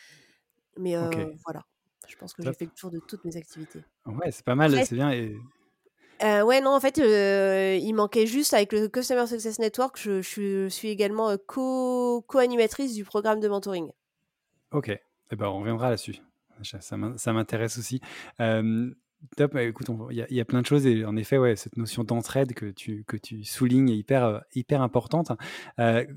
Mais 0.76 0.96
voilà 1.44 1.64
je 2.08 2.16
pense 2.16 2.34
que 2.34 2.42
j'ai 2.42 2.52
fait 2.52 2.64
le 2.66 2.70
tour 2.70 2.90
de 2.90 2.98
toutes 2.98 3.24
mes 3.24 3.36
activités. 3.36 3.80
Ouais, 4.06 4.30
c'est 4.30 4.44
pas 4.44 4.54
mal, 4.54 4.72
c'est 4.84 4.94
bien. 4.94 5.10
Et... 5.12 5.36
Euh, 6.22 6.42
ouais, 6.42 6.60
non, 6.60 6.70
en 6.70 6.80
fait, 6.80 6.98
euh, 6.98 7.76
il 7.80 7.92
manquait 7.94 8.26
juste 8.26 8.54
avec 8.54 8.72
le 8.72 8.88
Customer 8.88 9.26
Success 9.26 9.58
Network, 9.58 9.98
je, 10.00 10.22
je 10.22 10.68
suis 10.68 10.88
également 10.88 11.30
euh, 11.30 11.36
co-animatrice 11.46 12.94
du 12.94 13.04
programme 13.04 13.40
de 13.40 13.48
mentoring. 13.48 13.90
Ok, 14.70 14.88
eh 14.88 15.36
ben, 15.36 15.46
on 15.46 15.60
reviendra 15.60 15.90
là-dessus. 15.90 16.16
Ça 16.62 17.32
m'intéresse 17.32 17.78
aussi. 17.78 18.00
top, 19.36 19.56
écoute, 19.56 19.88
il 20.10 20.26
y, 20.30 20.40
a 20.40 20.44
plein 20.44 20.60
de 20.60 20.66
choses 20.66 20.86
et 20.86 21.04
en 21.04 21.16
effet, 21.16 21.36
ouais, 21.36 21.56
cette 21.56 21.76
notion 21.76 22.04
d'entraide 22.04 22.54
que 22.54 22.66
tu, 22.66 23.04
que 23.04 23.16
tu 23.16 23.44
soulignes 23.44 23.90
est 23.90 23.96
hyper, 23.96 24.44
hyper 24.54 24.82
importante. 24.82 25.32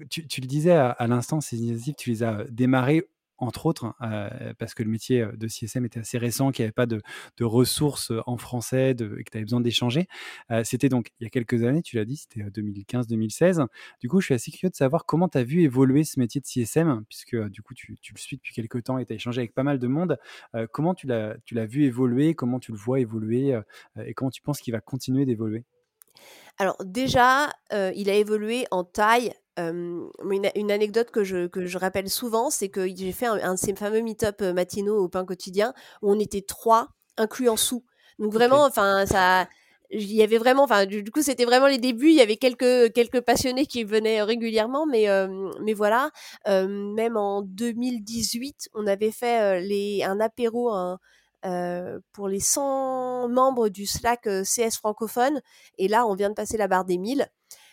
Tu, 0.09 0.27
tu, 0.27 0.41
le 0.41 0.47
disais 0.47 0.73
à, 0.73 0.91
à 0.91 1.07
l'instant, 1.07 1.41
ces 1.41 1.57
initiatives, 1.57 1.95
tu 1.97 2.11
les 2.11 2.23
as 2.23 2.43
démarrées 2.49 3.09
entre 3.37 3.65
autres, 3.65 3.93
euh, 4.01 4.53
parce 4.57 4.73
que 4.73 4.83
le 4.83 4.89
métier 4.89 5.21
euh, 5.21 5.31
de 5.33 5.47
CSM 5.47 5.85
était 5.85 5.99
assez 5.99 6.17
récent, 6.17 6.51
qu'il 6.51 6.63
n'y 6.63 6.67
avait 6.67 6.71
pas 6.71 6.85
de, 6.85 7.01
ressources 7.41 8.11
euh, 8.11 8.21
en 8.25 8.37
français 8.37 8.91
et 8.91 8.95
que 8.95 9.31
tu 9.31 9.37
avais 9.37 9.43
besoin 9.43 9.61
d'échanger. 9.61 10.07
c'était 10.63 10.89
donc 10.89 11.11
il 11.19 11.23
y 11.23 11.27
a 11.27 11.29
quelques 11.29 11.63
années, 11.63 11.81
tu 11.81 11.95
l'as 11.95 12.05
dit, 12.05 12.17
c'était 12.17 12.41
2015-2016. 12.41 13.65
Du 13.99 14.09
coup, 14.09 14.21
je 14.21 14.25
suis 14.25 14.33
assez 14.33 14.51
curieux 14.51 14.69
de 14.69 14.75
savoir 14.75 15.05
comment 15.05 15.27
tu 15.27 15.37
as 15.37 15.43
vu 15.43 15.61
évoluer 15.61 16.03
ce 16.03 16.19
métier 16.19 16.41
de 16.41 16.45
CSM, 16.45 17.03
puisque 17.07 17.37
du 17.49 17.61
coup, 17.61 17.73
tu, 17.73 17.91
le 17.91 18.17
suis 18.17 18.37
depuis 18.37 18.53
quelques 18.53 18.83
temps 18.83 18.97
et 18.97 19.05
tu 19.05 19.13
as 19.13 19.15
échangé 19.15 19.41
avec 19.41 19.53
pas 19.53 19.63
mal 19.63 19.79
de 19.79 19.87
monde. 19.87 20.17
comment 20.71 20.93
tu 20.93 21.07
l'as 21.07 21.65
vu 21.65 21.83
évoluer, 21.83 22.33
comment 22.33 22.59
tu 22.59 22.71
le 22.71 22.77
vois 22.77 22.99
évoluer 22.99 23.59
et 24.03 24.13
comment 24.13 24.31
tu 24.31 24.41
penses 24.41 24.59
qu'il 24.59 24.73
va 24.73 24.81
continuer 24.81 25.25
d'évoluer? 25.25 25.63
Alors 26.57 26.77
déjà, 26.83 27.51
il 27.71 28.09
a 28.09 28.13
évolué 28.13 28.65
en 28.71 28.83
taille 28.83 29.33
une, 29.57 30.71
anecdote 30.71 31.11
que 31.11 31.23
je, 31.23 31.47
que 31.47 31.65
je 31.65 31.77
rappelle 31.77 32.09
souvent, 32.09 32.49
c'est 32.49 32.69
que 32.69 32.87
j'ai 32.87 33.11
fait 33.11 33.25
un, 33.25 33.55
de 33.55 33.59
ces 33.59 33.75
fameux 33.75 34.01
meet-up 34.01 34.41
matinaux 34.41 35.03
au 35.03 35.09
pain 35.09 35.25
quotidien 35.25 35.73
où 36.01 36.11
on 36.11 36.19
était 36.19 36.41
trois, 36.41 36.89
inclus 37.17 37.49
en 37.49 37.57
sous. 37.57 37.83
Donc 38.19 38.33
vraiment, 38.33 38.63
enfin, 38.63 39.05
ça, 39.05 39.47
il 39.89 40.13
y 40.13 40.23
avait 40.23 40.37
vraiment, 40.37 40.63
enfin, 40.63 40.85
du, 40.85 41.03
coup, 41.11 41.21
c'était 41.21 41.45
vraiment 41.45 41.67
les 41.67 41.77
débuts. 41.77 42.09
Il 42.09 42.15
y 42.15 42.21
avait 42.21 42.37
quelques 42.37 42.93
quelques 42.93 43.21
passionnés 43.21 43.65
qui 43.65 43.83
venaient 43.83 44.21
régulièrement, 44.21 44.85
mais 44.85 45.07
mais 45.61 45.73
voilà. 45.73 46.11
même 46.45 47.17
en 47.17 47.41
2018, 47.41 48.69
on 48.73 48.87
avait 48.87 49.11
fait 49.11 49.61
les 49.61 50.03
un 50.03 50.19
apéro. 50.19 50.71
pour 52.13 52.27
les 52.27 52.39
100 52.39 53.29
membres 53.29 53.69
du 53.69 53.85
Slack 53.85 54.27
CS 54.43 54.77
francophone 54.77 55.41
et 55.77 55.87
là 55.87 56.05
on 56.05 56.15
vient 56.15 56.29
de 56.29 56.33
passer 56.35 56.57
la 56.57 56.67
barre 56.67 56.83
des 56.83 56.97
1000 56.97 57.25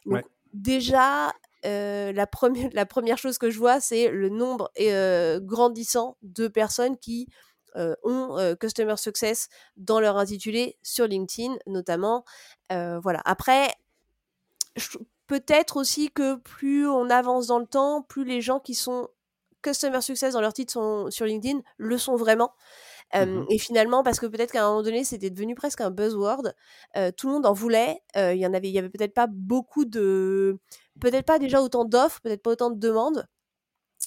donc 0.07 0.23
déjà 0.53 1.33
euh, 1.65 2.13
la, 2.13 2.27
première, 2.27 3.19
chose 3.19 3.39
que 3.39 3.51
je 3.51 3.59
vois, 3.59 3.81
c'est 3.81 4.09
le 4.09 4.29
nombre 4.29 4.71
euh, 4.81 5.41
grandissant 5.41 6.17
de 6.23 6.49
personnes 6.49 6.99
qui 6.99 7.29
euh, 7.77 7.95
ont 8.03 8.55
Customer 8.61 8.97
Success 8.97 9.49
dans 9.77 10.01
leur 10.01 10.17
intitulé 10.17 10.79
sur 10.83 11.07
LinkedIn, 11.07 11.57
notamment. 11.67 12.25
voilà. 12.71 13.21
Après, 13.25 13.69
peut-être 15.27 15.77
aussi 15.77 16.11
que 16.11 16.37
plus 16.37 16.87
on 16.87 17.11
avance 17.11 17.47
dans 17.47 17.59
le 17.59 17.67
temps, 17.67 18.03
plus 18.03 18.25
les 18.25 18.41
gens 18.41 18.61
qui 18.61 18.75
sont 18.75 19.09
Customer 19.63 20.03
Success 20.03 20.35
dans 20.35 20.43
leur 20.43 20.53
titre 20.53 21.07
sur 21.11 21.25
LinkedIn 21.25 21.61
le 21.79 21.99
sont 21.99 22.17
vraiment. 22.17 22.53
Mmh 23.13 23.45
et 23.49 23.59
finalement, 23.59 24.03
parce 24.03 24.19
que 24.19 24.27
peut-être 24.27 24.51
qu'à 24.53 24.65
un 24.65 24.69
moment 24.71 24.83
donné, 24.83 25.05
c'était 25.05 25.31
devenu 25.31 25.55
presque 25.55 25.81
un 25.81 25.91
buzzword, 25.91 26.53
tout 27.17 27.29
le 27.29 27.33
monde 27.35 27.47
en 27.47 27.53
voulait. 27.53 28.01
Il 28.17 28.37
y 28.37 28.47
en 28.47 28.55
avait, 28.55 28.69
il 28.69 28.73
y 28.75 28.79
avait 28.79 28.89
peut-être 28.91 29.15
pas 29.15 29.29
beaucoup 29.29 29.85
de, 29.85 30.59
peut-être 31.01 31.27
pas 31.27 31.39
déjà 31.39 31.63
autant 31.63 31.85
d'offres, 31.85 32.21
peut-être 32.23 32.43
pas 32.43 32.51
autant 32.53 32.71
de 32.71 32.79
demandes. 32.81 33.27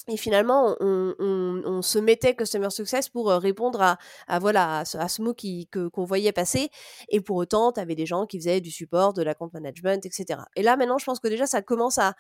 Et 0.10 0.16
finalement, 0.16 0.78
on, 0.80 1.82
se 1.82 2.00
mettait 2.00 2.34
Customer 2.34 2.70
Success 2.70 3.10
pour 3.10 3.30
euh, 3.30 3.40
répondre 3.40 3.82
à, 3.82 4.40
voilà, 4.40 4.80
à 4.80 4.86
ce, 4.86 5.22
mot 5.22 5.34
qui, 5.34 5.68
qu'on 5.68 6.06
voyait 6.06 6.32
passer. 6.32 6.70
Et 7.10 7.20
pour 7.20 7.36
autant, 7.36 7.74
tu 7.74 7.82
avais 7.82 7.96
des 7.96 8.06
gens 8.06 8.26
qui 8.26 8.40
faisaient 8.40 8.62
du 8.62 8.72
support, 8.72 9.14
de 9.14 9.22
la 9.22 9.36
compte 9.36 9.54
management, 9.54 10.06
etc. 10.06 10.40
Et 10.56 10.64
là, 10.64 10.78
maintenant, 10.78 10.98
je 10.98 11.04
pense 11.04 11.20
que 11.20 11.28
déjà, 11.28 11.46
ça 11.46 11.62
commence 11.62 11.98
à, 11.98 12.16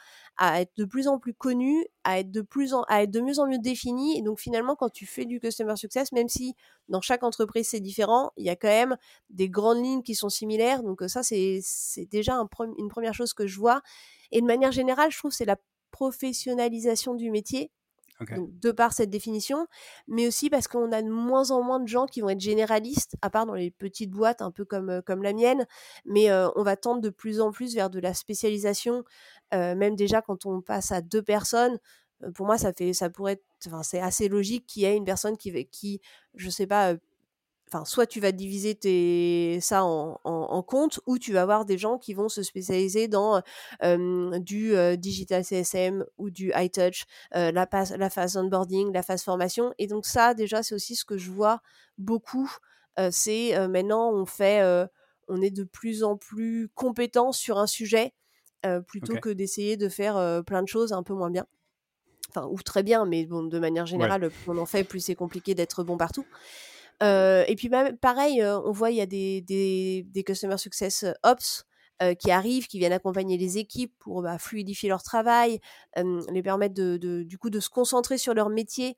être 0.59 0.71
de 0.75 0.83
plus 0.83 1.07
en 1.07 1.17
plus 1.17 1.33
connu, 1.33 1.85
à 2.03 2.19
être 2.19 2.29
de, 2.29 2.41
plus 2.41 2.73
en, 2.73 2.83
à 2.89 3.03
être 3.03 3.11
de 3.11 3.21
mieux 3.21 3.39
en 3.39 3.47
mieux 3.47 3.57
défini. 3.57 4.17
Et 4.17 4.21
donc, 4.21 4.39
finalement, 4.41 4.75
quand 4.75 4.89
tu 4.89 5.05
fais 5.05 5.23
du 5.23 5.39
Customer 5.39 5.77
Success, 5.77 6.11
même 6.11 6.27
si 6.27 6.55
dans 6.89 7.01
chaque 7.01 7.23
entreprise 7.23 7.69
c'est 7.69 7.79
différent, 7.79 8.31
il 8.35 8.45
y 8.45 8.49
a 8.49 8.57
quand 8.57 8.67
même 8.67 8.97
des 9.29 9.49
grandes 9.49 9.83
lignes 9.83 10.03
qui 10.03 10.13
sont 10.13 10.29
similaires. 10.29 10.83
Donc, 10.83 11.03
ça, 11.07 11.23
c'est, 11.23 11.61
déjà 12.11 12.33
une 12.35 12.89
première 12.89 13.13
chose 13.13 13.33
que 13.33 13.47
je 13.47 13.57
vois. 13.57 13.81
Et 14.31 14.41
de 14.41 14.45
manière 14.45 14.73
générale, 14.73 15.09
je 15.09 15.17
trouve 15.17 15.31
que 15.31 15.37
c'est 15.37 15.45
la 15.45 15.57
professionnalisation 15.91 17.15
du 17.15 17.31
métier 17.31 17.71
de 18.21 18.71
par 18.71 18.93
cette 18.93 19.09
définition, 19.09 19.67
mais 20.07 20.27
aussi 20.27 20.49
parce 20.49 20.67
qu'on 20.67 20.91
a 20.91 21.01
de 21.01 21.09
moins 21.09 21.51
en 21.51 21.61
moins 21.61 21.79
de 21.79 21.87
gens 21.87 22.05
qui 22.05 22.21
vont 22.21 22.29
être 22.29 22.39
généralistes, 22.39 23.15
à 23.21 23.29
part 23.29 23.45
dans 23.45 23.53
les 23.53 23.71
petites 23.71 24.11
boîtes 24.11 24.41
un 24.41 24.51
peu 24.51 24.65
comme, 24.65 25.01
comme 25.05 25.21
la 25.23 25.33
mienne, 25.33 25.65
mais 26.05 26.31
on 26.55 26.63
va 26.63 26.75
tendre 26.75 27.01
de 27.01 27.09
plus 27.09 27.39
en 27.41 27.51
plus 27.51 27.75
vers 27.75 27.89
de 27.89 27.99
la 27.99 28.13
spécialisation, 28.13 29.03
même 29.51 29.95
déjà 29.95 30.21
quand 30.21 30.45
on 30.45 30.61
passe 30.61 30.91
à 30.91 31.01
deux 31.01 31.21
personnes. 31.21 31.77
Pour 32.33 32.47
moi, 32.47 32.57
ça 32.57 32.73
fait, 32.73 32.93
ça 32.93 33.11
pourrait, 33.11 33.41
enfin, 33.67 33.83
c'est 33.83 33.99
assez 33.99 34.27
logique 34.27 34.65
qu'il 34.65 34.81
y 34.81 34.85
ait 34.85 34.97
une 34.97 35.05
personne 35.05 35.37
qui, 35.37 35.65
qui, 35.67 36.01
je 36.33 36.49
sais 36.49 36.65
pas, 36.65 36.95
enfin, 37.67 37.85
soit 37.85 38.05
tu 38.05 38.19
vas 38.19 38.31
diviser 38.31 38.75
tes, 38.75 39.59
ça 39.61 39.83
en, 39.83 40.19
en, 40.23 40.63
comptes, 40.63 40.99
ou 41.05 41.17
tu 41.17 41.33
vas 41.33 41.41
avoir 41.41 41.65
des 41.65 41.77
gens 41.77 41.97
qui 41.97 42.13
vont 42.13 42.29
se 42.29 42.43
spécialiser 42.43 43.07
dans 43.07 43.41
du 43.81 44.73
digital 44.97 45.43
CSM 45.43 46.05
ou 46.17 46.29
du 46.29 46.51
high 46.55 46.71
touch, 46.71 47.05
la, 47.33 47.51
la 47.51 48.09
phase 48.09 48.37
onboarding, 48.37 48.93
la 48.93 49.03
phase 49.03 49.23
formation. 49.23 49.73
Et 49.77 49.87
donc 49.87 50.05
ça, 50.05 50.33
déjà, 50.33 50.63
c'est 50.63 50.75
aussi 50.75 50.95
ce 50.95 51.05
que 51.05 51.17
je 51.17 51.31
vois 51.31 51.61
beaucoup. 51.97 52.51
c'est 53.11 53.67
maintenant, 53.67 54.11
on 54.11 54.25
fait, 54.25 54.87
on 55.27 55.41
est 55.41 55.51
de 55.51 55.63
plus 55.63 56.03
en 56.03 56.17
plus 56.17 56.69
compétent 56.73 57.31
sur 57.31 57.57
un 57.57 57.67
sujet 57.67 58.13
plutôt 58.87 59.17
que 59.17 59.29
d'essayer 59.29 59.77
de 59.77 59.89
faire 59.89 60.41
plein 60.45 60.63
de 60.63 60.67
choses 60.67 60.93
un 60.93 61.03
peu 61.03 61.13
moins 61.13 61.31
bien. 61.31 61.45
Enfin, 62.29 62.45
ou 62.51 62.61
très 62.61 62.83
bien, 62.83 63.05
mais 63.05 63.25
bon, 63.25 63.43
de 63.43 63.59
manière 63.59 63.85
générale, 63.85 64.29
plus 64.29 64.51
on 64.51 64.57
en 64.57 64.65
fait, 64.65 64.83
plus 64.83 64.99
c'est 64.99 65.15
compliqué 65.15 65.55
d'être 65.55 65.83
bon 65.83 65.97
partout 65.97 66.25
et 67.01 67.55
puis 67.57 67.69
pareil, 68.01 68.43
on 68.43 68.71
voit 68.71 68.91
il 68.91 68.97
y 68.97 69.01
a 69.01 69.05
des, 69.05 69.41
des, 69.41 70.05
des 70.07 70.23
Customer 70.23 70.57
Success 70.57 71.05
Ops 71.23 71.65
qui 72.19 72.31
arrivent, 72.31 72.67
qui 72.67 72.79
viennent 72.79 72.93
accompagner 72.93 73.37
les 73.37 73.57
équipes 73.57 73.93
pour 73.99 74.21
bah, 74.21 74.37
fluidifier 74.37 74.89
leur 74.89 75.03
travail, 75.03 75.59
les 75.95 76.43
permettre 76.43 76.75
de, 76.75 76.97
de, 76.97 77.23
du 77.23 77.37
coup 77.37 77.49
de 77.49 77.59
se 77.59 77.69
concentrer 77.69 78.17
sur 78.17 78.33
leur 78.33 78.49
métier 78.49 78.97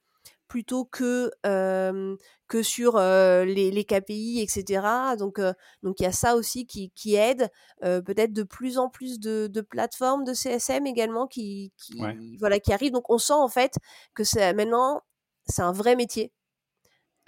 plutôt 0.50 0.84
que 0.84 1.32
que 1.44 2.64
sur 2.64 2.98
les, 2.98 3.72
les, 3.72 3.86
KPI, 3.86 4.42
etc. 4.42 5.16
Donc 5.18 5.40
donc 5.84 6.00
il 6.00 6.04
y 6.04 6.08
a 6.08 6.12
ça 6.12 6.36
aussi 6.36 6.66
qui, 6.66 6.92
qui 6.92 7.16
aide. 7.16 7.50
Peut-être 7.82 8.34
de 8.34 8.44
plus 8.44 8.78
en 8.78 8.90
plus 8.90 9.20
de, 9.20 9.48
de, 9.48 9.62
plateformes 9.62 10.26
de 10.26 10.34
CSM 10.34 10.86
également 10.88 11.28
qui, 11.28 11.72
qui 11.78 12.38
voilà 12.40 12.60
qui 12.60 12.74
arrivent. 12.74 12.92
Donc 12.92 13.10
on 13.10 13.18
sent 13.20 13.34
en 13.34 13.48
fait 13.48 13.76
que 14.14 14.24
maintenant 14.54 15.02
c'est 15.46 15.62
un 15.62 15.72
vrai 15.72 15.96
métier 15.96 16.34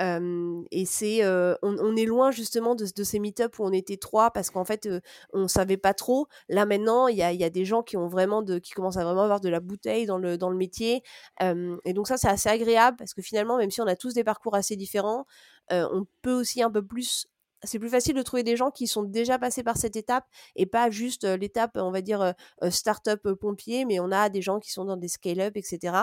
et 0.01 0.85
c'est, 0.85 1.21
on, 1.61 1.95
est 1.95 2.05
loin 2.05 2.31
justement 2.31 2.75
de, 2.75 3.03
ces 3.03 3.19
meet-up 3.19 3.59
où 3.59 3.65
on 3.65 3.71
était 3.71 3.97
trois 3.97 4.31
parce 4.31 4.49
qu'en 4.49 4.65
fait, 4.65 4.89
on 5.33 5.47
savait 5.47 5.77
pas 5.77 5.93
trop. 5.93 6.27
Là 6.49 6.65
maintenant, 6.65 7.07
il 7.07 7.17
y 7.17 7.23
a, 7.23 7.49
des 7.49 7.65
gens 7.65 7.83
qui 7.83 7.97
ont 7.97 8.07
vraiment 8.07 8.43
qui 8.43 8.71
commencent 8.71 8.97
à 8.97 9.03
vraiment 9.03 9.23
avoir 9.23 9.41
de 9.41 9.49
la 9.49 9.59
bouteille 9.59 10.05
dans 10.05 10.17
le 10.17 10.37
dans 10.37 10.49
le 10.49 10.57
métier. 10.57 11.03
et 11.41 11.93
donc 11.93 12.07
ça, 12.07 12.17
c'est 12.17 12.29
assez 12.29 12.49
agréable 12.49 12.97
parce 12.97 13.13
que 13.13 13.21
finalement, 13.21 13.57
même 13.57 13.71
si 13.71 13.81
on 13.81 13.87
a 13.87 13.95
tous 13.95 14.13
des 14.13 14.23
parcours 14.23 14.55
assez 14.55 14.75
différents, 14.75 15.25
on 15.69 16.05
peut 16.21 16.33
aussi 16.33 16.61
un 16.63 16.71
peu 16.71 16.85
plus 16.85 17.27
c'est 17.63 17.79
plus 17.79 17.89
facile 17.89 18.15
de 18.15 18.21
trouver 18.21 18.43
des 18.43 18.55
gens 18.55 18.71
qui 18.71 18.87
sont 18.87 19.03
déjà 19.03 19.37
passés 19.37 19.63
par 19.63 19.77
cette 19.77 19.95
étape 19.95 20.25
et 20.55 20.65
pas 20.65 20.89
juste 20.89 21.25
l'étape, 21.25 21.71
on 21.75 21.91
va 21.91 22.01
dire, 22.01 22.33
start-up 22.69 23.21
pompier, 23.39 23.85
mais 23.85 23.99
on 23.99 24.11
a 24.11 24.29
des 24.29 24.41
gens 24.41 24.59
qui 24.59 24.71
sont 24.71 24.85
dans 24.85 24.97
des 24.97 25.07
scale-up, 25.07 25.55
etc. 25.55 25.95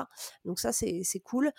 Donc 0.44 0.60
ça, 0.60 0.72
c'est 0.72 1.20
cool. 1.24 1.50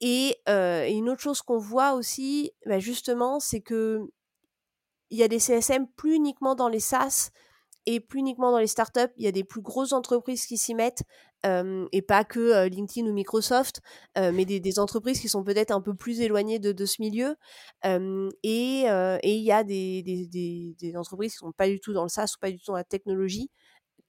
Et, 0.00 0.36
une 0.46 1.08
autre 1.08 1.20
chose 1.20 1.42
qu'on 1.42 1.58
voit 1.58 1.94
aussi, 1.94 2.52
bah, 2.66 2.78
justement, 2.78 3.40
c'est 3.40 3.60
que 3.60 4.00
il 5.10 5.18
y 5.18 5.22
a 5.22 5.28
des 5.28 5.38
CSM 5.38 5.86
plus 5.96 6.14
uniquement 6.14 6.54
dans 6.54 6.68
les 6.68 6.80
SaaS 6.80 7.30
et 7.86 8.00
plus 8.00 8.20
uniquement 8.20 8.52
dans 8.52 8.58
les 8.58 8.66
startups. 8.66 9.12
Il 9.16 9.24
y 9.24 9.26
a 9.28 9.32
des 9.32 9.44
plus 9.44 9.62
grosses 9.62 9.94
entreprises 9.94 10.44
qui 10.44 10.58
s'y 10.58 10.74
mettent 10.74 11.02
et 11.44 12.02
pas 12.02 12.24
que 12.24 12.66
LinkedIn 12.68 13.08
ou 13.08 13.14
Microsoft, 13.14 13.80
mais 14.16 14.44
des, 14.44 14.78
entreprises 14.78 15.20
qui 15.20 15.28
sont 15.28 15.44
peut-être 15.44 15.70
un 15.70 15.80
peu 15.80 15.94
plus 15.94 16.20
éloignées 16.20 16.58
de, 16.58 16.84
ce 16.84 17.00
milieu. 17.00 17.36
et 17.84 18.82
il 18.82 19.42
y 19.42 19.52
a 19.52 19.64
des, 19.64 20.74
des, 20.78 20.96
entreprises 20.96 21.32
qui 21.32 21.38
sont 21.38 21.52
pas 21.52 21.68
du 21.68 21.80
tout 21.80 21.94
dans 21.94 22.02
le 22.02 22.10
SaaS 22.10 22.34
ou 22.36 22.40
pas 22.40 22.50
du 22.50 22.58
tout 22.58 22.66
dans 22.66 22.76
la 22.76 22.84
technologie 22.84 23.50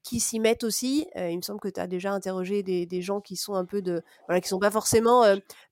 qui 0.04 0.20
s'y 0.20 0.40
mettent 0.40 0.64
aussi. 0.64 1.08
il 1.16 1.38
me 1.38 1.42
semble 1.42 1.60
que 1.60 1.68
tu 1.68 1.80
as 1.80 1.88
déjà 1.88 2.12
interrogé 2.14 2.64
des, 2.64 3.02
gens 3.02 3.22
qui 3.22 3.36
sont 3.36 3.54
un 3.54 3.66
peu 3.66 3.82
de. 3.82 4.02
Qui 4.42 4.48
sont 4.48 4.60
pas 4.60 4.72
forcément 4.72 5.24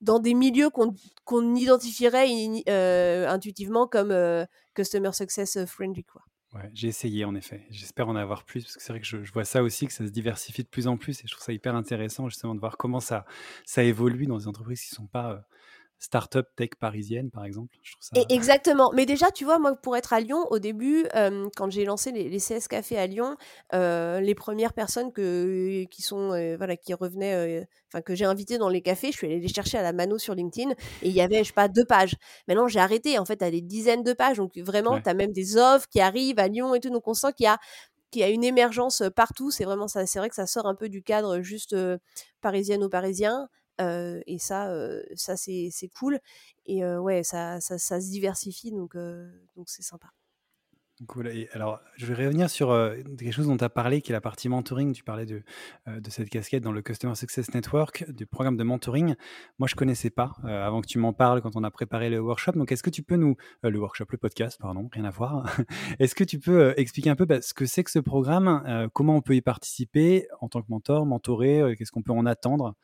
dans 0.02 0.20
des 0.20 0.34
milieux 0.34 0.70
qu'on 0.70 1.56
identifierait 1.56 2.28
intuitivement 3.28 3.88
comme 3.88 4.14
Customer 4.74 5.12
Success 5.14 5.66
Friendly. 5.66 6.06
Ouais, 6.54 6.70
j'ai 6.74 6.88
essayé 6.88 7.26
en 7.26 7.36
effet. 7.36 7.66
J'espère 7.70 8.08
en 8.08 8.16
avoir 8.16 8.44
plus 8.46 8.64
parce 8.64 8.78
que 8.78 8.82
c'est 8.82 8.94
vrai 8.94 9.02
que 9.02 9.06
je, 9.06 9.24
je, 9.24 9.34
vois 9.34 9.44
ça 9.44 9.62
aussi, 9.64 9.86
que 9.86 9.92
ça 9.92 10.06
se 10.06 10.12
diversifie 10.12 10.64
de 10.64 10.70
plus 10.70 10.88
en 10.88 10.96
plus 10.96 11.20
et 11.20 11.28
je 11.28 11.32
trouve 11.32 11.44
ça 11.44 11.52
hyper 11.52 11.76
intéressant 11.76 12.30
justement 12.30 12.56
de 12.56 12.60
voir 12.62 12.78
comment 12.78 13.02
ça, 13.02 13.26
ça 13.66 13.84
évolue 13.84 14.28
dans 14.28 14.38
des 14.38 14.48
entreprises 14.48 14.82
qui 14.82 14.94
ne 14.94 14.96
sont 14.96 15.08
pas 15.08 15.46
start-up 16.00 16.48
tech 16.56 16.70
parisienne, 16.80 17.32
par 17.32 17.46
exemple. 17.46 17.76
Je 17.82 17.94
trouve 17.94 18.04
ça... 18.04 18.22
exactement. 18.30 18.92
Mais 18.94 19.06
déjà, 19.06 19.32
tu 19.32 19.46
vois, 19.46 19.60
moi, 19.60 19.76
pour 19.76 19.98
être 19.98 20.14
à 20.14 20.20
Lyon, 20.20 20.46
au 20.50 20.60
début, 20.60 21.06
quand 21.56 21.70
j'ai 21.70 21.86
lancé 21.86 22.12
les, 22.12 22.30
les, 22.30 22.40
CS 22.40 22.68
Café 22.68 22.98
à 22.98 23.08
Lyon, 23.08 23.36
les 23.74 24.36
premières 24.36 24.74
personnes 24.74 25.12
que, 25.12 25.86
qui 25.86 26.02
sont, 26.02 26.30
voilà, 26.58 26.78
qui 26.78 26.94
revenaient, 26.94 27.68
enfin, 27.92 28.02
que 28.02 28.16
j'ai 28.16 28.26
invitées 28.26 28.58
dans 28.58 28.70
les 28.70 28.82
cafés, 28.82 29.12
je 29.12 29.18
suis 29.18 29.28
allée 29.28 29.40
les 29.40 29.48
chercher 29.48 29.78
à 29.78 29.84
la 29.84 29.94
mano 29.94 30.18
sur 30.18 30.36
LinkedIn 30.36 30.72
et 31.02 31.10
il 31.10 31.14
y 31.14 31.22
avait, 31.22 31.40
je 31.40 31.50
sais 31.50 31.54
pas, 31.54 31.68
deux 31.68 31.86
pages. 31.86 32.16
Maintenant, 32.48 32.68
j'ai 32.68 32.80
arrêté. 32.80 33.18
En 33.20 33.26
fait, 33.26 33.42
à 33.42 33.52
des 33.52 33.62
dizaines 33.62 34.04
de 34.04 34.14
pages. 34.14 34.38
Donc, 34.38 34.58
vraiment, 34.58 35.02
tu 35.02 35.10
as 35.10 35.14
même 35.14 35.32
des 35.32 35.58
offres 35.58 35.88
qui 35.90 36.00
arrivent 36.00 36.40
à 36.40 36.48
Lyon 36.48 36.76
et 36.76 36.80
tout. 36.80 36.90
Donc, 36.90 37.08
on 37.08 37.14
sent 37.14 37.34
qu'il 37.36 37.46
y 37.46 37.48
a 37.48 37.58
qu'il 38.10 38.22
y 38.22 38.24
a 38.24 38.30
une 38.30 38.46
émergence 38.46 39.04
partout. 39.16 39.52
C'est 39.52 39.66
vraiment 39.66 39.88
ça. 39.90 40.06
C'est 40.06 40.20
vrai 40.20 40.30
que 40.30 40.36
ça 40.36 40.48
sort 40.48 40.66
un 40.66 40.76
peu 40.76 40.88
du 40.88 41.04
cadre 41.04 41.42
juste 41.42 41.76
parisienne 42.42 42.84
ou 42.84 42.90
parisien 42.90 43.50
et 43.80 44.38
ça, 44.40 44.72
ça 45.16 45.36
c'est 45.38 45.90
cool. 45.98 46.20
Et 46.66 46.86
ouais, 46.86 47.24
ça, 47.24 47.60
ça, 47.62 47.78
ça, 47.78 48.02
se 48.02 48.10
diversifie, 48.10 48.72
donc 48.72 48.96
donc 49.56 49.70
c'est 49.70 49.84
sympa. 49.84 50.08
Cool. 51.06 51.32
Alors, 51.54 51.80
je 51.96 52.08
vais 52.08 52.26
revenir 52.26 52.50
sur 52.50 52.70
quelque 53.20 53.32
chose 53.32 53.46
dont 53.46 53.56
tu 53.56 53.64
as 53.64 53.70
parlé, 53.70 54.02
qui 54.02 54.12
est 54.12 54.14
la 54.14 54.22
partie 54.22 54.50
mentoring. 54.50 54.94
Tu 54.94 55.04
parlais 55.04 55.28
de, 55.28 55.44
de 55.86 56.10
cette 56.10 56.28
casquette 56.28 56.64
dans 56.64 56.72
le 56.72 56.82
Customer 56.82 57.14
Success 57.14 57.54
Network, 57.54 58.10
du 58.10 58.26
programme 58.26 58.58
de 58.58 58.64
mentoring. 58.64 59.14
Moi, 59.60 59.68
je 59.68 59.76
connaissais 59.76 60.10
pas 60.10 60.34
avant 60.44 60.82
que 60.82 60.88
tu 60.88 60.98
m'en 60.98 61.14
parles 61.14 61.44
quand 61.44 61.56
on 61.56 61.64
a 61.64 61.70
préparé 61.70 62.10
le 62.10 62.20
workshop. 62.20 62.54
Donc, 62.54 62.72
est-ce 62.72 62.82
que 62.82 62.90
tu 62.90 63.04
peux 63.04 63.16
nous. 63.16 63.36
le 63.62 63.78
workshop, 63.78 64.06
le 64.10 64.18
podcast, 64.18 64.58
pardon, 64.60 64.90
rien 64.92 65.06
à 65.06 65.12
voir. 65.12 65.46
est-ce 66.00 66.16
que 66.16 66.24
tu 66.24 66.40
peux 66.40 66.74
expliquer 66.78 67.12
un 67.12 67.16
peu 67.16 67.26
bah, 67.26 67.44
ce 67.44 67.54
que 67.54 67.68
c'est 67.68 67.84
que 67.84 67.92
ce 67.92 68.00
programme, 68.00 68.90
comment 68.92 69.18
on 69.18 69.22
peut 69.22 69.36
y 69.36 69.42
participer 69.42 70.28
en 70.42 70.50
tant 70.50 70.64
que 70.64 70.68
mentor, 70.70 71.06
mentoré, 71.06 71.76
qu'est-ce 71.78 71.92
qu'on 71.92 72.02
peut 72.02 72.12
en 72.12 72.26
attendre? 72.26 72.76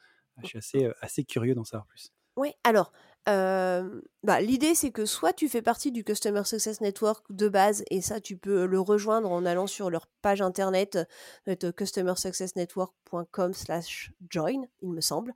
Je 0.41 0.48
suis 0.48 0.58
assez, 0.58 0.89
assez 1.02 1.24
curieux 1.24 1.56
d'en 1.56 1.63
savoir 1.63 1.88
plus. 1.88 2.12
Oui, 2.36 2.52
alors, 2.63 2.91
bah, 3.26 4.41
l'idée 4.41 4.76
c'est 4.76 4.91
que 4.91 5.06
soit 5.06 5.34
tu 5.34 5.48
fais 5.48 5.62
partie 5.62 5.91
du 5.91 6.04
Customer 6.04 6.43
Success 6.43 6.82
Network 6.82 7.26
de 7.30 7.48
base 7.48 7.84
et 7.89 8.02
ça 8.02 8.19
tu 8.19 8.38
peux 8.38 8.65
le 8.65 8.80
rejoindre 8.80 9.32
en 9.32 9.46
allant 9.46 9.67
sur 9.67 9.89
leur 9.89 10.08
page 10.22 10.41
internet 10.41 11.00
customersuccessnetwork.com 11.48 13.54
slash 13.54 14.12
join 14.30 14.63
il 14.82 14.89
me 14.89 15.02
semble. 15.02 15.34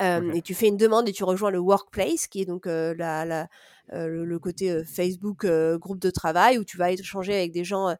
Et 0.00 0.42
tu 0.42 0.54
fais 0.54 0.68
une 0.68 0.76
demande 0.76 1.08
et 1.08 1.12
tu 1.12 1.24
rejoins 1.24 1.50
le 1.50 1.60
workplace 1.60 2.26
qui 2.26 2.42
est 2.42 2.46
donc 2.46 2.66
la, 2.66 3.24
la 3.24 3.48
le, 3.92 4.38
côté 4.38 4.84
Facebook 4.84 5.46
groupe 5.78 6.00
de 6.00 6.10
travail 6.10 6.58
où 6.58 6.64
tu 6.64 6.76
vas 6.76 6.92
échanger 6.92 7.34
avec 7.34 7.52
des 7.52 7.64
gens 7.64 7.94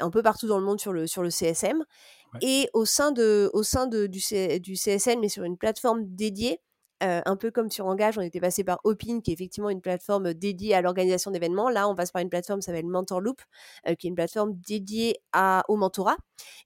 un 0.00 0.10
peu 0.10 0.22
partout 0.22 0.46
dans 0.46 0.58
le 0.58 0.64
monde 0.64 0.80
sur 0.80 0.92
le, 0.92 1.06
sur 1.06 1.22
le 1.22 1.30
CSM 1.30 1.84
et 2.40 2.68
au 2.72 2.84
sein, 2.84 3.12
de, 3.12 3.50
au 3.52 3.62
sein 3.62 3.86
de, 3.86 4.06
du, 4.06 4.20
du 4.60 4.74
CSN, 4.74 5.20
mais 5.20 5.28
sur 5.28 5.44
une 5.44 5.56
plateforme 5.56 6.04
dédiée, 6.04 6.60
euh, 7.02 7.20
un 7.26 7.36
peu 7.36 7.50
comme 7.50 7.70
sur 7.70 7.86
Engage, 7.86 8.16
on 8.18 8.22
était 8.22 8.40
passé 8.40 8.64
par 8.64 8.78
Opin, 8.84 9.20
qui 9.20 9.30
est 9.30 9.34
effectivement 9.34 9.68
une 9.68 9.80
plateforme 9.80 10.32
dédiée 10.32 10.74
à 10.74 10.80
l'organisation 10.80 11.30
d'événements. 11.30 11.68
Là, 11.68 11.88
on 11.88 11.94
passe 11.94 12.12
par 12.12 12.22
une 12.22 12.30
plateforme 12.30 12.60
qui 12.60 12.66
s'appelle 12.66 12.86
Mentorloop, 12.86 13.42
euh, 13.88 13.94
qui 13.94 14.06
est 14.06 14.10
une 14.10 14.14
plateforme 14.14 14.54
dédiée 14.66 15.20
à, 15.32 15.64
au 15.68 15.76
mentorat 15.76 16.16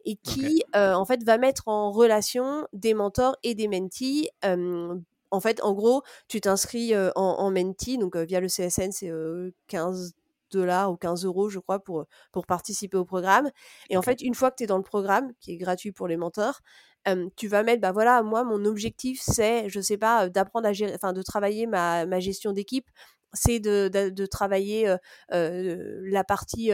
et 0.04 0.16
qui, 0.16 0.62
euh, 0.76 0.92
en 0.92 1.04
fait, 1.04 1.24
va 1.24 1.38
mettre 1.38 1.66
en 1.66 1.90
relation 1.90 2.66
des 2.72 2.94
mentors 2.94 3.36
et 3.42 3.54
des 3.54 3.68
mentees. 3.68 4.28
en 5.30 5.40
fait, 5.40 5.62
en 5.62 5.72
gros, 5.72 6.02
tu 6.28 6.40
t'inscris 6.40 6.94
en, 6.96 7.10
en 7.16 7.50
mentee, 7.50 7.98
donc 7.98 8.16
via 8.16 8.40
le 8.40 8.48
CSN, 8.48 8.92
c'est 8.92 9.12
15 9.66 10.14
dollars 10.50 10.90
ou 10.90 10.96
15 10.96 11.24
euros, 11.24 11.48
je 11.48 11.58
crois, 11.58 11.80
pour, 11.80 12.06
pour 12.32 12.46
participer 12.46 12.96
au 12.96 13.04
programme. 13.04 13.50
Et 13.90 13.96
en 13.96 14.02
fait, 14.02 14.20
une 14.20 14.34
fois 14.34 14.50
que 14.50 14.56
tu 14.56 14.64
es 14.64 14.66
dans 14.66 14.76
le 14.76 14.82
programme, 14.82 15.32
qui 15.40 15.52
est 15.52 15.56
gratuit 15.56 15.92
pour 15.92 16.08
les 16.08 16.16
mentors, 16.16 16.60
tu 17.36 17.48
vas 17.48 17.62
mettre, 17.62 17.80
bah 17.80 17.92
voilà, 17.92 18.22
moi, 18.22 18.44
mon 18.44 18.64
objectif, 18.64 19.20
c'est, 19.22 19.68
je 19.68 19.80
sais 19.80 19.96
pas, 19.96 20.28
d'apprendre 20.28 20.66
à 20.68 20.72
gérer, 20.72 20.92
enfin, 20.94 21.12
de 21.12 21.22
travailler 21.22 21.66
ma, 21.66 22.06
ma 22.06 22.20
gestion 22.20 22.52
d'équipe 22.52 22.88
c'est 23.34 23.60
de, 23.60 23.88
de, 23.88 24.26
travailler 24.26 24.94
la 25.30 26.24
partie 26.24 26.70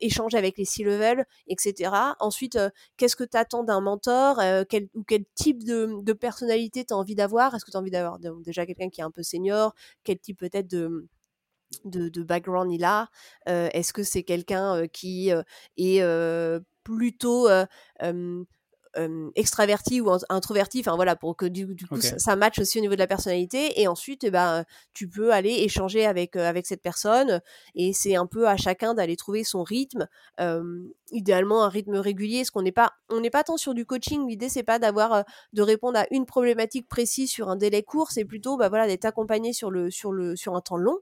échange 0.00 0.34
avec 0.34 0.58
les 0.58 0.64
C-level, 0.64 1.24
etc. 1.48 1.90
Ensuite, 2.20 2.58
qu'est-ce 2.96 3.16
que 3.16 3.24
tu 3.24 3.36
attends 3.36 3.64
d'un 3.64 3.80
mentor 3.80 4.40
quel, 4.68 4.88
ou 4.94 5.02
quel 5.04 5.24
type 5.34 5.64
de, 5.64 6.02
de 6.02 6.12
personnalité 6.12 6.84
tu 6.84 6.94
as 6.94 6.96
envie 6.96 7.14
d'avoir? 7.14 7.54
Est-ce 7.54 7.64
que 7.64 7.70
tu 7.70 7.76
as 7.76 7.80
envie 7.80 7.90
d'avoir 7.90 8.18
déjà 8.18 8.66
quelqu'un 8.66 8.88
qui 8.88 9.00
est 9.00 9.04
un 9.04 9.10
peu 9.10 9.22
senior? 9.22 9.74
Quel 10.04 10.18
type 10.18 10.38
peut-être 10.38 10.68
de 10.68 11.08
de, 11.84 12.22
background 12.22 12.72
il 12.72 12.84
a 12.84 13.08
Est-ce 13.46 13.92
que 13.92 14.02
c'est 14.02 14.22
quelqu'un 14.22 14.86
qui 14.88 15.32
est 15.76 16.60
plutôt 16.84 17.48
extraverti 19.34 20.00
ou 20.00 20.10
introverti, 20.28 20.80
enfin 20.80 20.96
voilà, 20.96 21.16
pour 21.16 21.36
que 21.36 21.46
du, 21.46 21.66
coup 21.88 22.00
ça, 22.00 22.36
matche 22.36 22.58
aussi 22.58 22.78
au 22.78 22.80
niveau 22.80 22.94
de 22.94 22.98
la 22.98 23.06
personnalité. 23.06 23.80
Et 23.80 23.88
ensuite, 23.88 24.24
eh 24.24 24.30
ben, 24.30 24.64
tu 24.92 25.08
peux 25.08 25.32
aller 25.32 25.50
échanger 25.50 26.04
avec, 26.06 26.36
avec 26.36 26.66
cette 26.66 26.82
personne 26.82 27.40
et 27.74 27.92
c'est 27.92 28.16
un 28.16 28.26
peu 28.26 28.48
à 28.48 28.56
chacun 28.56 28.94
d'aller 28.94 29.16
trouver 29.16 29.44
son 29.44 29.62
rythme, 29.62 30.08
idéalement 31.10 31.64
un 31.64 31.68
rythme 31.68 31.96
régulier, 31.96 32.40
parce 32.40 32.50
qu'on 32.50 32.62
n'est 32.62 32.72
pas, 32.72 32.92
on 33.08 33.20
n'est 33.20 33.30
pas 33.30 33.44
tant 33.44 33.56
sur 33.56 33.74
du 33.74 33.86
coaching. 33.86 34.28
L'idée 34.28 34.48
c'est 34.48 34.62
pas 34.62 34.78
d'avoir 34.78 35.24
de 35.52 35.62
répondre 35.62 35.98
à 35.98 36.06
une 36.10 36.26
problématique 36.26 36.88
précise 36.88 37.30
sur 37.30 37.48
un 37.48 37.56
délai 37.56 37.82
court, 37.82 38.10
c'est 38.10 38.24
plutôt 38.24 38.56
bah, 38.56 38.68
voilà 38.68 38.86
d'être 38.86 39.04
accompagné 39.04 39.52
sur 39.52 39.70
le 39.70 39.90
sur 39.90 40.12
le 40.12 40.36
sur 40.36 40.54
un 40.54 40.60
temps 40.60 40.76
long 40.76 40.98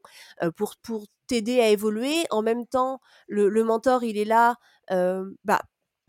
pour 0.57 0.77
pour 0.83 1.07
t'aider 1.27 1.61
à 1.61 1.69
évoluer. 1.69 2.25
En 2.31 2.43
même 2.43 2.67
temps, 2.67 3.01
le, 3.29 3.49
le 3.49 3.65
mentor 3.65 4.05
il 4.05 4.19
est 4.19 4.25
là, 4.25 4.57
bah 5.45 5.61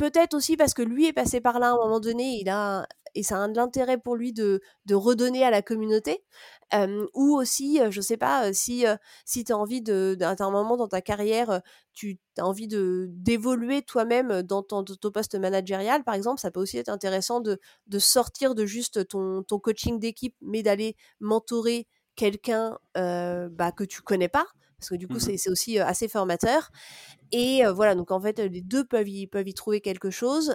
Peut-être 0.01 0.33
aussi 0.33 0.57
parce 0.57 0.73
que 0.73 0.81
lui 0.81 1.05
est 1.05 1.13
passé 1.13 1.41
par 1.41 1.59
là 1.59 1.67
à 1.67 1.73
un 1.73 1.75
moment 1.75 1.99
donné, 1.99 2.39
il 2.41 2.49
a 2.49 2.87
et 3.13 3.21
ça 3.21 3.43
a 3.43 3.47
de 3.47 3.55
l'intérêt 3.55 3.99
pour 3.99 4.15
lui 4.15 4.33
de, 4.33 4.59
redonner 4.91 5.43
à 5.43 5.51
la 5.51 5.61
communauté. 5.61 6.23
ou 7.13 7.37
aussi, 7.37 7.79
je 7.87 8.01
sais 8.01 8.17
pas, 8.17 8.51
si, 8.51 8.83
si 9.25 9.43
tu 9.43 9.51
as 9.51 9.57
envie 9.59 9.83
de, 9.83 10.17
un 10.19 10.49
moment 10.49 10.75
dans 10.75 10.87
ta 10.87 11.01
carrière, 11.01 11.61
tu 11.93 12.19
as 12.39 12.47
envie 12.47 12.67
de 12.67 13.09
d'évoluer 13.11 13.83
toi-même 13.83 14.41
dans 14.41 14.63
ton, 14.63 14.83
poste 15.13 15.35
managérial, 15.35 16.03
par 16.03 16.15
exemple, 16.15 16.41
ça 16.41 16.49
peut 16.49 16.61
aussi 16.61 16.79
être 16.79 16.89
intéressant 16.89 17.39
de, 17.39 17.59
de 17.85 17.99
sortir 17.99 18.55
de 18.55 18.65
juste 18.65 19.07
ton, 19.07 19.43
ton 19.43 19.59
coaching 19.59 19.99
d'équipe, 19.99 20.35
mais 20.41 20.63
d'aller 20.63 20.95
mentorer 21.19 21.87
quelqu'un 22.15 22.79
bah, 22.95 23.71
que 23.71 23.83
tu 23.83 24.01
connais 24.01 24.29
pas 24.29 24.47
parce 24.81 24.89
que 24.89 24.95
du 24.95 25.07
coup 25.07 25.17
mmh 25.17 25.37
c'est 25.37 25.49
aussi 25.49 25.79
assez 25.79 26.09
formateur 26.09 26.69
et 27.31 27.63
voilà 27.75 27.95
donc 27.95 28.11
en 28.11 28.19
fait 28.19 28.39
les 28.39 28.61
deux 28.61 28.83
peuvent 28.83 29.07
y, 29.07 29.27
peuvent 29.27 29.47
y 29.47 29.53
trouver 29.53 29.79
quelque 29.81 30.09
chose 30.09 30.53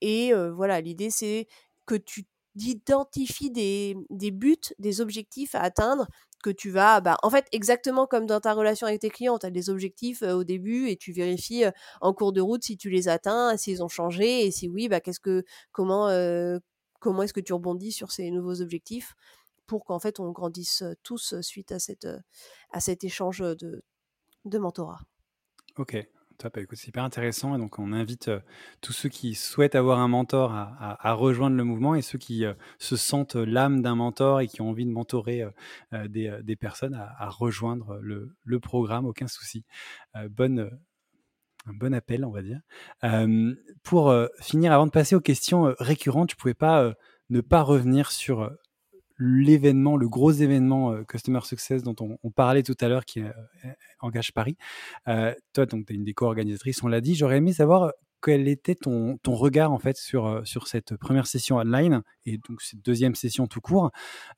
et 0.00 0.32
voilà 0.54 0.80
l'idée 0.80 1.10
c'est 1.10 1.46
que 1.86 1.96
tu 1.96 2.26
d'identifier 2.54 3.50
des, 3.50 3.96
des 4.10 4.30
buts, 4.30 4.56
des 4.78 5.00
objectifs 5.00 5.54
à 5.54 5.60
atteindre 5.60 6.06
que 6.42 6.50
tu 6.50 6.70
vas, 6.70 7.00
bah, 7.00 7.16
en 7.22 7.30
fait, 7.30 7.46
exactement 7.52 8.06
comme 8.06 8.26
dans 8.26 8.40
ta 8.40 8.52
relation 8.52 8.86
avec 8.86 9.00
tes 9.00 9.10
clients, 9.10 9.38
tu 9.38 9.46
as 9.46 9.50
des 9.50 9.70
objectifs 9.70 10.22
au 10.22 10.44
début 10.44 10.88
et 10.88 10.96
tu 10.96 11.12
vérifies 11.12 11.64
en 12.00 12.12
cours 12.12 12.32
de 12.32 12.40
route 12.40 12.62
si 12.62 12.76
tu 12.76 12.90
les 12.90 13.08
atteins, 13.08 13.56
s'ils 13.56 13.82
ont 13.82 13.88
changé 13.88 14.46
et 14.46 14.50
si 14.50 14.68
oui, 14.68 14.88
bah, 14.88 15.00
qu'est-ce 15.00 15.20
que, 15.20 15.42
comment, 15.72 16.08
comment 17.00 17.22
est-ce 17.22 17.32
que 17.32 17.40
tu 17.40 17.52
rebondis 17.52 17.92
sur 17.92 18.12
ces 18.12 18.30
nouveaux 18.30 18.60
objectifs 18.60 19.14
pour 19.66 19.84
qu'en 19.84 19.98
fait 19.98 20.20
on 20.20 20.30
grandisse 20.30 20.84
tous 21.02 21.40
suite 21.40 21.72
à, 21.72 21.78
cette, 21.78 22.08
à 22.70 22.80
cet 22.80 23.04
échange 23.04 23.40
de, 23.40 23.82
de 24.44 24.58
mentorat. 24.58 25.00
Ok, 25.76 25.96
Top, 26.38 26.56
écoute, 26.56 26.78
c'est 26.78 26.88
hyper 26.88 27.04
intéressant. 27.04 27.54
Et 27.54 27.58
donc, 27.58 27.78
on 27.78 27.92
invite 27.92 28.30
tous 28.80 28.92
ceux 28.92 29.08
qui 29.08 29.34
souhaitent 29.34 29.76
avoir 29.76 30.00
un 30.00 30.08
mentor 30.08 30.52
à, 30.52 31.12
rejoindre 31.14 31.56
le 31.56 31.62
mouvement 31.62 31.94
et 31.94 32.02
ceux 32.02 32.18
qui 32.18 32.44
se 32.78 32.96
sentent 32.96 33.36
l'âme 33.36 33.82
d'un 33.82 33.94
mentor 33.94 34.40
et 34.40 34.48
qui 34.48 34.60
ont 34.60 34.70
envie 34.70 34.84
de 34.84 34.90
mentorer 34.90 35.44
des, 35.92 36.56
personnes 36.58 36.94
à, 36.94 37.28
rejoindre 37.28 37.98
le, 38.02 38.60
programme, 38.60 39.06
aucun 39.06 39.28
souci. 39.28 39.64
bonne, 40.30 40.70
un 41.66 41.72
bon 41.72 41.94
appel, 41.94 42.24
on 42.24 42.32
va 42.32 42.42
dire. 42.42 42.60
pour 43.84 44.12
finir, 44.40 44.72
avant 44.72 44.86
de 44.86 44.92
passer 44.92 45.14
aux 45.14 45.20
questions 45.20 45.72
récurrentes, 45.78 46.30
je 46.30 46.34
ne 46.36 46.40
pouvais 46.40 46.54
pas 46.54 46.94
ne 47.30 47.40
pas 47.40 47.62
revenir 47.62 48.10
sur 48.10 48.50
l'événement, 49.18 49.96
le 49.96 50.08
gros 50.08 50.32
événement 50.32 50.92
euh, 50.92 51.04
Customer 51.04 51.40
Success 51.42 51.82
dont 51.82 51.94
on, 52.00 52.30
parlait 52.30 52.62
tout 52.62 52.76
à 52.80 52.88
l'heure 52.88 53.04
qui 53.04 53.20
euh, 53.20 53.30
engage 54.00 54.32
Paris. 54.32 54.56
Euh, 55.08 55.34
toi, 55.52 55.66
donc, 55.66 55.86
tu 55.86 55.92
es 55.92 55.96
une 55.96 56.04
des 56.04 56.14
co-organisatrices, 56.14 56.82
on 56.82 56.88
l'a 56.88 57.00
dit. 57.00 57.14
J'aurais 57.14 57.38
aimé 57.38 57.52
savoir 57.52 57.92
quel 58.24 58.48
était 58.48 58.74
ton, 58.74 59.18
ton 59.18 59.34
regard 59.34 59.70
en 59.72 59.78
fait 59.78 59.98
sur, 59.98 60.26
euh, 60.26 60.44
sur 60.44 60.66
cette 60.66 60.96
première 60.96 61.26
session 61.26 61.56
online 61.56 62.02
et 62.24 62.38
donc 62.48 62.62
cette 62.62 62.80
deuxième 62.82 63.14
session 63.14 63.46
tout 63.46 63.60
court? 63.60 63.90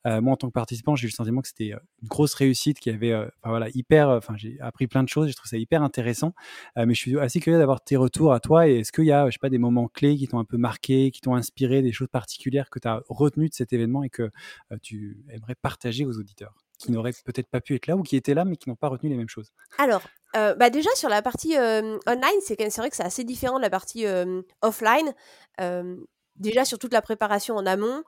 Euh, 0.05 0.19
moi, 0.19 0.33
en 0.33 0.35
tant 0.35 0.47
que 0.47 0.53
participant, 0.53 0.95
j'ai 0.95 1.05
eu 1.05 1.09
le 1.09 1.13
sentiment 1.13 1.41
que 1.41 1.47
c'était 1.47 1.73
euh, 1.73 1.79
une 2.01 2.09
grosse 2.09 2.33
réussite, 2.33 2.79
qui 2.79 2.89
avait, 2.89 3.15
enfin 3.15 3.49
voilà, 3.49 3.69
hyper, 3.73 4.09
enfin 4.09 4.35
j'ai 4.35 4.59
appris 4.59 4.87
plein 4.87 5.03
de 5.03 5.09
choses, 5.09 5.27
j'ai 5.27 5.33
trouvé 5.33 5.49
ça 5.49 5.57
hyper 5.57 5.81
intéressant. 5.83 6.33
mais 6.75 6.93
je 6.93 6.99
suis 6.99 7.17
assez 7.19 7.39
curieux 7.39 7.59
d'avoir 7.59 7.81
tes 7.81 7.95
retours 7.95 8.33
à 8.33 8.39
toi 8.39 8.67
et 8.67 8.79
est-ce 8.79 8.91
qu'il 8.91 9.05
y 9.05 9.11
a, 9.11 9.27
je 9.27 9.31
sais 9.31 9.39
pas, 9.39 9.49
des 9.49 9.57
moments 9.57 9.87
clés 9.87 10.17
qui 10.17 10.27
t'ont 10.27 10.39
un 10.39 10.45
peu 10.45 10.57
marqué, 10.57 11.11
qui 11.11 11.21
t'ont 11.21 11.35
inspiré, 11.35 11.81
des 11.81 11.91
choses 11.91 12.09
particulières 12.09 12.69
que 12.69 12.79
tu 12.79 12.87
as 12.87 13.01
retenues 13.07 13.49
de 13.49 13.53
cet 13.53 13.73
événement 13.73 14.03
et 14.03 14.09
que 14.09 14.29
tu 14.81 15.23
aimerais 15.29 15.55
partager 15.55 16.05
aux 16.05 16.17
auditeurs? 16.19 16.66
Qui 16.77 16.91
n'auraient 16.91 17.13
peut-être 17.25 17.49
pas 17.49 17.61
pu 17.61 17.75
être 17.75 17.87
là 17.87 17.95
ou 17.95 18.03
qui 18.03 18.15
étaient 18.15 18.33
là 18.33 18.45
mais 18.45 18.55
qui 18.55 18.69
n'ont 18.69 18.75
pas 18.75 18.87
retenu 18.87 19.09
les 19.09 19.15
mêmes 19.15 19.29
choses 19.29 19.51
Alors, 19.77 20.01
euh, 20.35 20.53
bah 20.55 20.69
déjà 20.69 20.89
sur 20.95 21.09
la 21.09 21.21
partie 21.21 21.57
euh, 21.57 21.97
online, 22.07 22.41
c'est 22.41 22.55
vrai 22.77 22.89
que 22.89 22.95
c'est 22.95 23.03
assez 23.03 23.23
différent 23.23 23.57
de 23.57 23.63
la 23.63 23.69
partie 23.69 24.05
euh, 24.05 24.41
offline. 24.61 25.13
déjà 26.35 26.65
sur 26.65 26.77
toute 26.79 26.93
la 26.93 27.01
préparation 27.01 27.55
en 27.55 27.65
amont. 27.65 28.03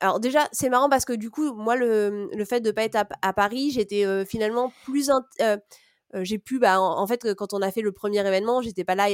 Alors 0.00 0.20
déjà, 0.20 0.48
c'est 0.52 0.68
marrant 0.68 0.88
parce 0.88 1.04
que 1.04 1.12
du 1.12 1.30
coup, 1.30 1.54
moi, 1.54 1.76
le, 1.76 2.28
le 2.32 2.44
fait 2.44 2.60
de 2.60 2.68
ne 2.68 2.72
pas 2.72 2.84
être 2.84 2.98
à, 3.22 3.32
Paris, 3.32 3.70
j'étais 3.70 4.24
finalement 4.26 4.72
plus 4.84 5.10
j'ai 6.22 6.38
pu 6.38 6.58
bah, 6.58 6.80
en, 6.80 7.06
fait 7.06 7.34
quand 7.34 7.52
on 7.52 7.62
a 7.62 7.70
fait 7.70 7.80
le 7.80 7.92
premier 7.92 8.20
événement 8.20 8.62
j'étais 8.62 8.84
pas 8.84 8.94
là 8.94 9.08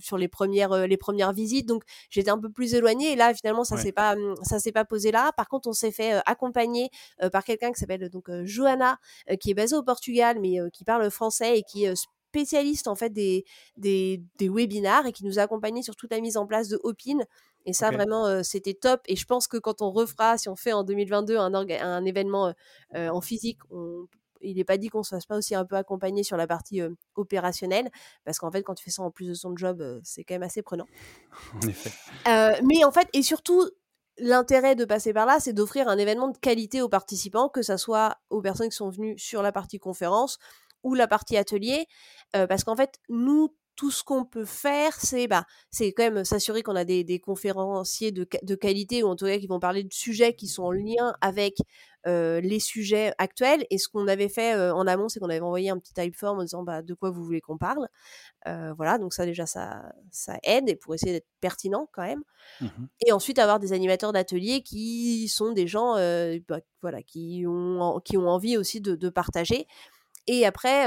sur 0.00 0.18
les 0.18 0.28
premières 0.28 0.86
les 0.86 0.96
premières 0.96 1.32
visites 1.32 1.66
donc 1.66 1.82
j'étais 2.10 2.30
un 2.30 2.38
peu 2.38 2.50
plus 2.50 2.74
éloignée 2.74 3.12
et 3.12 3.16
là 3.16 3.34
finalement 3.34 3.64
ça 3.64 3.76
s'est 3.76 3.92
pas 3.92 4.16
mmh, 4.16 4.36
ça 4.42 4.58
s'est 4.58 4.72
pas 4.72 4.84
posé 4.84 5.10
là 5.10 5.32
par 5.36 5.48
contre 5.48 5.68
on 5.68 5.72
s'est 5.72 5.90
fait 5.90 6.20
accompagner 6.26 6.90
par 7.32 7.44
quelqu'un 7.44 7.72
qui 7.72 7.80
s'appelle 7.80 8.08
donc 8.08 8.30
Johanna 8.44 8.98
qui 9.40 9.50
est 9.50 9.54
basée 9.54 9.76
au 9.76 9.82
Portugal 9.82 10.38
mais 10.40 10.58
qui 10.72 10.84
parle 10.84 11.10
français 11.10 11.58
et 11.58 11.62
qui 11.62 11.84
est 11.84 11.94
spécialiste 12.34 12.88
en 12.88 12.96
fait 12.96 13.10
des, 13.10 13.44
des, 13.76 14.20
des 14.38 14.48
webinars 14.48 15.06
et 15.06 15.12
qui 15.12 15.24
nous 15.24 15.38
a 15.38 15.42
accompagnés 15.42 15.82
sur 15.82 15.94
toute 15.94 16.10
la 16.10 16.20
mise 16.20 16.36
en 16.36 16.46
place 16.46 16.68
de 16.68 16.80
Opin. 16.82 17.18
Et 17.66 17.72
ça, 17.72 17.90
vraiment, 17.90 18.42
c'était 18.42 18.74
top. 18.74 19.00
Et 19.06 19.16
je 19.16 19.24
pense 19.24 19.46
que 19.46 19.56
quand 19.56 19.80
on 19.80 19.90
refera, 19.90 20.36
si 20.36 20.48
on 20.48 20.56
fait 20.56 20.72
en 20.72 20.82
2022 20.82 21.38
un, 21.38 21.54
un 21.54 22.04
événement 22.04 22.52
en 22.94 23.20
physique, 23.20 23.58
on 23.70 24.06
il 24.40 24.56
n'est 24.56 24.64
pas 24.64 24.76
dit 24.76 24.88
qu'on 24.88 25.02
se 25.02 25.14
fasse 25.14 25.26
pas 25.26 25.36
aussi 25.36 25.54
un 25.54 25.64
peu 25.64 25.76
accompagner 25.76 26.22
sur 26.22 26.36
la 26.36 26.46
partie 26.46 26.80
opérationnelle, 27.14 27.90
parce 28.24 28.38
qu'en 28.38 28.50
fait, 28.50 28.62
quand 28.62 28.74
tu 28.74 28.84
fais 28.84 28.90
ça 28.90 29.02
en 29.02 29.10
plus 29.10 29.28
de 29.28 29.34
son 29.34 29.56
job, 29.56 29.82
c'est 30.02 30.24
quand 30.24 30.34
même 30.34 30.42
assez 30.42 30.62
prenant. 30.62 30.86
En 31.54 31.68
effet. 31.68 31.90
mais 32.62 32.84
en 32.84 32.92
fait, 32.92 33.08
et 33.12 33.22
surtout, 33.22 33.68
l'intérêt 34.18 34.74
de 34.74 34.84
passer 34.84 35.12
par 35.12 35.26
là, 35.26 35.40
c'est 35.40 35.52
d'offrir 35.52 35.88
un 35.88 35.98
événement 35.98 36.28
de 36.28 36.38
qualité 36.38 36.82
aux 36.82 36.88
participants, 36.88 37.48
que 37.48 37.62
ce 37.62 37.76
soit 37.76 38.18
aux 38.30 38.40
personnes 38.40 38.68
qui 38.68 38.76
sont 38.76 38.90
venues 38.90 39.18
sur 39.18 39.42
la 39.42 39.52
partie 39.52 39.78
conférence 39.78 40.38
ou 40.82 40.94
la 40.94 41.06
partie 41.08 41.36
atelier, 41.36 41.86
parce 42.32 42.64
qu'en 42.64 42.76
fait, 42.76 43.00
nous, 43.08 43.54
tout 43.76 43.90
ce 43.90 44.04
qu'on 44.04 44.24
peut 44.24 44.44
faire, 44.44 44.92
c'est 45.00 45.26
bah, 45.26 45.44
c'est 45.70 45.92
quand 45.92 46.04
même 46.04 46.24
s'assurer 46.24 46.62
qu'on 46.62 46.76
a 46.76 46.84
des, 46.84 47.04
des 47.04 47.18
conférenciers 47.18 48.12
de, 48.12 48.26
de, 48.42 48.54
qualité 48.54 49.02
ou 49.02 49.08
en 49.08 49.16
tout 49.16 49.26
cas 49.26 49.38
qui 49.38 49.46
vont 49.46 49.60
parler 49.60 49.82
de 49.82 49.92
sujets 49.92 50.34
qui 50.34 50.46
sont 50.46 50.64
en 50.64 50.72
lien 50.72 51.14
avec 51.20 51.58
les 52.06 52.60
sujets 52.60 53.14
actuels. 53.16 53.64
Et 53.70 53.78
ce 53.78 53.88
qu'on 53.88 54.06
avait 54.08 54.28
fait 54.28 54.54
en 54.54 54.86
amont, 54.86 55.08
c'est 55.08 55.20
qu'on 55.20 55.30
avait 55.30 55.40
envoyé 55.40 55.70
un 55.70 55.78
petit 55.78 55.94
typeform 55.94 56.38
en 56.38 56.42
disant 56.42 56.62
bah, 56.62 56.82
de 56.82 56.92
quoi 56.92 57.10
vous 57.10 57.24
voulez 57.24 57.40
qu'on 57.40 57.56
parle. 57.56 57.88
voilà, 58.44 58.98
donc 58.98 59.14
ça 59.14 59.24
déjà, 59.24 59.46
ça, 59.46 59.82
ça 60.10 60.38
aide 60.42 60.68
et 60.68 60.76
pour 60.76 60.94
essayer 60.94 61.12
d'être 61.12 61.28
pertinent 61.40 61.88
quand 61.92 62.02
même. 62.02 62.22
Mmh 62.60 62.66
et 63.06 63.12
ensuite 63.12 63.38
avoir 63.38 63.58
des 63.58 63.72
animateurs 63.72 64.12
d'atelier 64.12 64.62
qui 64.62 65.28
sont 65.28 65.52
des 65.52 65.66
gens 65.66 65.94
bah, 66.46 66.60
voilà, 66.82 67.02
qui, 67.02 67.44
ont, 67.46 68.00
qui 68.04 68.18
ont 68.18 68.28
envie 68.28 68.58
aussi 68.58 68.80
de, 68.80 68.94
de 68.96 69.08
partager. 69.08 69.66
Et 70.26 70.46
après, 70.46 70.86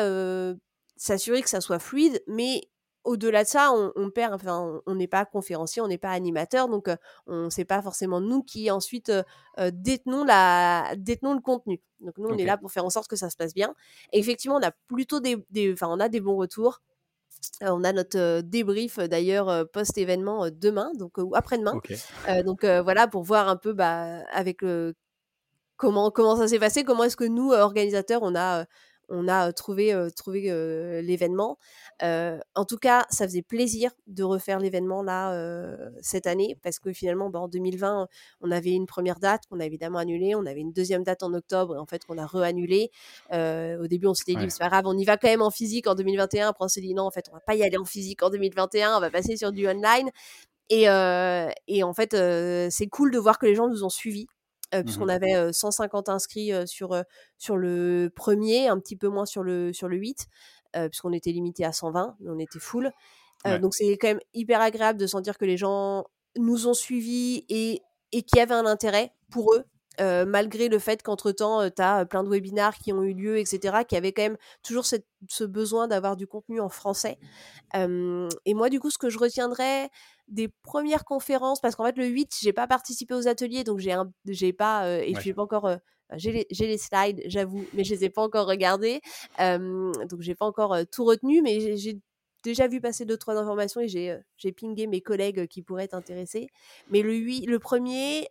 s'assurer 0.97 1.41
que 1.41 1.49
ça 1.49 1.61
soit 1.61 1.79
fluide, 1.79 2.21
mais 2.27 2.69
au-delà 3.07 3.43
de 3.43 3.47
ça, 3.47 3.71
on, 3.71 4.09
perd, 4.11 4.33
enfin, 4.33 4.81
on 4.85 4.95
n'est 4.95 5.07
pas 5.07 5.25
conférencier, 5.25 5.81
on 5.81 5.87
n'est 5.87 5.97
pas 5.97 6.11
animateur, 6.11 6.67
donc 6.67 6.89
on 7.25 7.49
sait 7.49 7.65
pas 7.65 7.81
forcément 7.81 8.19
nous 8.19 8.43
qui 8.43 8.69
ensuite 8.69 9.11
détenons, 9.57 10.25
la, 10.25 10.93
détenons 10.97 11.33
le 11.33 11.39
contenu. 11.39 11.81
Donc 12.01 12.17
nous, 12.17 12.27
on 12.29 12.37
est 12.37 12.45
là 12.45 12.57
pour 12.57 12.71
faire 12.71 12.85
en 12.85 12.89
sorte 12.89 13.07
que 13.07 13.15
ça 13.15 13.29
se 13.29 13.37
passe 13.37 13.53
bien. 13.53 13.73
Et 14.11 14.19
effectivement, 14.19 14.57
on 14.57 14.61
a 14.61 14.71
plutôt 14.87 15.21
des, 15.21 15.37
enfin, 15.73 15.87
on 15.89 15.99
a 16.01 16.09
des 16.09 16.19
bons 16.19 16.35
retours. 16.35 16.81
on 17.61 17.83
a 17.85 17.93
notre 17.93 18.41
débrief 18.41 18.99
d'ailleurs 18.99 19.69
post-événement 19.71 20.49
demain, 20.51 20.91
donc 20.95 21.17
ou 21.17 21.33
après-demain. 21.33 21.79
donc 22.43 22.65
voilà 22.65 23.07
pour 23.07 23.23
voir 23.23 23.47
un 23.47 23.55
peu 23.55 23.71
bah, 23.71 24.19
avec 24.31 24.63
comment 25.77 26.11
comment 26.11 26.35
ça 26.35 26.49
s'est 26.49 26.59
passé, 26.59 26.83
comment 26.83 27.05
est-ce 27.05 27.17
que 27.17 27.23
nous 27.23 27.51
organisateurs 27.51 28.21
on 28.23 28.35
a 28.35 28.65
on 29.09 29.27
a 29.27 29.51
trouvé, 29.53 29.95
trouvé 30.15 30.41
l'événement. 31.01 31.57
en 32.01 32.65
tout 32.67 32.77
cas, 32.77 33.05
ça 33.09 33.25
faisait 33.25 33.41
plaisir 33.41 33.91
de 34.07 34.23
refaire 34.23 34.59
l'événement 34.59 35.03
là 35.03 35.35
cette 36.01 36.27
année 36.27 36.57
parce 36.61 36.79
que 36.79 36.93
finalement, 36.93 37.29
bah, 37.29 37.39
en 37.39 37.47
2020, 37.47 38.07
on 38.41 38.51
avait 38.51 38.71
une 38.71 38.85
première 38.85 39.19
date 39.19 39.43
qu'on 39.49 39.59
a 39.59 39.65
évidemment 39.65 39.99
annulée, 39.99 40.35
on 40.35 40.45
avait 40.45 40.61
une 40.61 40.73
deuxième 40.73 41.03
date 41.03 41.23
en 41.23 41.33
octobre 41.33 41.75
et 41.75 41.79
en 41.79 41.85
fait 41.85 42.05
qu'on 42.05 42.17
a 42.17 42.25
re-annulé. 42.25 42.91
au 43.31 43.87
début, 43.87 44.07
on 44.07 44.13
s'était 44.13 44.35
dit 44.35 44.49
c'est 44.49 44.59
pas 44.59 44.69
grave, 44.69 44.85
on 44.85 44.97
y 44.97 45.05
va 45.05 45.17
quand 45.17 45.29
même 45.29 45.41
en 45.41 45.51
physique 45.51 45.87
en 45.87 45.95
2021. 45.95 46.49
Après, 46.49 46.65
on 46.65 46.69
s'est 46.69 46.81
dit 46.81 46.93
non, 46.93 47.03
en 47.03 47.11
fait, 47.11 47.27
on 47.31 47.33
va 47.33 47.41
pas 47.41 47.55
y 47.55 47.63
aller 47.63 47.77
en 47.77 47.85
physique 47.85 48.23
en 48.23 48.29
2021, 48.29 48.97
on 48.97 48.99
va 48.99 49.09
passer 49.09 49.37
sur 49.37 49.51
du 49.51 49.67
online. 49.67 50.09
Et, 50.69 50.83
et 51.67 51.83
en 51.83 51.93
fait, 51.93 52.15
c'est 52.71 52.87
cool 52.87 53.11
de 53.11 53.17
voir 53.17 53.39
que 53.39 53.45
les 53.45 53.55
gens 53.55 53.67
nous 53.69 53.83
ont 53.83 53.89
suivis 53.89 54.27
Mmh 54.74 54.84
puisqu'on 54.84 55.07
avait 55.07 55.53
150 55.53 56.09
inscrits 56.09 56.51
sur, 56.65 57.01
sur 57.38 57.55
le 57.57 58.11
premier, 58.13 58.68
un 58.68 58.80
petit 58.80 58.97
peu 58.97 59.07
moins 59.07 59.26
sur 59.26 59.41
le, 59.43 59.72
sur 59.72 59.88
le 59.88 59.97
8, 59.97 60.28
puisqu'on 60.89 61.13
était 61.13 61.32
limité 61.32 61.63
à 61.63 61.72
120, 61.72 62.18
mais 62.20 62.30
on 62.30 62.39
était 62.39 62.59
full. 62.59 62.91
Donc 63.61 63.74
c'est 63.76 63.97
quand 63.97 64.09
même 64.09 64.20
hyper 64.34 64.59
agréable 64.61 64.99
de 64.99 65.07
sentir 65.07 65.38
que 65.38 65.45
les 65.45 65.55
gens 65.57 66.03
nous 66.38 66.68
ont 66.68 66.74
suivis 66.74 67.45
et, 67.49 67.82
et 68.11 68.24
qu'il 68.24 68.39
y 68.39 68.41
avait 68.41 68.55
un 68.55 68.65
intérêt 68.65 69.13
pour 69.32 69.53
eux. 69.53 69.63
Malgré 69.99 70.69
le 70.69 70.79
fait 70.79 71.01
qu'entre-temps, 71.03 71.69
tu 71.69 71.81
as 71.81 72.05
plein 72.05 72.23
de 72.23 72.29
webinars 72.29 72.77
qui 72.77 72.93
ont 72.93 73.03
eu 73.03 73.13
lieu, 73.13 73.37
etc., 73.37 73.79
qui 73.87 73.95
avaient 73.95 74.13
quand 74.13 74.23
même 74.23 74.37
toujours 74.63 74.85
cette, 74.85 75.05
ce 75.29 75.43
besoin 75.43 75.87
d'avoir 75.87 76.15
du 76.15 76.27
contenu 76.27 76.59
en 76.59 76.69
français. 76.69 77.17
et 77.73 78.53
moi, 78.53 78.69
du 78.69 78.79
coup, 78.79 78.89
ce 78.89 78.97
que 78.97 79.09
je 79.09 79.17
retiendrai, 79.17 79.89
des 80.27 80.49
premières 80.63 81.05
conférences 81.05 81.61
parce 81.61 81.75
qu'en 81.75 81.85
fait 81.85 81.97
le 81.97 82.05
8 82.05 82.35
j'ai 82.41 82.53
pas 82.53 82.67
participé 82.67 83.13
aux 83.13 83.27
ateliers 83.27 83.63
donc 83.63 83.79
j'ai 83.79 83.93
un 83.93 84.11
j'ai 84.27 84.53
pas 84.53 84.85
euh, 84.85 84.99
et 84.99 85.15
je 85.15 85.21
j'ai 85.21 85.33
pas 85.33 85.41
encore 85.41 85.67
euh, 85.67 85.77
j'ai 86.15 86.31
les, 86.31 86.47
les, 86.49 86.77
slides 86.77 87.21
j'avoue 87.25 87.65
mais 87.73 87.83
je 87.83 87.93
les 87.93 88.05
ai 88.05 88.09
pas 88.09 88.21
encore 88.21 88.47
regardés 88.47 89.01
donc 89.39 90.21
j'ai 90.21 90.35
pas 90.35 90.45
encore 90.45 90.73
euh, 90.73 90.83
tout 90.89 91.05
retenu 91.05 91.41
mais 91.41 91.77
j'ai 91.77 91.99
déjà 92.43 92.67
vu 92.67 92.81
passer 92.81 93.05
deux 93.05 93.17
trois 93.17 93.37
informations 93.37 93.81
et 93.81 93.87
j'ai 93.87 94.17
j'ai 94.37 94.51
pingé 94.51 94.87
mes 94.87 95.01
collègues 95.01 95.47
qui 95.47 95.61
pourraient 95.61 95.85
être 95.85 95.93
intéressés 95.93 96.47
mais 96.89 97.01
le 97.01 97.13
8 97.13 97.45
le 97.45 97.59
premier 97.59 98.27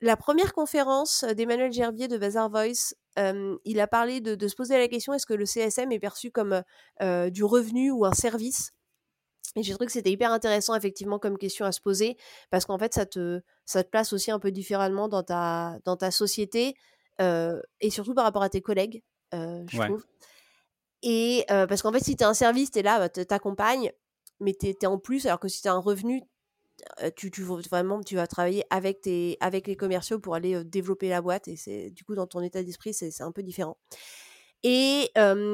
la 0.00 0.16
première 0.16 0.52
conférence 0.52 1.24
d'Emmanuel 1.24 1.72
Gerbier 1.72 2.08
de 2.08 2.18
Bazar 2.18 2.50
Voice, 2.50 2.94
il 3.64 3.80
a 3.80 3.86
parlé 3.86 4.20
de, 4.20 4.34
de, 4.34 4.48
se 4.48 4.54
poser 4.54 4.78
la 4.78 4.88
question 4.88 5.12
est-ce 5.12 5.26
que 5.26 5.34
le 5.34 5.44
CSM 5.44 5.92
est 5.92 5.98
perçu 5.98 6.30
comme 6.30 6.62
du 7.00 7.44
revenu 7.44 7.90
ou 7.90 8.04
un 8.04 8.12
service? 8.12 8.72
Et 9.56 9.62
j'ai 9.62 9.72
trouvé 9.72 9.86
que 9.86 9.92
c'était 9.92 10.12
hyper 10.12 10.30
intéressant, 10.32 10.74
effectivement, 10.74 11.18
comme 11.18 11.36
question 11.36 11.66
à 11.66 11.72
se 11.72 11.80
poser, 11.80 12.16
parce 12.50 12.64
qu'en 12.64 12.78
fait, 12.78 12.94
ça 12.94 13.04
te, 13.04 13.40
ça 13.64 13.82
te 13.82 13.88
place 13.88 14.12
aussi 14.12 14.30
un 14.30 14.38
peu 14.38 14.52
différemment 14.52 15.08
dans 15.08 15.22
ta, 15.22 15.78
dans 15.84 15.96
ta 15.96 16.10
société, 16.10 16.74
euh, 17.20 17.60
et 17.80 17.90
surtout 17.90 18.14
par 18.14 18.24
rapport 18.24 18.42
à 18.42 18.48
tes 18.48 18.62
collègues, 18.62 19.02
je 19.32 19.84
trouve. 19.84 20.04
Et 21.02 21.44
parce 21.48 21.82
qu'en 21.82 21.92
fait, 21.92 22.04
si 22.04 22.16
tu 22.16 22.22
es 22.22 22.26
un 22.26 22.34
service, 22.34 22.70
tu 22.70 22.78
es 22.78 22.82
là, 22.82 22.98
bah, 22.98 23.08
tu 23.08 23.24
t'accompagnes, 23.26 23.92
mais 24.38 24.54
tu 24.54 24.68
es, 24.68 24.86
en 24.86 24.98
plus, 24.98 25.26
alors 25.26 25.40
que 25.40 25.48
si 25.48 25.62
tu 25.62 25.68
as 25.68 25.72
un 25.72 25.78
revenu, 25.78 26.22
tu, 27.16 27.30
tu, 27.30 27.42
vraiment, 27.42 28.00
tu 28.02 28.16
vas 28.16 28.26
travailler 28.26 28.64
avec, 28.70 29.02
tes, 29.02 29.36
avec 29.40 29.66
les 29.66 29.76
commerciaux 29.76 30.18
pour 30.18 30.34
aller 30.34 30.64
développer 30.64 31.08
la 31.08 31.22
boîte. 31.22 31.48
Et 31.48 31.56
c'est 31.56 31.90
du 31.90 32.04
coup, 32.04 32.14
dans 32.14 32.26
ton 32.26 32.40
état 32.40 32.62
d'esprit, 32.62 32.94
c'est 32.94 33.22
un 33.22 33.32
peu 33.32 33.42
différent. 33.42 33.76
Et, 34.62 35.10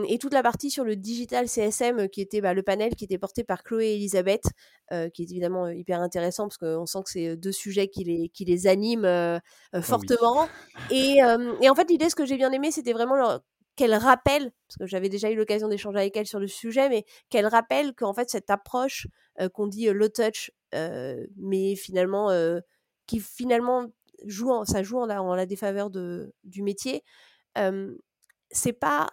et, 0.08 0.18
toute 0.18 0.32
la 0.32 0.42
partie 0.42 0.68
sur 0.68 0.82
le 0.82 0.96
digital 0.96 1.48
CSM, 1.48 2.08
qui 2.08 2.20
était 2.20 2.40
bah, 2.40 2.54
le 2.54 2.64
panel 2.64 2.96
qui 2.96 3.04
était 3.04 3.18
porté 3.18 3.44
par 3.44 3.62
Chloé 3.62 3.86
et 3.86 3.94
Elisabeth, 3.94 4.42
qui 4.90 5.22
est 5.22 5.30
évidemment 5.30 5.68
hyper 5.68 6.00
intéressant 6.00 6.48
parce 6.48 6.58
qu'on 6.58 6.86
sent 6.86 6.98
que 7.04 7.10
c'est 7.10 7.36
deux 7.36 7.52
sujets 7.52 7.86
qui 7.86 8.02
les, 8.02 8.28
qui 8.30 8.44
les 8.44 8.66
animent 8.66 9.40
oh 9.72 9.82
fortement. 9.82 10.48
et, 10.90 11.18
et, 11.60 11.70
en 11.70 11.74
fait, 11.76 11.88
l'idée, 11.88 12.10
ce 12.10 12.16
que 12.16 12.26
j'ai 12.26 12.36
bien 12.36 12.50
aimé, 12.50 12.72
c'était 12.72 12.92
vraiment 12.92 13.14
leur, 13.14 13.42
qu'elle 13.76 13.94
rappelle, 13.94 14.50
parce 14.66 14.78
que 14.80 14.86
j'avais 14.86 15.08
déjà 15.08 15.30
eu 15.30 15.36
l'occasion 15.36 15.68
d'échanger 15.68 15.98
avec 15.98 16.16
elle 16.16 16.26
sur 16.26 16.40
le 16.40 16.48
sujet, 16.48 16.88
mais 16.88 17.04
qu'elle 17.28 17.46
rappelle 17.46 17.94
qu'en 17.94 18.14
fait 18.14 18.28
cette 18.30 18.50
approche 18.50 19.06
qu'on 19.52 19.66
dit 19.66 19.86
low 19.90 20.08
touch, 20.08 20.50
mais 20.72 21.76
finalement 21.76 22.30
qui 23.06 23.20
finalement 23.20 23.86
joue 24.24 24.64
ça 24.64 24.82
joue 24.82 24.98
en 24.98 25.34
la, 25.34 25.46
défaveur 25.46 25.90
de, 25.90 26.34
du 26.44 26.62
métier, 26.62 27.04
c'est 28.50 28.72
pas 28.72 29.08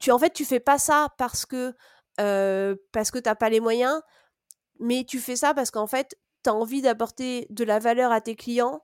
tu, 0.00 0.10
en 0.10 0.18
fait 0.18 0.32
tu 0.32 0.44
fais 0.44 0.60
pas 0.60 0.78
ça 0.78 1.08
parce 1.18 1.46
que 1.46 1.74
parce 2.16 3.10
que 3.10 3.18
t'as 3.18 3.34
pas 3.34 3.50
les 3.50 3.60
moyens, 3.60 4.00
mais 4.80 5.04
tu 5.04 5.18
fais 5.18 5.36
ça 5.36 5.54
parce 5.54 5.70
qu'en 5.70 5.86
fait 5.86 6.16
tu 6.44 6.50
as 6.50 6.54
envie 6.54 6.82
d'apporter 6.82 7.46
de 7.50 7.64
la 7.64 7.78
valeur 7.78 8.12
à 8.12 8.20
tes 8.20 8.36
clients 8.36 8.82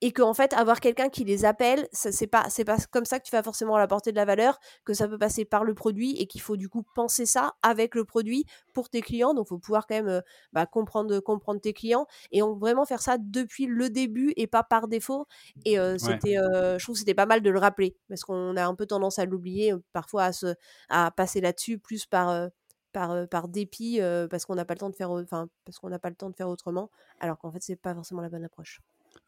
et 0.00 0.12
qu'en 0.12 0.34
fait 0.34 0.52
avoir 0.52 0.80
quelqu'un 0.80 1.08
qui 1.08 1.24
les 1.24 1.44
appelle 1.44 1.88
c'est 1.92 2.26
pas 2.26 2.46
c'est 2.50 2.64
pas 2.64 2.76
comme 2.90 3.04
ça 3.04 3.18
que 3.18 3.24
tu 3.24 3.32
vas 3.32 3.42
forcément 3.42 3.76
apporter 3.76 4.12
de 4.12 4.16
la 4.16 4.24
valeur 4.24 4.58
que 4.84 4.94
ça 4.94 5.08
peut 5.08 5.18
passer 5.18 5.44
par 5.44 5.64
le 5.64 5.74
produit 5.74 6.16
et 6.20 6.26
qu'il 6.26 6.40
faut 6.40 6.56
du 6.56 6.68
coup 6.68 6.84
penser 6.94 7.26
ça 7.26 7.54
avec 7.62 7.94
le 7.94 8.04
produit 8.04 8.44
pour 8.74 8.88
tes 8.88 9.00
clients. 9.00 9.34
Donc 9.34 9.48
faut 9.48 9.58
pouvoir 9.58 9.86
quand 9.86 9.94
même 9.94 10.08
euh, 10.08 10.20
bah, 10.52 10.66
comprendre 10.66 11.20
comprendre 11.20 11.60
tes 11.60 11.72
clients 11.72 12.06
et 12.32 12.42
on, 12.42 12.56
vraiment 12.56 12.84
faire 12.84 13.02
ça 13.02 13.16
depuis 13.18 13.66
le 13.66 13.90
début 13.90 14.32
et 14.36 14.46
pas 14.46 14.62
par 14.62 14.88
défaut. 14.88 15.26
Et 15.64 15.78
euh, 15.78 15.98
c'était 15.98 16.38
euh, 16.38 16.78
je 16.78 16.84
trouve 16.84 16.96
c'était 16.96 17.14
pas 17.14 17.26
mal 17.26 17.42
de 17.42 17.50
le 17.50 17.58
rappeler 17.58 17.96
parce 18.08 18.22
qu'on 18.22 18.56
a 18.56 18.64
un 18.64 18.74
peu 18.74 18.86
tendance 18.86 19.18
à 19.18 19.24
l'oublier 19.24 19.74
parfois 19.92 20.24
à 20.24 20.32
se 20.32 20.54
à 20.88 21.10
passer 21.10 21.40
là-dessus 21.40 21.78
plus 21.78 22.06
par 22.06 22.48
par, 22.92 23.28
par 23.28 23.48
dépit 23.48 24.00
parce 24.30 24.46
qu'on 24.46 24.54
n'a 24.54 24.64
pas 24.64 24.74
le 24.74 24.78
temps 24.78 24.90
de 24.90 24.96
faire 24.96 25.10
enfin 25.10 25.48
parce 25.64 25.78
qu'on 25.78 25.90
n'a 25.90 25.98
pas 25.98 26.10
le 26.10 26.16
temps 26.16 26.30
de 26.30 26.36
faire 26.36 26.48
autrement 26.48 26.90
alors 27.20 27.38
qu'en 27.38 27.52
fait 27.52 27.62
c'est 27.62 27.76
pas 27.76 27.94
forcément 27.94 28.22
la 28.22 28.28
bonne 28.28 28.44
approche 28.44 28.80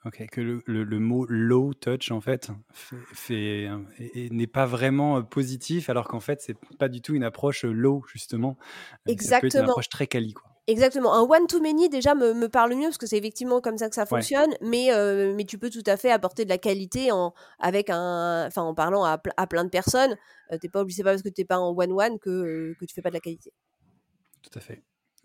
Ok, 0.07 0.25
que 0.33 0.41
le, 0.41 0.63
le, 0.65 0.99
mot 0.99 1.27
low 1.29 1.75
touch 1.75 2.11
en 2.11 2.23
fait 2.23 2.51
fait, 2.73 3.69
n'est 4.31 4.47
pas 4.47 4.65
vraiment 4.65 5.19
euh, 5.19 5.23
positif, 5.23 5.91
alors 5.91 6.09
qu'en 6.09 6.21
fait 6.21 6.41
c'est 6.41 6.57
pas 6.79 6.89
du 6.89 7.03
tout 7.03 7.15
une 7.15 7.23
approche 7.23 7.67
euh, 7.67 7.73
low 7.73 8.03
justement. 8.11 8.57
Exactement. 9.07 9.51
C'est 9.51 9.59
une 9.59 9.65
approche 9.65 9.91
très 9.91 10.07
quali 10.07 10.33
quoi. 10.33 10.51
Exactement. 10.67 11.13
Un 11.13 11.23
one 11.23 11.47
to 11.47 11.61
many 11.61 11.91
déjà 11.91 12.15
me, 12.15 12.33
me 12.33 12.49
parle 12.49 12.75
mieux 12.77 12.85
parce 12.85 12.97
que 12.97 13.07
c'est 13.07 13.19
effectivement 13.19 13.61
comme 13.61 13.77
ça 13.77 13.91
que 13.91 13.95
ça 13.95 14.07
fonctionne, 14.07 14.55
mais 14.63 14.91
euh, 14.91 15.35
mais 15.37 15.45
tu 15.45 15.59
peux 15.59 15.69
tout 15.69 15.83
à 15.85 15.99
fait 15.99 16.11
apporter 16.11 16.45
de 16.45 16.49
la 16.51 16.59
qualité 16.59 17.13
en 17.13 17.35
avec 17.59 17.91
un, 17.91 18.47
enfin 18.47 18.63
en 18.63 18.75
parlant 18.75 19.05
à, 19.05 19.21
à 19.37 19.47
plein 19.47 19.65
de 19.65 19.71
personnes. 19.71 20.17
t'es 20.63 20.71
pas 20.71 20.81
obligé, 20.81 21.03
pas 21.03 21.11
parce 21.11 21.23
que 21.23 21.29
t'es 21.29 21.45
pas 21.45 21.59
en 21.59 21.77
one 21.77 21.93
one 21.93 22.19
que 22.19 22.75
que 22.81 22.85
tu 22.87 22.95
fais 22.95 23.03
pas 23.03 23.11
de 23.11 23.15
la 23.15 23.21
qualité. 23.21 23.53
Tout 24.43 24.59
à 24.59 24.61
fait. 24.61 24.83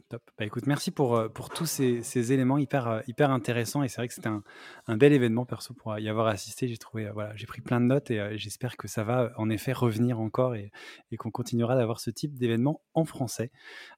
Top. 0.09 0.21
Bah, 0.37 0.45
écoute, 0.45 0.67
merci 0.67 0.91
pour, 0.91 1.15
euh, 1.15 1.29
pour 1.29 1.49
tous 1.49 1.65
ces, 1.65 2.03
ces 2.03 2.31
éléments 2.31 2.59
hyper, 2.59 2.87
euh, 2.87 3.01
hyper 3.07 3.31
intéressants. 3.31 3.81
Et 3.81 3.87
c'est 3.87 3.97
vrai 3.97 4.07
que 4.07 4.13
c'était 4.13 4.27
un, 4.27 4.43
un, 4.85 4.97
bel 4.97 5.13
événement, 5.13 5.45
perso, 5.45 5.73
pour 5.73 5.97
y 5.97 6.07
avoir 6.07 6.27
assisté. 6.27 6.67
J'ai 6.67 6.77
trouvé, 6.77 7.07
euh, 7.07 7.11
voilà, 7.11 7.35
j'ai 7.35 7.47
pris 7.47 7.61
plein 7.61 7.81
de 7.81 7.87
notes 7.87 8.11
et 8.11 8.37
j'espère 8.37 8.77
que 8.77 8.87
ça 8.87 9.03
va 9.03 9.31
en 9.37 9.49
effet 9.49 9.73
revenir 9.73 10.19
encore 10.19 10.53
et, 10.53 10.71
et 11.09 11.17
qu'on 11.17 11.31
continuera 11.31 11.75
d'avoir 11.75 11.99
ce 11.99 12.11
type 12.11 12.35
d'événement 12.37 12.81
en 12.93 13.03
français. 13.05 13.49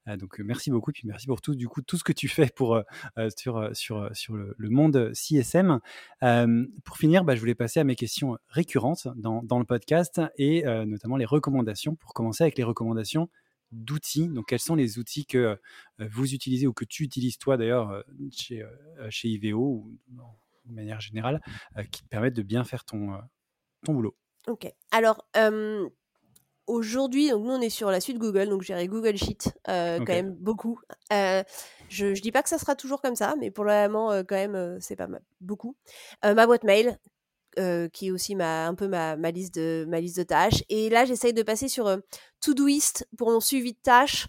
donc, 0.08 0.40
merci 0.40 0.72
beaucoup. 0.72 0.94
Puis 0.94 1.04
merci 1.06 1.28
pour 1.28 1.42
tout, 1.42 1.56
du 1.56 1.68
coup, 1.68 1.82
tout 1.82 1.98
ce 1.98 2.06
que 2.06 2.14
tu 2.14 2.30
fais 2.30 2.50
pour, 2.56 2.82
sur, 3.36 3.70
sur, 3.74 4.10
sur 4.14 4.36
le, 4.36 4.70
monde 4.70 5.12
CSM. 5.14 5.80
pour 6.86 6.98
finir, 6.98 7.26
bah, 7.26 7.36
je 7.36 7.42
voulais 7.42 7.56
passer 7.56 7.82
à 7.82 7.84
mes 7.84 7.96
questions 7.96 8.38
récurrentes 8.48 9.10
dans, 9.18 9.44
dans 9.44 9.60
le 9.60 9.66
podcast 9.66 10.22
et 10.38 10.64
notamment 10.86 11.18
les 11.18 11.26
recommandations. 11.26 11.96
Pour 11.96 12.14
commencer 12.14 12.44
avec 12.46 12.58
les 12.58 12.64
recommandations 12.64 13.30
d'outils. 13.72 14.28
Donc, 14.28 14.48
quels 14.48 14.60
sont 14.60 14.76
les 14.76 15.00
outils 15.00 15.26
que 15.26 15.38
euh, 15.38 16.08
vous 16.10 16.34
utilisez 16.34 16.68
ou 16.68 16.74
que 16.74 16.86
tu 16.86 17.04
utilises 17.04 17.38
toi 17.38 17.58
d'ailleurs 17.58 17.92
euh, 17.92 18.02
chez, 18.32 18.62
euh, 18.62 19.10
chez 19.10 19.30
IVO 19.30 19.60
ou 19.60 19.98
de 20.66 20.74
manière 20.74 21.00
générale 21.00 21.42
qui 21.92 22.04
te 22.04 22.10
permettent 22.10 22.34
de 22.34 22.42
bien 22.42 22.64
faire 22.64 22.84
ton, 22.84 23.18
ton 23.86 23.94
boulot? 23.94 24.18
Ok. 24.48 24.70
Alors, 24.92 25.26
aujourd'hui, 26.68 27.30
nous 27.30 27.38
on 27.38 27.62
est 27.62 27.70
sur 27.70 27.90
la 27.90 28.02
suite 28.02 28.18
Google, 28.18 28.50
donc 28.50 28.64
j'ai 28.64 28.88
Google 28.88 29.16
Sheet 29.16 29.54
quand 29.66 30.08
même 30.08 30.36
beaucoup. 30.36 30.82
je 31.10 32.06
ne 32.06 32.20
dis 32.20 32.34
pas 32.34 32.44
que 32.44 32.50
ça 32.50 32.58
sera 32.58 32.76
toujours 32.76 33.02
comme 33.02 33.16
ça, 33.16 33.36
mais 33.40 33.50
pour 33.50 33.64
le 33.64 33.88
moment, 33.88 34.12
quand 34.26 34.36
même, 34.36 34.78
c'est 34.82 34.98
pas 34.98 35.08
mal, 35.08 35.22
beaucoup. 35.40 35.78
ma 36.24 36.46
boîte 36.46 36.66
mail, 36.66 37.00
euh, 37.58 37.90
qui 37.90 38.08
est 38.08 38.12
aussi 38.12 38.36
ma, 38.36 38.68
un 38.68 38.76
peu 38.76 38.88
ma, 38.88 39.16
ma, 39.16 39.32
liste 39.32 39.56
de, 39.56 39.86
ma 39.88 40.00
liste 40.00 40.18
de 40.18 40.24
tâches. 40.24 40.64
Et 40.70 40.90
là, 40.90 41.06
j'essaye 41.06 41.34
de 41.34 41.42
passer 41.42 41.68
sur 41.68 41.88
euh, 41.88 41.98
Todoist 42.40 43.08
pour 43.18 43.32
mon 43.32 43.40
suivi 43.40 43.74
de 43.74 43.80
tâches. 43.82 44.28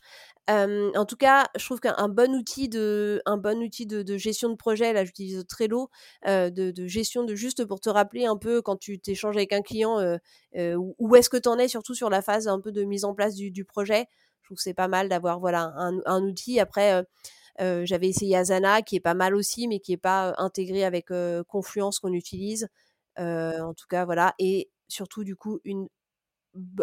Euh, 0.49 0.91
en 0.95 1.05
tout 1.05 1.16
cas, 1.16 1.47
je 1.59 1.64
trouve 1.66 1.79
qu'un 1.79 2.09
bon 2.09 2.35
outil 2.35 2.70
de, 2.70 3.20
un 3.26 3.37
bon 3.37 3.62
outil 3.62 3.85
de, 3.85 4.03
de 4.03 4.16
gestion 4.16 4.49
de 4.49 4.55
projet, 4.55 4.95
là 4.95 5.05
j'utilise 5.05 5.45
Trello, 5.47 5.91
de, 6.24 6.49
de, 6.49 6.87
gestion 6.87 7.22
de 7.24 7.35
juste 7.35 7.66
pour 7.66 7.81
te 7.81 7.91
rappeler 7.91 8.24
un 8.24 8.39
peu 8.39 8.62
quand 8.62 8.76
tu 8.76 8.99
t'échanges 8.99 9.37
avec 9.37 9.53
un 9.53 9.61
client, 9.61 10.01
où 10.55 11.16
est-ce 11.16 11.29
que 11.29 11.37
tu 11.37 11.51
en 11.51 11.59
es, 11.59 11.68
surtout 11.68 11.93
sur 11.93 12.09
la 12.09 12.22
phase 12.22 12.49
un 12.49 12.61
peu 12.61 12.72
de 12.72 12.83
mise 12.85 13.05
en 13.05 13.12
place 13.12 13.35
du, 13.35 13.51
du 13.51 13.66
projet. 13.66 14.07
Je 14.41 14.47
trouve 14.47 14.57
que 14.57 14.62
c'est 14.62 14.72
pas 14.72 14.89
mal 14.89 15.11
d'avoir 15.11 15.39
voilà 15.39 15.70
un, 15.76 15.99
un, 16.07 16.22
outil. 16.22 16.61
Après, 16.61 17.05
j'avais 17.59 18.09
essayé 18.09 18.35
Asana, 18.35 18.81
qui 18.81 18.97
est 18.97 19.01
pas 19.01 19.12
mal 19.12 19.35
aussi, 19.35 19.68
mais 19.68 19.81
qui 19.81 19.93
est 19.93 19.99
pas 19.99 20.33
intégré 20.39 20.83
avec 20.83 21.11
Confluence 21.47 21.99
qu'on 21.99 22.14
utilise. 22.14 22.68
Euh, 23.19 23.61
en 23.61 23.75
tout 23.75 23.87
cas, 23.89 24.05
voilà. 24.05 24.35
Et 24.39 24.71
surtout, 24.89 25.25
du 25.25 25.37
coup, 25.37 25.61
une 25.64 25.89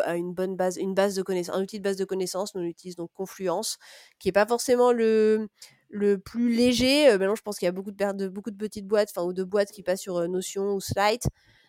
une 0.07 0.33
bonne 0.33 0.55
base, 0.55 0.77
une 0.77 0.93
base 0.93 1.15
de 1.15 1.21
connaissances, 1.23 1.55
un 1.57 1.61
outil 1.63 1.79
de 1.79 1.83
base 1.83 1.97
de 1.97 2.05
connaissances. 2.05 2.51
on 2.55 2.61
utilise 2.61 2.95
donc 2.95 3.11
Confluence, 3.13 3.77
qui 4.19 4.29
est 4.29 4.31
pas 4.31 4.45
forcément 4.45 4.91
le 4.91 5.49
le 5.89 6.17
plus 6.19 6.49
léger. 6.53 7.09
Euh, 7.09 7.17
maintenant, 7.17 7.35
je 7.35 7.41
pense 7.41 7.57
qu'il 7.59 7.65
y 7.65 7.69
a 7.69 7.71
beaucoup 7.71 7.91
de, 7.91 8.13
de 8.13 8.27
beaucoup 8.29 8.51
de 8.51 8.57
petites 8.57 8.87
boîtes, 8.87 9.09
enfin 9.15 9.25
ou 9.27 9.33
de 9.33 9.43
boîtes 9.43 9.71
qui 9.71 9.83
passent 9.83 10.01
sur 10.01 10.17
euh, 10.17 10.27
Notion 10.27 10.73
ou 10.75 10.81
Slide. 10.81 11.21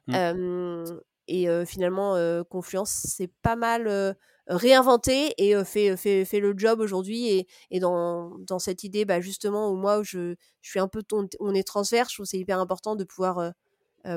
Mmh. 0.08 0.84
et 1.28 1.48
finalement, 1.66 2.14
Confluence, 2.48 2.90
c'est 3.08 3.30
pas 3.42 3.56
mal 3.56 4.14
réinventé 4.46 5.34
et 5.38 5.64
fait, 5.64 5.96
fait, 5.96 6.24
fait 6.24 6.38
le 6.40 6.54
job 6.56 6.78
aujourd'hui. 6.80 7.28
Et, 7.28 7.48
et 7.72 7.80
dans, 7.80 8.38
dans 8.38 8.60
cette 8.60 8.84
idée, 8.84 9.04
bah, 9.04 9.20
justement, 9.20 9.70
où 9.70 9.74
moi, 9.76 10.02
je, 10.04 10.36
je 10.62 10.70
suis 10.70 10.78
un 10.78 10.86
peu, 10.88 11.02
on 11.40 11.54
est 11.54 11.66
transverse, 11.66 12.10
je 12.10 12.16
trouve 12.16 12.26
c'est 12.26 12.38
hyper 12.38 12.60
important 12.60 12.94
de 12.94 13.02
pouvoir 13.04 13.52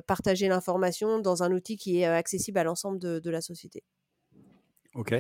partager 0.06 0.48
l'information 0.48 1.20
dans 1.20 1.44
un 1.44 1.52
outil 1.52 1.78
qui 1.78 2.02
est 2.02 2.08
euh, 2.08 2.16
accessible 2.16 2.60
à 2.60 2.64
l'ensemble 2.64 3.00
de, 3.00 3.30
la 3.30 3.42
société. 3.42 3.84
Ok, 4.96 5.14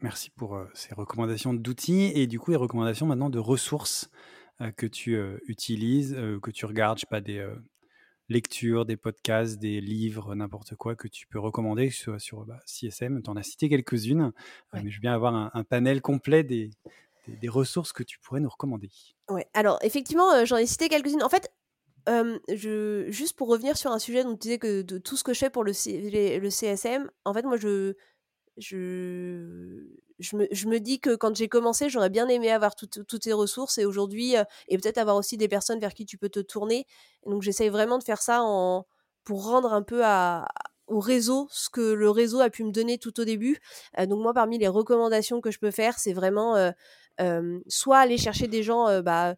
merci 0.00 0.30
pour 0.30 0.56
euh, 0.56 0.66
ces 0.74 0.94
recommandations 0.94 1.54
d'outils 1.54 2.12
et 2.14 2.26
du 2.26 2.38
coup 2.38 2.50
les 2.50 2.56
recommandations 2.56 3.06
maintenant 3.06 3.30
de 3.30 3.38
ressources 3.38 4.10
que 4.76 4.86
tu 4.86 5.20
utilises, 5.48 6.14
que 6.40 6.50
tu 6.52 6.64
regardes, 6.64 6.98
je 6.98 7.00
sais 7.00 7.06
pas, 7.10 7.20
des 7.20 7.44
lectures, 8.28 8.84
des 8.84 8.96
podcasts, 8.96 9.58
des 9.58 9.80
livres, 9.80 10.36
n'importe 10.36 10.76
quoi 10.76 10.94
que 10.94 11.08
tu 11.08 11.26
peux 11.26 11.40
recommander 11.40 11.90
sur, 11.90 12.20
sur 12.20 12.44
bah, 12.44 12.60
CSM. 12.64 13.20
Tu 13.20 13.30
en 13.30 13.34
as 13.34 13.42
cité 13.42 13.68
quelques-unes, 13.68 14.30
mais 14.72 14.90
je 14.90 14.96
veux 14.96 15.00
bien 15.00 15.12
avoir 15.12 15.34
un, 15.34 15.64
panel 15.64 16.00
complet 16.00 16.44
des, 16.44 16.70
des, 17.26 17.48
ressources 17.48 17.92
que 17.92 18.04
tu 18.04 18.20
pourrais 18.20 18.38
nous 18.38 18.48
recommander. 18.48 18.90
Ouais, 19.28 19.48
alors 19.54 19.78
effectivement, 19.82 20.44
j'en 20.44 20.56
ai 20.56 20.66
cité 20.66 20.88
quelques-unes. 20.88 21.24
En 21.24 21.28
fait, 21.28 21.50
juste 22.48 23.36
pour 23.36 23.48
revenir 23.48 23.76
sur 23.76 23.90
un 23.90 23.98
sujet 23.98 24.24
dont 24.24 24.32
tu 24.32 24.38
disais 24.38 24.58
que 24.58 24.82
de 24.82 24.98
tout 24.98 25.16
ce 25.16 25.24
que 25.24 25.32
je 25.32 25.38
fais 25.38 25.50
pour 25.50 25.64
le, 25.64 25.72
CSM, 25.72 27.10
en 27.24 27.34
fait, 27.34 27.42
moi, 27.42 27.56
je, 27.56 27.94
je, 28.58 29.86
je, 30.18 30.36
me, 30.36 30.78
dis 30.78 31.00
que 31.00 31.16
quand 31.16 31.34
j'ai 31.34 31.48
commencé, 31.48 31.88
j'aurais 31.88 32.10
bien 32.10 32.28
aimé 32.28 32.50
avoir 32.50 32.74
toutes 32.76 33.22
ces 33.22 33.32
ressources 33.32 33.78
et 33.78 33.84
aujourd'hui, 33.84 34.34
et 34.68 34.78
peut-être 34.78 34.98
avoir 34.98 35.16
aussi 35.16 35.36
des 35.36 35.48
personnes 35.48 35.80
vers 35.80 35.94
qui 35.94 36.06
tu 36.06 36.18
peux 36.18 36.28
te 36.28 36.40
tourner. 36.40 36.86
donc, 37.26 37.42
j'essaye 37.42 37.68
vraiment 37.68 37.98
de 37.98 38.04
faire 38.04 38.22
ça 38.22 38.42
en, 38.42 38.86
pour 39.24 39.46
rendre 39.46 39.72
un 39.72 39.82
peu 39.82 40.04
à, 40.04 40.46
au 40.86 41.00
réseau 41.00 41.48
ce 41.50 41.70
que 41.70 41.80
le 41.80 42.10
réseau 42.10 42.40
a 42.40 42.50
pu 42.50 42.64
me 42.64 42.70
donner 42.70 42.98
tout 42.98 43.18
au 43.20 43.24
début. 43.24 43.58
donc, 43.98 44.20
moi, 44.20 44.34
parmi 44.34 44.58
les 44.58 44.68
recommandations 44.68 45.40
que 45.40 45.50
je 45.50 45.58
peux 45.58 45.70
faire, 45.70 45.98
c'est 45.98 46.12
vraiment 46.12 46.72
soit 47.68 47.98
aller 47.98 48.18
chercher 48.18 48.48
des 48.48 48.62
gens 48.62 49.00
bah, 49.02 49.34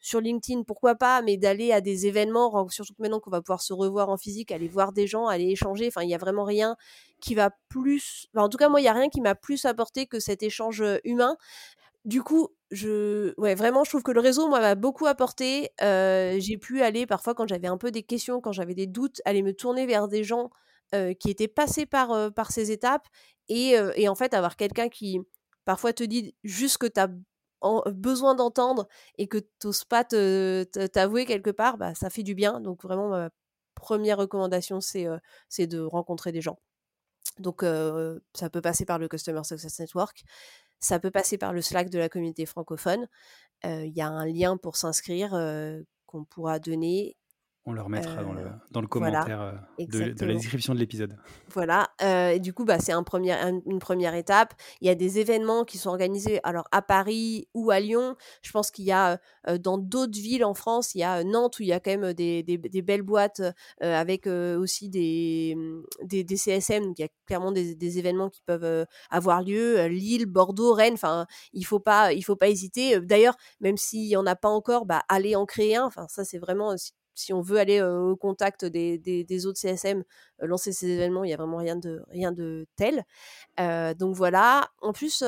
sur 0.00 0.20
LinkedIn, 0.20 0.62
pourquoi 0.64 0.94
pas, 0.94 1.22
mais 1.22 1.36
d'aller 1.36 1.72
à 1.72 1.80
des 1.80 2.06
événements, 2.06 2.68
surtout 2.68 2.94
maintenant 2.98 3.20
qu'on 3.20 3.30
va 3.30 3.40
pouvoir 3.40 3.62
se 3.62 3.72
revoir 3.72 4.10
en 4.10 4.16
physique, 4.16 4.52
aller 4.52 4.68
voir 4.68 4.92
des 4.92 5.06
gens, 5.06 5.26
aller 5.26 5.48
échanger. 5.48 5.88
Enfin, 5.88 6.02
il 6.02 6.08
n'y 6.08 6.14
a 6.14 6.18
vraiment 6.18 6.44
rien 6.44 6.76
qui 7.20 7.34
va 7.34 7.50
plus. 7.68 8.28
en 8.36 8.48
tout 8.48 8.58
cas, 8.58 8.68
moi, 8.68 8.80
il 8.80 8.84
n'y 8.84 8.88
a 8.88 8.92
rien 8.92 9.08
qui 9.08 9.20
m'a 9.20 9.34
plus 9.34 9.64
apporté 9.64 10.06
que 10.06 10.20
cet 10.20 10.42
échange 10.42 10.84
humain. 11.04 11.36
Du 12.04 12.22
coup, 12.22 12.48
je, 12.70 13.34
ouais, 13.38 13.54
vraiment, 13.54 13.84
je 13.84 13.90
trouve 13.90 14.02
que 14.02 14.12
le 14.12 14.20
réseau, 14.20 14.48
moi, 14.48 14.60
m'a 14.60 14.74
beaucoup 14.74 15.06
apporté. 15.06 15.70
j'ai 15.80 16.58
pu 16.58 16.82
aller 16.82 17.06
parfois 17.06 17.34
quand 17.34 17.46
j'avais 17.48 17.68
un 17.68 17.78
peu 17.78 17.90
des 17.90 18.02
questions, 18.02 18.40
quand 18.40 18.52
j'avais 18.52 18.74
des 18.74 18.86
doutes, 18.86 19.20
aller 19.24 19.42
me 19.42 19.52
tourner 19.52 19.86
vers 19.86 20.08
des 20.08 20.24
gens 20.24 20.50
qui 20.92 21.30
étaient 21.30 21.48
passés 21.48 21.86
par, 21.86 22.32
par 22.34 22.50
ces 22.52 22.72
étapes 22.72 23.06
et, 23.48 23.74
et 23.96 24.08
en 24.08 24.14
fait 24.14 24.34
avoir 24.34 24.56
quelqu'un 24.56 24.88
qui, 24.88 25.20
parfois 25.64 25.92
te 25.92 26.04
dit 26.04 26.34
juste 26.44 26.78
que 26.78 26.86
tu 26.86 27.00
as 27.00 27.08
besoin 27.92 28.34
d'entendre 28.34 28.88
et 29.18 29.28
que 29.28 29.38
tu 29.38 29.66
n'oses 29.66 29.84
pas 29.84 30.04
t'avouer 30.04 31.26
quelque 31.26 31.50
part, 31.50 31.78
bah, 31.78 31.94
ça 31.94 32.10
fait 32.10 32.22
du 32.22 32.34
bien. 32.34 32.60
Donc 32.60 32.82
vraiment, 32.82 33.08
ma 33.08 33.30
première 33.74 34.18
recommandation, 34.18 34.80
c'est 34.80 35.06
c'est 35.48 35.66
de 35.66 35.80
rencontrer 35.80 36.32
des 36.32 36.40
gens. 36.40 36.58
Donc 37.38 37.62
ça 38.34 38.50
peut 38.50 38.60
passer 38.60 38.84
par 38.84 38.98
le 38.98 39.08
Customer 39.08 39.44
Success 39.44 39.78
Network, 39.78 40.22
ça 40.80 40.98
peut 41.00 41.10
passer 41.10 41.38
par 41.38 41.52
le 41.52 41.62
Slack 41.62 41.90
de 41.90 41.98
la 41.98 42.08
communauté 42.08 42.46
francophone. 42.46 43.06
Il 43.64 43.92
y 43.94 44.00
a 44.00 44.08
un 44.08 44.26
lien 44.26 44.56
pour 44.56 44.76
s'inscrire 44.76 45.32
qu'on 46.06 46.24
pourra 46.24 46.58
donner 46.58 47.16
on 47.66 47.72
le 47.72 47.82
remettra 47.82 48.22
dans, 48.22 48.32
le, 48.32 48.40
euh, 48.40 48.50
dans 48.70 48.80
le 48.80 48.86
commentaire 48.86 49.40
euh, 49.42 49.52
de, 49.78 50.24
la 50.24 50.34
description 50.34 50.74
de 50.74 50.78
l'épisode. 50.78 51.16
Voilà. 51.52 51.90
Euh, 52.02 52.30
et 52.30 52.40
du 52.40 52.54
coup, 52.54 52.64
bah, 52.64 52.78
c'est 52.78 52.92
un 52.92 53.02
premier, 53.02 53.34
une 53.66 53.78
première 53.78 54.14
étape. 54.14 54.54
Il 54.80 54.86
y 54.86 54.90
a 54.90 54.94
des 54.94 55.18
événements 55.18 55.64
qui 55.64 55.76
sont 55.76 55.90
organisés 55.90 56.40
alors 56.42 56.64
à 56.72 56.80
Paris 56.80 57.48
ou 57.52 57.70
à 57.70 57.78
Lyon. 57.80 58.16
Je 58.42 58.50
pense 58.50 58.70
qu'il 58.70 58.86
y 58.86 58.92
a 58.92 59.18
dans 59.60 59.76
d'autres 59.76 60.18
villes 60.18 60.44
en 60.44 60.54
France, 60.54 60.94
il 60.94 60.98
y 60.98 61.02
a 61.02 61.22
Nantes 61.22 61.58
où 61.58 61.62
il 61.62 61.68
y 61.68 61.72
a 61.72 61.80
quand 61.80 61.90
même 61.96 62.12
des, 62.14 62.42
des, 62.42 62.82
belles 62.82 63.02
boîtes 63.02 63.42
avec 63.80 64.26
aussi 64.26 64.88
des, 64.88 65.56
des, 66.02 66.24
des, 66.24 66.36
CSM. 66.36 66.84
Donc 66.84 66.98
il 66.98 67.02
y 67.02 67.04
a 67.04 67.08
clairement 67.26 67.52
des, 67.52 67.74
des 67.74 67.98
événements 67.98 68.30
qui 68.30 68.42
peuvent 68.42 68.86
avoir 69.10 69.42
lieu. 69.42 69.86
Lille, 69.86 70.26
Bordeaux, 70.26 70.72
Rennes. 70.72 70.94
Enfin, 70.94 71.26
il 71.52 71.64
faut 71.64 71.80
pas, 71.80 72.12
il 72.12 72.22
faut 72.22 72.36
pas 72.36 72.48
hésiter. 72.48 73.00
D'ailleurs, 73.00 73.36
même 73.60 73.76
s'il 73.76 74.08
y 74.08 74.16
en 74.16 74.26
a 74.26 74.36
pas 74.36 74.48
encore, 74.48 74.86
bah, 74.86 75.02
allez 75.08 75.36
en 75.36 75.46
créer 75.46 75.76
un. 75.76 75.84
Enfin, 75.84 76.06
ça 76.08 76.24
c'est 76.24 76.38
vraiment 76.38 76.74
si 77.20 77.32
on 77.32 77.40
veut 77.40 77.58
aller 77.58 77.82
au 77.82 78.16
contact 78.16 78.64
des, 78.64 78.98
des, 78.98 79.46
autres 79.46 79.58
CSM, 79.58 80.02
lancer 80.40 80.72
ces 80.72 80.88
événements, 80.88 81.24
il 81.24 81.28
n'y 81.28 81.34
a 81.34 81.36
vraiment 81.36 81.58
rien 81.58 81.76
de, 81.76 82.02
rien 82.08 82.32
de 82.32 82.66
tel. 82.76 83.04
donc 83.96 84.14
voilà. 84.14 84.70
En 84.80 84.92
plus, 84.92 85.22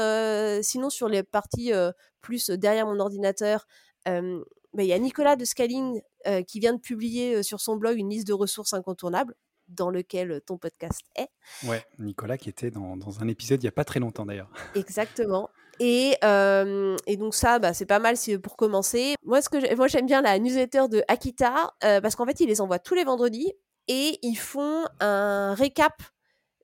sinon 0.62 0.90
sur 0.90 1.08
les 1.08 1.22
parties 1.22 1.72
plus 2.20 2.50
derrière 2.50 2.86
mon 2.86 2.98
ordinateur, 3.00 3.66
bah, 4.06 4.82
il 4.82 4.86
y 4.86 4.92
a 4.92 4.98
Nicolas 4.98 5.36
de 5.36 5.44
Scaling 5.44 6.00
qui 6.46 6.60
vient 6.60 6.74
de 6.74 6.80
publier 6.80 7.42
sur 7.42 7.60
son 7.60 7.76
blog 7.76 7.98
une 7.98 8.10
liste 8.10 8.26
de 8.26 8.32
ressources 8.32 8.72
incontournables 8.72 9.34
dans 9.68 9.90
lequel 9.90 10.40
ton 10.46 10.58
podcast 10.58 11.02
est. 11.16 11.28
Ouais, 11.66 11.84
Nicolas 11.98 12.38
qui 12.38 12.48
était 12.48 12.70
dans, 12.70 12.96
dans 12.96 13.20
un 13.20 13.28
épisode 13.28 13.60
il 13.62 13.64
n'y 13.64 13.68
a 13.68 13.72
pas 13.72 13.84
très 13.84 14.00
longtemps 14.00 14.26
d'ailleurs. 14.26 14.50
Exactement. 14.74 15.50
Et, 15.84 16.16
et, 17.06 17.16
donc 17.16 17.34
ça, 17.34 17.58
bah, 17.58 17.74
c'est 17.74 17.86
pas 17.86 17.98
mal 17.98 18.14
pour 18.40 18.56
commencer. 18.56 19.16
Moi, 19.24 19.42
ce 19.42 19.48
que 19.48 19.74
moi 19.74 19.88
j'aime 19.88 20.06
bien 20.06 20.22
la 20.22 20.38
newsletter 20.38 20.84
de 20.88 21.02
Akita 21.08 21.74
parce 21.80 22.14
qu'en 22.14 22.24
fait, 22.24 22.38
ils 22.38 22.46
les 22.46 22.60
envoient 22.60 22.78
tous 22.78 22.94
les 22.94 23.02
vendredis 23.02 23.52
et 23.88 24.16
ils 24.22 24.36
font 24.36 24.84
un 25.00 25.54
récap 25.54 26.00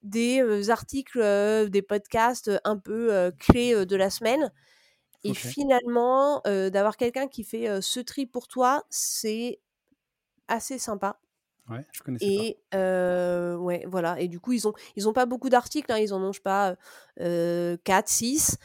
des 0.04 0.70
articles, 0.70 1.18
des 1.68 1.82
podcasts 1.82 2.52
un 2.62 2.76
peu 2.76 3.32
clés 3.40 3.84
de 3.84 3.96
la 3.96 4.08
semaine. 4.08 4.52
Et 5.24 5.34
finalement, 5.34 6.40
d'avoir 6.44 6.96
quelqu'un 6.96 7.26
qui 7.26 7.42
fait 7.42 7.82
ce 7.82 7.98
tri 7.98 8.24
pour 8.24 8.46
toi, 8.46 8.84
c'est 8.88 9.58
assez 10.46 10.78
sympa. 10.78 11.18
Et, 12.20 12.58
ouais, 12.72 13.84
voilà. 13.86 14.20
Et 14.20 14.28
du 14.28 14.40
coup, 14.40 14.52
ils 14.52 14.66
ont, 14.66 15.12
pas 15.12 15.26
beaucoup 15.26 15.48
d'articles. 15.48 15.90
Hein, 15.92 15.98
ils 15.98 16.14
en 16.14 16.22
ont, 16.22 16.32
je 16.32 16.40
pas, 16.40 16.76
4, 17.18 18.08
6. 18.08 18.58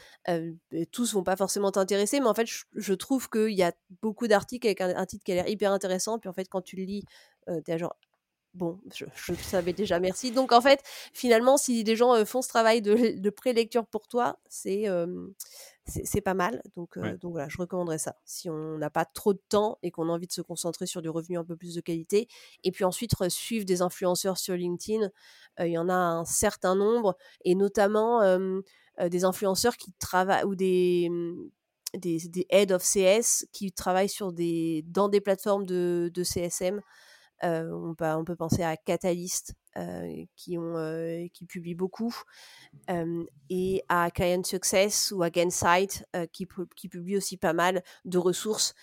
tous 0.92 1.14
vont 1.14 1.24
pas 1.24 1.36
forcément 1.36 1.70
t'intéresser, 1.70 2.20
mais 2.20 2.26
en 2.26 2.34
fait, 2.34 2.48
je, 2.74 2.94
trouve 2.94 3.28
qu'il 3.28 3.54
y 3.54 3.62
a 3.62 3.72
beaucoup 4.02 4.28
d'articles 4.28 4.66
avec 4.66 4.80
un, 4.80 5.06
titre 5.06 5.24
qui 5.24 5.32
a 5.32 5.36
l'air 5.36 5.48
hyper 5.48 5.72
intéressant. 5.72 6.18
Puis 6.18 6.28
en 6.28 6.32
fait, 6.32 6.48
quand 6.48 6.62
tu 6.62 6.76
le 6.76 6.84
lis, 6.84 7.04
tu 7.46 7.70
es 7.70 7.78
genre, 7.78 7.96
bon, 8.54 8.80
je, 8.94 9.04
je, 9.14 9.34
savais 9.34 9.72
déjà, 9.72 10.00
merci. 10.00 10.30
Donc 10.30 10.52
en 10.52 10.60
fait, 10.60 10.80
finalement, 11.12 11.56
si 11.56 11.84
des 11.84 11.96
gens 11.96 12.24
font 12.24 12.42
ce 12.42 12.48
travail 12.48 12.82
de, 12.82 13.18
de 13.18 13.30
pré-lecture 13.30 13.86
pour 13.86 14.08
toi, 14.08 14.38
c'est 14.48 14.88
c'est 15.86 16.22
pas 16.22 16.32
mal. 16.32 16.62
Donc, 16.76 16.98
donc 17.20 17.32
voilà, 17.32 17.48
je 17.48 17.58
recommanderais 17.58 17.98
ça. 17.98 18.16
Si 18.24 18.48
on 18.48 18.78
n'a 18.78 18.88
pas 18.88 19.04
trop 19.04 19.34
de 19.34 19.42
temps 19.50 19.78
et 19.82 19.90
qu'on 19.90 20.08
a 20.08 20.12
envie 20.12 20.26
de 20.26 20.32
se 20.32 20.40
concentrer 20.40 20.86
sur 20.86 21.02
du 21.02 21.10
revenu 21.10 21.36
un 21.36 21.44
peu 21.44 21.56
plus 21.56 21.74
de 21.74 21.82
qualité. 21.82 22.26
Et 22.62 22.72
puis 22.72 22.84
ensuite, 22.84 23.12
suivre 23.28 23.66
des 23.66 23.82
influenceurs 23.82 24.38
sur 24.38 24.54
LinkedIn. 24.54 25.10
Il 25.60 25.66
y 25.66 25.76
en 25.76 25.90
a 25.90 25.94
un 25.94 26.24
certain 26.24 26.74
nombre. 26.74 27.16
Et 27.44 27.54
notamment 27.54 28.22
des 28.98 29.24
influenceurs 29.24 29.76
qui 29.76 29.92
travaillent 29.98 30.44
ou 30.44 30.54
des, 30.54 31.10
des, 31.96 32.18
des 32.28 32.46
head 32.50 32.72
of 32.72 32.82
CS 32.82 33.46
qui 33.52 33.72
travaillent 33.72 34.08
sur 34.08 34.32
des, 34.32 34.84
dans 34.86 35.08
des 35.08 35.20
plateformes 35.20 35.66
de, 35.66 36.10
de 36.12 36.24
CSM. 36.24 36.80
On, 37.42 37.94
peut, 37.96 38.04
on 38.06 38.24
peut 38.24 38.36
penser 38.36 38.62
à 38.62 38.76
Catalyst, 38.76 39.54
qui, 40.36 40.56
ont, 40.58 41.28
qui 41.32 41.46
publient 41.46 41.74
beaucoup, 41.74 42.14
et 43.50 43.84
à 43.88 44.10
Client 44.10 44.44
Success 44.44 45.12
ou 45.12 45.22
à 45.22 45.30
Gainsight, 45.30 46.04
qui, 46.32 46.46
qui 46.76 46.88
publient 46.88 47.16
aussi 47.16 47.36
pas 47.36 47.52
mal 47.52 47.82
de 48.04 48.18
ressources 48.18 48.74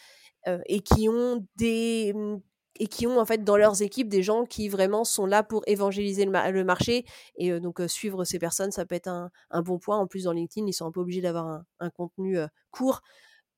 et 0.66 0.82
qui 0.82 1.08
ont 1.10 1.46
des 1.56 2.14
mmh, 2.14 2.38
et 2.80 2.88
qui 2.88 3.06
ont 3.06 3.20
en 3.20 3.26
fait 3.26 3.44
dans 3.44 3.58
leurs 3.58 3.82
équipes 3.82 4.10
des 4.10 4.24
gens 4.24 4.46
qui 4.46 4.70
vraiment 4.70 5.04
sont 5.04 5.26
là 5.26 5.44
pour 5.44 5.62
évangéliser 5.68 6.26
le, 6.26 6.64
marché 6.64 7.06
et 7.36 7.60
donc 7.60 7.82
suivre 7.88 8.24
ces 8.24 8.40
personnes 8.40 8.72
ça 8.72 8.86
peut 8.86 8.96
être 8.96 9.08
un, 9.08 9.62
bon 9.62 9.78
point. 9.78 9.98
En 9.98 10.08
plus 10.08 10.24
dans 10.24 10.32
LinkedIn 10.32 10.66
ils 10.68 10.74
sont 10.74 10.88
un 10.88 10.92
peu 10.92 11.02
obligés 11.02 11.22
d'avoir 11.22 11.64
un, 11.80 11.90
contenu 11.92 12.38
court. 12.72 13.02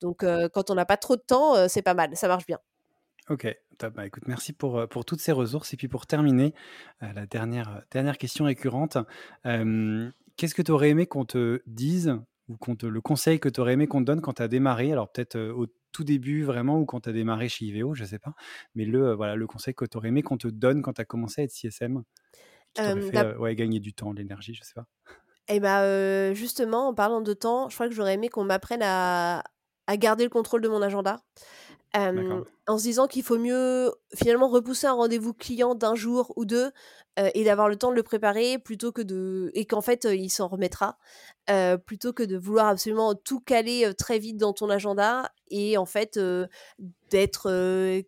Donc 0.01 0.25
quand 0.53 0.69
on 0.69 0.75
n'a 0.75 0.85
pas 0.85 0.97
trop 0.97 1.15
de 1.15 1.21
temps 1.21 1.69
c'est 1.69 1.81
pas 1.81 1.93
mal 1.93 2.15
ça 2.17 2.27
marche 2.27 2.45
bien 2.45 2.59
Ok, 3.30 3.47
Bah, 3.95 4.05
écoute, 4.05 4.24
merci 4.28 4.53
pour, 4.53 4.78
euh, 4.78 4.88
pour 4.88 5.05
toutes 5.05 5.21
ces 5.21 5.32
ressources. 5.32 5.74
Et 5.74 5.78
puis 5.78 5.88
pour 5.88 6.05
terminer, 6.05 6.53
euh, 7.01 7.13
la 7.13 7.26
dernière, 7.26 7.78
euh, 7.78 7.80
dernière 7.91 8.17
question 8.17 8.45
récurrente. 8.45 8.97
Qu'est-ce 10.36 10.55
que 10.55 10.61
tu 10.61 10.71
aurais 10.71 10.89
aimé 10.89 11.05
qu'on 11.05 11.26
te 11.26 11.61
dise 11.67 12.17
ou 12.47 12.57
qu'on 12.57 12.76
te, 12.76 12.86
le 12.86 13.01
conseil 13.01 13.39
que 13.39 13.49
tu 13.49 13.61
aurais 13.61 13.74
aimé 13.74 13.88
qu'on 13.88 13.99
te 13.99 14.05
donne 14.05 14.19
quand 14.19 14.34
tu 14.34 14.41
as 14.41 14.47
démarré? 14.47 14.91
Alors 14.91 15.11
peut-être 15.11 15.39
au 15.39 15.67
tout 15.91 16.03
début 16.03 16.43
vraiment 16.43 16.80
ou 16.80 16.86
quand 16.86 17.01
tu 17.01 17.09
as 17.09 17.13
démarré 17.13 17.49
chez 17.49 17.65
IVO, 17.65 17.93
je 17.93 18.01
ne 18.03 18.07
sais 18.07 18.19
pas. 18.19 18.34
Mais 18.74 18.86
le, 18.86 19.13
voilà, 19.13 19.36
le 19.36 19.45
conseil 19.45 19.76
que 19.76 19.86
tu 19.86 19.95
aurais 19.95 20.07
aimé 20.07 20.24
qu'on 20.24 20.38
te 20.38 20.47
donne 20.47 20.82
quand 20.82 20.93
tu 20.93 21.01
as 21.01 21.05
commencé 21.05 21.41
à 21.41 21.43
être 21.43 21.51
CSM, 21.51 22.03
qui 22.74 22.82
fait 22.82 23.36
ouais, 23.38 23.55
gagner 23.55 23.80
du 23.80 23.93
temps, 23.93 24.11
de 24.11 24.19
l'énergie, 24.19 24.55
je 24.55 24.63
sais 24.63 24.74
pas. 24.74 24.88
Et 25.47 25.57
eh 25.57 25.59
bah 25.59 26.34
justement, 26.34 26.88
en 26.88 26.93
parlant 26.95 27.21
de 27.21 27.34
temps, 27.34 27.69
je 27.69 27.76
crois 27.76 27.88
que 27.88 27.93
j'aurais 27.93 28.15
aimé 28.15 28.30
qu'on 28.30 28.43
m'apprenne 28.43 28.82
à, 28.82 29.43
à 29.86 29.97
garder 29.97 30.24
le 30.24 30.30
contrôle 30.32 30.61
de 30.61 30.69
mon 30.69 30.82
agenda 30.82 31.19
en 31.95 32.77
se 32.77 32.83
disant 32.83 33.07
qu'il 33.07 33.23
faut 33.23 33.37
mieux 33.37 33.91
finalement 34.15 34.49
repousser 34.49 34.87
un 34.87 34.93
rendez-vous 34.93 35.33
client 35.33 35.75
d'un 35.75 35.95
jour 35.95 36.33
ou 36.35 36.45
deux 36.45 36.71
et 37.35 37.43
d'avoir 37.43 37.69
le 37.69 37.75
temps 37.75 37.91
de 37.91 37.95
le 37.95 38.03
préparer 38.03 38.57
plutôt 38.57 38.91
que 38.91 39.01
de 39.01 39.51
et 39.53 39.65
qu'en 39.65 39.81
fait 39.81 40.05
il 40.05 40.29
s'en 40.29 40.47
remettra 40.47 40.97
plutôt 41.85 42.13
que 42.13 42.23
de 42.23 42.37
vouloir 42.37 42.67
absolument 42.67 43.13
tout 43.13 43.39
caler 43.39 43.91
très 43.97 44.17
vite 44.17 44.37
dans 44.37 44.53
ton 44.53 44.69
agenda 44.69 45.31
et 45.49 45.77
en 45.77 45.85
fait 45.85 46.19
d'être 47.11 48.03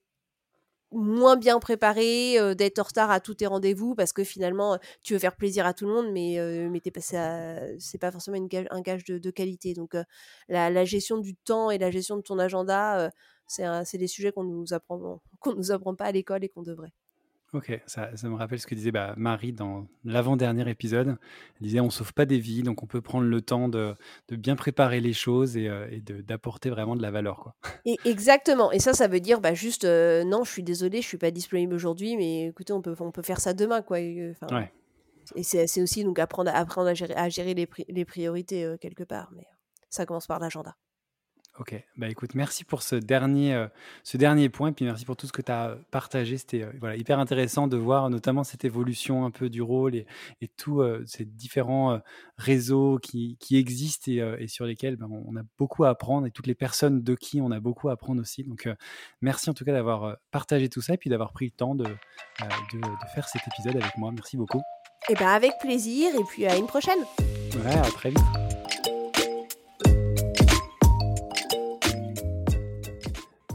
moins 0.91 1.36
bien 1.36 1.59
préparé, 1.59 2.38
d'être 2.55 2.79
en 2.79 2.83
retard 2.83 3.11
à 3.11 3.19
tous 3.19 3.36
tes 3.36 3.47
rendez-vous 3.47 3.95
parce 3.95 4.13
que 4.13 4.23
finalement 4.23 4.79
tu 5.03 5.13
veux 5.13 5.19
faire 5.19 5.36
plaisir 5.36 5.65
à 5.65 5.73
tout 5.73 5.86
le 5.86 5.93
monde, 5.93 6.11
mais 6.11 6.38
mais 6.71 6.79
t'es 6.79 6.91
passé 6.91 7.17
c'est 7.79 7.99
pas 7.99 8.11
forcément 8.11 8.38
un 8.71 8.81
gage 8.81 9.03
de, 9.03 9.29
qualité. 9.29 9.73
Donc 9.73 9.95
la, 10.47 10.86
gestion 10.86 11.19
du 11.19 11.36
temps 11.36 11.69
et 11.69 11.77
la 11.77 11.91
gestion 11.91 12.17
de 12.17 12.21
ton 12.21 12.39
agenda, 12.39 13.11
c'est 13.48 13.98
des 13.98 14.08
sujets 14.08 14.32
qu'on 14.32 14.43
nous 14.43 14.74
apprend 14.74 15.22
qu'on 15.39 15.56
nous 15.56 15.72
apprend 15.72 15.96
pas 15.96 16.06
à 16.06 16.12
l'école 16.12 16.43
et 16.43 16.50
qu'on 16.50 16.64
devrait. 16.64 16.93
Ok, 17.54 17.80
ça, 17.86 18.10
ça, 18.18 18.28
me 18.28 18.36
rappelle 18.36 18.60
ce 18.60 18.68
que 18.68 18.76
disait 18.76 18.91
bah, 18.91 19.14
Marie 19.16 19.54
dans 19.54 19.88
l'avant-dernier 20.04 20.70
épisode. 20.70 21.16
Elle 21.60 21.68
disait 21.68 21.80
on 21.80 21.89
sauve 21.89 22.14
pas 22.14 22.26
des 22.26 22.38
vies, 22.38 22.64
donc 22.64 22.84
on 22.84 22.86
peut 22.86 23.00
prendre 23.02 23.26
le 23.28 23.41
temps 23.41 23.70
de, 23.70 23.96
de 24.28 24.36
bien 24.36 24.58
préparer 24.58 25.00
les 25.00 25.14
choses 25.14 25.56
et, 25.56 25.70
euh, 25.70 25.88
et 25.89 26.02
d'apporter 26.02 26.70
vraiment 26.70 26.98
de 26.98 27.02
la 27.02 27.12
valeur. 27.12 27.39
Quoi. 27.39 27.56
Et 27.86 27.98
exactement. 28.04 28.74
Et 28.74 28.80
ça, 28.80 28.93
ça 28.93 29.08
veut 29.08 29.22
dire 29.22 29.39
bah, 29.39 29.54
juste 29.54 29.86
euh, 29.86 30.26
non, 30.26 30.43
je 30.43 30.52
suis 30.52 30.64
désolé, 30.64 31.02
je 31.02 31.08
suis 31.08 31.18
pas 31.18 31.32
disponible 31.32 31.74
aujourd'hui, 31.74 32.18
mais 32.18 32.48
écoutez, 32.48 32.74
on 32.74 32.82
peut, 32.82 32.96
on 33.00 33.12
peut 33.12 33.22
faire 33.22 33.39
ça 33.39 33.54
demain. 33.54 33.82
Quoi. 33.82 34.00
Enfin, 34.32 34.48
ouais. 34.54 34.72
Et 35.36 35.43
c'est 35.43 35.82
aussi 35.82 36.04
donc 36.04 36.20
apprendre, 36.20 36.52
apprendre 36.54 36.89
à 36.89 36.93
gérer, 36.93 37.16
à 37.16 37.30
gérer 37.30 37.54
les, 37.54 37.70
les 37.88 38.06
priorités 38.06 38.66
euh, 38.66 38.78
quelque 38.78 39.04
part. 39.04 39.32
Mais 39.34 39.46
ça 39.89 40.06
commence 40.06 40.28
par 40.28 40.39
l'agenda. 40.39 40.76
Ok, 41.58 41.74
bah 41.95 42.10
écoute, 42.10 42.36
merci 42.36 42.66
pour 42.66 42.82
ce 42.82 42.97
dernier, 42.97 43.53
euh, 43.53 43.68
ce 44.03 44.18
dernier 44.18 44.49
point, 44.49 44.70
et 44.70 44.72
puis 44.74 44.84
merci 44.84 45.06
pour 45.06 45.16
tout 45.16 45.26
ce 45.26 45.32
que 45.32 45.41
tu 45.41 45.53
as 45.53 45.78
partagé. 45.89 46.38
C'était 46.38 46.64
euh, 46.64 46.72
voilà, 46.82 46.97
hyper 46.97 47.18
intéressant 47.18 47.68
de 47.68 47.78
voir 47.78 48.10
notamment 48.10 48.43
cette 48.43 48.66
évolution 48.66 49.26
un 49.26 49.32
peu 49.32 49.49
du 49.49 49.62
rôle 49.62 49.95
et, 49.95 50.06
et 50.41 50.49
tous 50.49 50.82
euh, 50.82 51.01
ces 51.06 51.24
différents 51.24 52.01
réseaux 52.38 52.99
qui, 53.01 53.38
qui 53.39 53.56
existent 53.56 54.12
et, 54.12 54.36
et, 54.39 54.47
sur 54.49 54.66
lesquels 54.66 54.97
bah, 54.97 55.08
on 55.10 55.38
a 55.38 55.43
beaucoup 55.58 55.86
à 55.86 55.89
apprendre 55.89 56.28
et 56.28 56.32
toutes 56.32 56.47
les 56.47 56.56
personnes 56.56 57.01
de 57.01 57.16
qui 57.16 57.39
on 57.39 57.51
a 57.51 57.62
beaucoup 57.62 57.88
à 57.88 57.93
apprendre 57.93 58.20
aussi. 58.20 58.43
Donc 58.43 58.68
merci 59.22 59.49
en 59.49 59.53
tout 59.53 59.64
cas 59.64 59.72
d'avoir 59.72 60.18
partagé 60.32 60.68
tout 60.68 60.82
ça 60.82 60.95
et 60.95 60.97
puis 60.97 61.10
d'avoir 61.10 61.32
pris 61.32 61.45
le 61.45 61.51
temps 61.51 61.76
de, 61.76 61.86
de, 61.86 62.80
de, 62.82 63.08
faire 63.14 63.30
cet 63.30 63.43
épisode 63.47 63.82
avec 63.82 63.95
moi. 63.97 64.12
Merci 64.12 64.36
beaucoup. 64.36 64.60
Et 65.08 65.14
eh 65.14 65.16
ben 65.16 65.28
avec 65.28 65.51
plaisir 65.62 66.14
et 66.16 66.24
puis 66.28 66.45
à 66.45 66.58
une 66.58 66.68
prochaine. 66.68 66.99
Ouais, 67.64 67.78
à 67.78 67.84
très 67.84 68.10
vite. 68.10 68.64